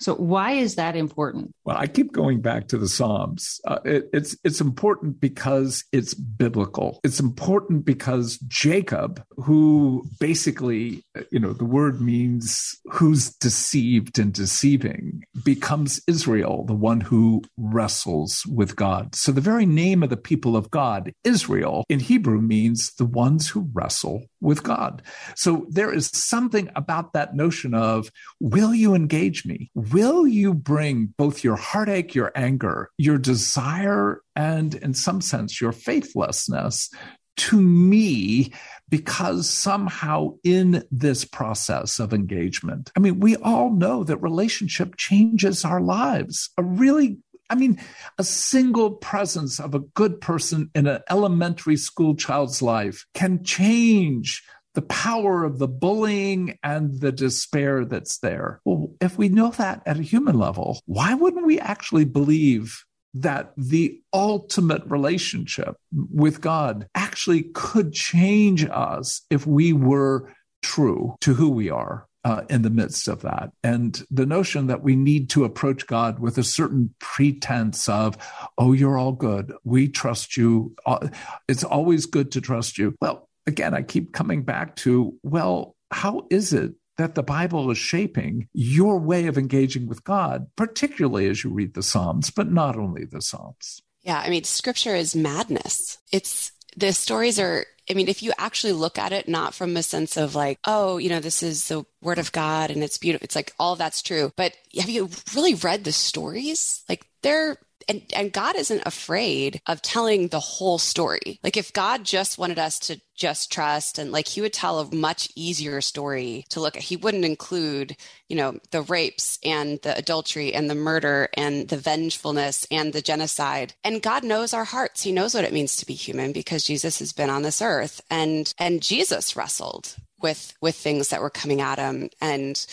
So 0.00 0.14
why 0.14 0.52
is 0.52 0.76
that 0.76 0.96
important? 0.96 1.54
Well, 1.64 1.76
I 1.76 1.86
keep 1.86 2.12
going 2.12 2.40
back 2.40 2.68
to 2.68 2.78
the 2.78 2.88
Psalms. 2.88 3.60
Uh, 3.66 3.80
it, 3.84 4.08
it's 4.14 4.36
it's 4.42 4.62
important 4.62 5.20
because 5.20 5.84
it's 5.92 6.14
biblical. 6.14 6.98
It's 7.04 7.20
important 7.20 7.84
because 7.84 8.38
Jacob, 8.38 9.22
who 9.36 10.06
basically, 10.18 11.04
uh, 11.16 11.22
you 11.30 11.38
know, 11.38 11.52
the 11.52 11.64
word 11.64 12.00
means 12.00 12.76
who's 12.86 13.30
deceived 13.34 14.18
and 14.18 14.32
deceiving, 14.32 15.24
becomes 15.44 16.00
Israel, 16.06 16.64
the 16.64 16.74
one 16.74 17.00
who 17.00 17.42
wrestles 17.56 18.44
with 18.46 18.76
God. 18.76 19.14
So 19.14 19.32
the 19.32 19.40
very 19.40 19.66
name 19.66 20.02
of 20.02 20.10
the 20.10 20.16
people 20.16 20.56
of 20.56 20.70
God, 20.70 21.12
Israel, 21.24 21.84
in 21.88 22.00
Hebrew 22.00 22.40
means 22.40 22.94
the 22.94 23.04
ones 23.04 23.48
who 23.48 23.68
wrestle 23.72 24.24
with 24.40 24.62
God. 24.62 25.02
So 25.34 25.66
there 25.68 25.92
is 25.92 26.10
something 26.12 26.70
about 26.74 27.12
that 27.12 27.34
notion 27.34 27.74
of 27.74 28.10
will 28.40 28.74
you 28.74 28.94
engage 28.94 29.44
me? 29.44 29.70
Will 29.74 30.26
you 30.26 30.54
bring 30.54 31.14
both 31.18 31.44
your 31.44 31.56
heartache, 31.56 32.14
your 32.14 32.32
anger, 32.34 32.90
your 32.96 33.18
desire, 33.18 34.22
and 34.34 34.74
in 34.74 34.94
some 34.94 35.20
sense, 35.20 35.60
your 35.60 35.72
faithlessness 35.72 36.90
to 37.36 37.60
me 37.60 38.52
because 38.88 39.48
somehow 39.48 40.34
in 40.44 40.84
this 40.90 41.24
process 41.24 41.98
of 41.98 42.12
engagement, 42.12 42.90
I 42.96 43.00
mean, 43.00 43.20
we 43.20 43.36
all 43.36 43.70
know 43.70 44.04
that 44.04 44.18
relationship 44.18 44.96
changes 44.96 45.64
our 45.64 45.80
lives. 45.80 46.50
A 46.56 46.62
really 46.62 47.18
I 47.48 47.54
mean, 47.54 47.80
a 48.18 48.24
single 48.24 48.90
presence 48.90 49.60
of 49.60 49.74
a 49.74 49.78
good 49.78 50.20
person 50.20 50.68
in 50.74 50.88
an 50.88 51.02
elementary 51.08 51.76
school 51.76 52.16
child's 52.16 52.60
life 52.60 53.06
can 53.14 53.44
change 53.44 54.42
the 54.74 54.82
power 54.82 55.44
of 55.44 55.58
the 55.58 55.68
bullying 55.68 56.58
and 56.62 57.00
the 57.00 57.10
despair 57.10 57.84
that's 57.84 58.18
there. 58.18 58.60
Well, 58.64 58.90
if 59.00 59.16
we 59.16 59.28
know 59.30 59.50
that 59.52 59.82
at 59.86 59.98
a 59.98 60.02
human 60.02 60.38
level, 60.38 60.80
why 60.84 61.14
wouldn't 61.14 61.46
we 61.46 61.58
actually 61.58 62.04
believe 62.04 62.84
that 63.20 63.52
the 63.56 64.00
ultimate 64.12 64.82
relationship 64.86 65.76
with 65.92 66.40
God 66.40 66.88
actually 66.94 67.44
could 67.54 67.92
change 67.92 68.64
us 68.64 69.22
if 69.30 69.46
we 69.46 69.72
were 69.72 70.32
true 70.62 71.16
to 71.20 71.34
who 71.34 71.48
we 71.48 71.70
are 71.70 72.06
uh, 72.24 72.42
in 72.50 72.62
the 72.62 72.70
midst 72.70 73.06
of 73.06 73.22
that. 73.22 73.52
And 73.62 74.04
the 74.10 74.26
notion 74.26 74.66
that 74.66 74.82
we 74.82 74.96
need 74.96 75.30
to 75.30 75.44
approach 75.44 75.86
God 75.86 76.18
with 76.18 76.38
a 76.38 76.42
certain 76.42 76.92
pretense 76.98 77.88
of, 77.88 78.18
oh, 78.58 78.72
you're 78.72 78.98
all 78.98 79.12
good. 79.12 79.52
We 79.62 79.88
trust 79.88 80.36
you. 80.36 80.74
Uh, 80.84 81.08
it's 81.46 81.62
always 81.62 82.06
good 82.06 82.32
to 82.32 82.40
trust 82.40 82.78
you. 82.78 82.96
Well, 83.00 83.28
again, 83.46 83.74
I 83.74 83.82
keep 83.82 84.12
coming 84.12 84.42
back 84.42 84.74
to, 84.76 85.14
well, 85.22 85.76
how 85.92 86.26
is 86.30 86.52
it 86.52 86.72
that 86.98 87.14
the 87.14 87.22
Bible 87.22 87.70
is 87.70 87.78
shaping 87.78 88.48
your 88.52 88.98
way 88.98 89.26
of 89.26 89.36
engaging 89.38 89.86
with 89.86 90.04
God, 90.04 90.46
particularly 90.56 91.28
as 91.28 91.44
you 91.44 91.50
read 91.50 91.74
the 91.74 91.82
Psalms, 91.82 92.30
but 92.30 92.50
not 92.50 92.76
only 92.76 93.04
the 93.04 93.20
Psalms? 93.20 93.82
Yeah, 94.02 94.22
I 94.24 94.30
mean, 94.30 94.44
scripture 94.44 94.94
is 94.94 95.16
madness. 95.16 95.98
It's 96.12 96.52
the 96.76 96.92
stories 96.92 97.38
are 97.38 97.66
I 97.88 97.94
mean, 97.94 98.08
if 98.08 98.22
you 98.22 98.32
actually 98.36 98.72
look 98.72 98.98
at 98.98 99.12
it, 99.12 99.28
not 99.28 99.54
from 99.54 99.76
a 99.76 99.82
sense 99.82 100.16
of 100.16 100.34
like, 100.34 100.58
oh, 100.64 100.98
you 100.98 101.08
know, 101.08 101.20
this 101.20 101.42
is 101.42 101.68
the 101.68 101.84
word 102.02 102.18
of 102.18 102.32
God 102.32 102.70
and 102.70 102.82
it's 102.82 102.98
beautiful. 102.98 103.24
It's 103.24 103.36
like 103.36 103.54
all 103.60 103.76
that's 103.76 104.02
true. 104.02 104.32
But 104.36 104.54
have 104.76 104.88
you 104.88 105.08
really 105.34 105.54
read 105.54 105.84
the 105.84 105.92
stories? 105.92 106.82
Like 106.88 107.06
they're 107.22 107.56
and 107.88 108.02
and 108.14 108.32
God 108.32 108.56
isn't 108.56 108.82
afraid 108.86 109.60
of 109.66 109.82
telling 109.82 110.28
the 110.28 110.40
whole 110.40 110.78
story. 110.78 111.40
Like 111.42 111.56
if 111.56 111.72
God 111.72 112.04
just 112.04 112.38
wanted 112.38 112.58
us 112.58 112.78
to 112.80 113.00
just 113.16 113.50
trust 113.50 113.98
and 113.98 114.12
like 114.12 114.28
he 114.28 114.40
would 114.40 114.52
tell 114.52 114.78
a 114.78 114.94
much 114.94 115.30
easier 115.34 115.80
story 115.80 116.44
to 116.50 116.60
look 116.60 116.76
at. 116.76 116.82
He 116.82 116.96
wouldn't 116.96 117.24
include, 117.24 117.96
you 118.28 118.36
know, 118.36 118.58
the 118.70 118.82
rapes 118.82 119.38
and 119.44 119.80
the 119.82 119.96
adultery 119.96 120.54
and 120.54 120.68
the 120.68 120.74
murder 120.74 121.28
and 121.34 121.68
the 121.68 121.78
vengefulness 121.78 122.66
and 122.70 122.92
the 122.92 123.02
genocide. 123.02 123.74
And 123.82 124.02
God 124.02 124.22
knows 124.22 124.52
our 124.52 124.64
hearts. 124.64 125.02
He 125.02 125.12
knows 125.12 125.34
what 125.34 125.44
it 125.44 125.52
means 125.52 125.76
to 125.76 125.86
be 125.86 125.94
human 125.94 126.32
because 126.32 126.64
Jesus 126.64 126.98
has 126.98 127.12
been 127.12 127.30
on 127.30 127.42
this 127.42 127.62
earth 127.62 128.00
and 128.10 128.52
and 128.58 128.82
Jesus 128.82 129.34
wrestled 129.34 129.96
with 130.20 130.54
with 130.60 130.76
things 130.76 131.08
that 131.08 131.20
were 131.20 131.30
coming 131.30 131.60
at 131.60 131.78
him 131.78 132.10
and 132.20 132.66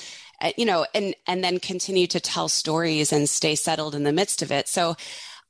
Uh, 0.44 0.52
you 0.58 0.66
know, 0.66 0.86
and 0.94 1.16
and 1.26 1.42
then 1.44 1.58
continue 1.58 2.06
to 2.06 2.20
tell 2.20 2.50
stories 2.50 3.14
and 3.14 3.30
stay 3.30 3.56
settled 3.56 3.96
in 3.96 4.04
the 4.04 4.12
midst 4.12 4.42
of 4.42 4.52
it. 4.52 4.68
So 4.68 4.96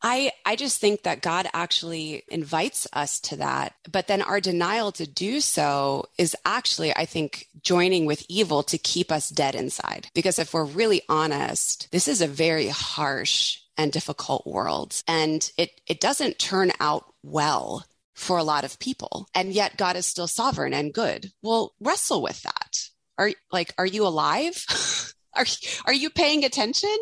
I 0.03 0.31
I 0.45 0.55
just 0.55 0.79
think 0.79 1.01
that 1.03 1.23
God 1.23 1.47
actually 1.53 2.23
invites 2.27 2.87
us 2.93 3.19
to 3.21 3.37
that, 3.37 3.73
but 3.91 4.07
then 4.07 4.21
our 4.21 4.39
denial 4.39 4.91
to 4.93 5.07
do 5.07 5.41
so 5.41 6.05
is 6.19 6.35
actually 6.45 6.95
I 6.95 7.05
think 7.05 7.47
joining 7.63 8.05
with 8.05 8.25
evil 8.29 8.61
to 8.63 8.77
keep 8.77 9.11
us 9.11 9.29
dead 9.29 9.55
inside. 9.55 10.09
Because 10.13 10.37
if 10.37 10.53
we're 10.53 10.63
really 10.63 11.01
honest, 11.09 11.87
this 11.91 12.07
is 12.07 12.21
a 12.21 12.27
very 12.27 12.67
harsh 12.67 13.57
and 13.75 13.91
difficult 13.91 14.45
world 14.45 15.01
and 15.07 15.51
it 15.57 15.71
it 15.87 15.99
doesn't 15.99 16.37
turn 16.37 16.71
out 16.79 17.05
well 17.23 17.85
for 18.13 18.37
a 18.37 18.43
lot 18.43 18.63
of 18.63 18.77
people. 18.77 19.27
And 19.33 19.53
yet 19.53 19.75
God 19.75 19.95
is 19.95 20.05
still 20.05 20.27
sovereign 20.27 20.71
and 20.71 20.93
good. 20.93 21.31
Well, 21.41 21.73
wrestle 21.79 22.21
with 22.21 22.43
that 22.43 22.89
are 23.17 23.31
like 23.51 23.73
are 23.77 23.85
you 23.85 24.05
alive? 24.05 24.65
Are 25.35 25.45
are 25.85 25.93
you 25.93 26.11
paying 26.11 26.45
attention? 26.45 26.95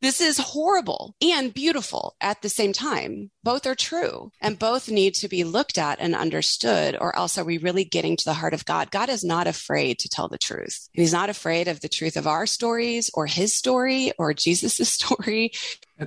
This 0.00 0.20
is 0.20 0.38
horrible 0.38 1.16
and 1.20 1.52
beautiful 1.52 2.14
at 2.20 2.40
the 2.40 2.48
same 2.48 2.72
time. 2.72 3.32
Both 3.42 3.66
are 3.66 3.74
true 3.74 4.30
and 4.40 4.58
both 4.58 4.88
need 4.88 5.14
to 5.14 5.28
be 5.28 5.42
looked 5.42 5.76
at 5.76 5.98
and 5.98 6.14
understood 6.14 6.96
or 7.00 7.16
else 7.16 7.36
are 7.36 7.44
we 7.44 7.58
really 7.58 7.84
getting 7.84 8.16
to 8.16 8.24
the 8.24 8.34
heart 8.34 8.54
of 8.54 8.64
god? 8.64 8.92
God 8.92 9.08
is 9.08 9.24
not 9.24 9.48
afraid 9.48 9.98
to 9.98 10.08
tell 10.08 10.28
the 10.28 10.38
truth. 10.38 10.88
He's 10.92 11.12
not 11.12 11.30
afraid 11.30 11.66
of 11.66 11.80
the 11.80 11.88
truth 11.88 12.16
of 12.16 12.28
our 12.28 12.46
stories 12.46 13.10
or 13.12 13.26
his 13.26 13.54
story 13.54 14.12
or 14.18 14.32
jesus' 14.34 14.88
story. 14.94 15.50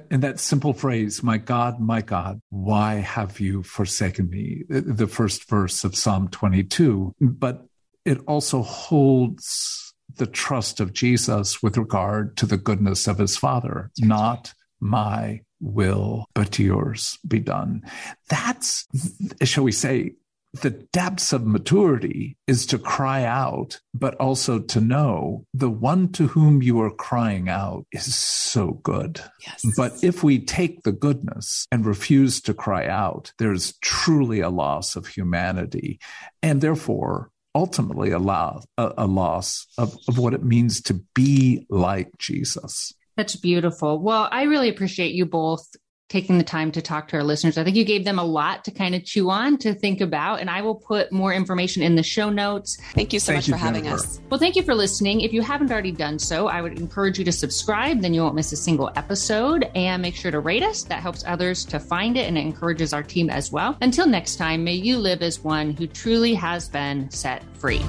And 0.09 0.23
that 0.23 0.39
simple 0.39 0.73
phrase, 0.73 1.21
my 1.21 1.37
God, 1.37 1.81
my 1.81 2.01
God, 2.01 2.41
why 2.49 2.95
have 2.95 3.41
you 3.41 3.61
forsaken 3.61 4.29
me? 4.29 4.63
The 4.69 5.07
first 5.07 5.49
verse 5.49 5.83
of 5.83 5.97
Psalm 5.97 6.29
22. 6.29 7.13
But 7.19 7.65
it 8.05 8.19
also 8.27 8.61
holds 8.61 9.93
the 10.17 10.27
trust 10.27 10.79
of 10.79 10.93
Jesus 10.93 11.63
with 11.63 11.77
regard 11.77 12.35
to 12.37 12.45
the 12.45 12.57
goodness 12.57 13.07
of 13.07 13.17
his 13.17 13.37
Father, 13.37 13.91
not 13.99 14.53
my 14.79 15.41
will, 15.59 16.25
but 16.33 16.59
yours 16.59 17.17
be 17.27 17.39
done. 17.39 17.83
That's, 18.29 18.87
shall 19.43 19.63
we 19.63 19.71
say, 19.71 20.15
the 20.53 20.71
depths 20.71 21.31
of 21.31 21.45
maturity 21.45 22.37
is 22.45 22.65
to 22.67 22.77
cry 22.77 23.23
out, 23.23 23.79
but 23.93 24.15
also 24.15 24.59
to 24.59 24.81
know 24.81 25.45
the 25.53 25.69
one 25.69 26.11
to 26.13 26.27
whom 26.27 26.61
you 26.61 26.81
are 26.81 26.91
crying 26.91 27.47
out 27.47 27.85
is 27.91 28.13
so 28.13 28.81
good. 28.83 29.21
Yes. 29.45 29.65
But 29.77 30.03
if 30.03 30.23
we 30.23 30.39
take 30.39 30.83
the 30.83 30.91
goodness 30.91 31.67
and 31.71 31.85
refuse 31.85 32.41
to 32.41 32.53
cry 32.53 32.85
out, 32.87 33.31
there's 33.39 33.77
truly 33.79 34.41
a 34.41 34.49
loss 34.49 34.97
of 34.97 35.07
humanity 35.07 35.99
and 36.43 36.59
therefore 36.59 37.30
ultimately 37.55 38.11
a, 38.11 38.19
loss, 38.19 38.65
a, 38.77 38.93
a 38.99 39.07
loss 39.07 39.67
of, 39.77 39.97
of 40.07 40.17
what 40.17 40.33
it 40.33 40.43
means 40.43 40.81
to 40.83 40.93
be 41.13 41.65
like 41.69 42.09
Jesus. 42.17 42.93
That's 43.17 43.35
beautiful. 43.35 44.01
Well, 44.01 44.29
I 44.31 44.43
really 44.43 44.69
appreciate 44.69 45.13
you 45.13 45.25
both 45.25 45.67
taking 46.11 46.37
the 46.37 46.43
time 46.43 46.73
to 46.73 46.81
talk 46.81 47.07
to 47.07 47.15
our 47.15 47.23
listeners. 47.23 47.57
I 47.57 47.63
think 47.63 47.77
you 47.77 47.85
gave 47.85 48.03
them 48.03 48.19
a 48.19 48.23
lot 48.23 48.65
to 48.65 48.71
kind 48.71 48.93
of 48.93 49.05
chew 49.05 49.29
on, 49.29 49.57
to 49.59 49.73
think 49.73 50.01
about, 50.01 50.41
and 50.41 50.49
I 50.49 50.61
will 50.61 50.75
put 50.75 51.09
more 51.11 51.33
information 51.33 51.81
in 51.81 51.95
the 51.95 52.03
show 52.03 52.29
notes. 52.29 52.77
Thank 52.93 53.13
you 53.13 53.19
so 53.19 53.27
Thank 53.27 53.37
much 53.37 53.47
you, 53.47 53.53
for 53.53 53.57
having 53.57 53.85
Jennifer. 53.85 54.03
us. 54.03 54.19
Well, 54.29 54.39
thank 54.39 54.57
you 54.57 54.63
for 54.63 54.75
listening. 54.75 55.21
If 55.21 55.31
you 55.31 55.41
haven't 55.41 55.71
already 55.71 55.93
done 55.93 56.19
so, 56.19 56.47
I 56.47 56.61
would 56.61 56.77
encourage 56.77 57.17
you 57.17 57.23
to 57.23 57.31
subscribe, 57.31 58.01
then 58.01 58.13
you 58.13 58.21
won't 58.21 58.35
miss 58.35 58.51
a 58.51 58.57
single 58.57 58.91
episode, 58.97 59.71
and 59.73 60.01
make 60.01 60.15
sure 60.15 60.31
to 60.31 60.39
rate 60.39 60.63
us. 60.63 60.83
That 60.83 60.99
helps 60.99 61.23
others 61.25 61.63
to 61.65 61.79
find 61.79 62.17
it 62.17 62.27
and 62.27 62.37
it 62.37 62.41
encourages 62.41 62.91
our 62.91 63.03
team 63.03 63.29
as 63.29 63.49
well. 63.51 63.77
Until 63.81 64.05
next 64.05 64.35
time, 64.35 64.65
may 64.65 64.75
you 64.75 64.97
live 64.97 65.21
as 65.21 65.39
one 65.39 65.71
who 65.71 65.87
truly 65.87 66.33
has 66.33 66.67
been 66.67 67.09
set 67.09 67.41
free. 67.53 67.81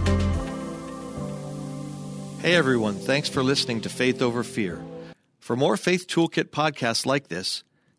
Hey 2.40 2.54
everyone, 2.54 2.94
thanks 2.94 3.28
for 3.28 3.42
listening 3.42 3.80
to 3.80 3.88
Faith 3.88 4.22
Over 4.22 4.42
Fear. 4.44 4.80
For 5.40 5.56
more 5.56 5.76
Faith 5.76 6.06
Toolkit 6.06 6.50
podcasts 6.50 7.04
like 7.04 7.28
this, 7.28 7.64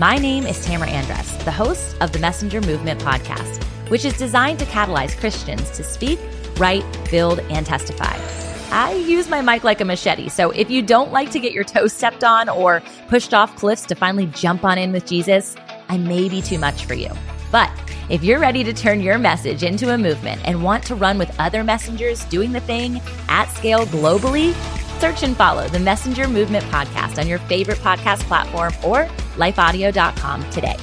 My 0.00 0.16
name 0.16 0.46
is 0.46 0.64
Tamara 0.64 0.88
Andress, 0.88 1.44
the 1.44 1.50
host 1.50 1.94
of 2.00 2.10
the 2.10 2.18
Messenger 2.20 2.62
Movement 2.62 3.02
podcast, 3.02 3.62
which 3.90 4.06
is 4.06 4.16
designed 4.16 4.58
to 4.60 4.64
catalyze 4.64 5.14
Christians 5.20 5.68
to 5.72 5.84
speak, 5.84 6.18
write, 6.56 6.86
build, 7.10 7.40
and 7.50 7.66
testify. 7.66 8.18
I 8.70 8.94
use 8.94 9.28
my 9.28 9.42
mic 9.42 9.62
like 9.62 9.82
a 9.82 9.84
machete, 9.84 10.30
so 10.30 10.52
if 10.52 10.70
you 10.70 10.80
don't 10.80 11.12
like 11.12 11.30
to 11.32 11.38
get 11.38 11.52
your 11.52 11.64
toes 11.64 11.92
stepped 11.92 12.24
on 12.24 12.48
or 12.48 12.82
pushed 13.08 13.34
off 13.34 13.54
cliffs 13.56 13.84
to 13.88 13.94
finally 13.94 14.24
jump 14.28 14.64
on 14.64 14.78
in 14.78 14.90
with 14.90 15.04
Jesus, 15.04 15.54
I 15.90 15.98
may 15.98 16.30
be 16.30 16.40
too 16.40 16.58
much 16.58 16.86
for 16.86 16.94
you. 16.94 17.10
But 17.52 17.70
if 18.08 18.24
you're 18.24 18.40
ready 18.40 18.64
to 18.64 18.72
turn 18.72 19.02
your 19.02 19.18
message 19.18 19.62
into 19.62 19.92
a 19.92 19.98
movement 19.98 20.40
and 20.46 20.64
want 20.64 20.82
to 20.84 20.94
run 20.94 21.18
with 21.18 21.38
other 21.38 21.62
messengers 21.62 22.24
doing 22.24 22.52
the 22.52 22.60
thing 22.60 23.02
at 23.28 23.50
scale 23.50 23.84
globally, 23.84 24.54
search 25.00 25.22
and 25.22 25.36
follow 25.36 25.66
the 25.68 25.78
Messenger 25.78 26.28
Movement 26.28 26.64
podcast 26.66 27.18
on 27.18 27.26
your 27.26 27.38
favorite 27.40 27.78
podcast 27.78 28.20
platform 28.20 28.72
or 28.84 29.06
lifeaudio.com 29.36 30.48
today. 30.50 30.76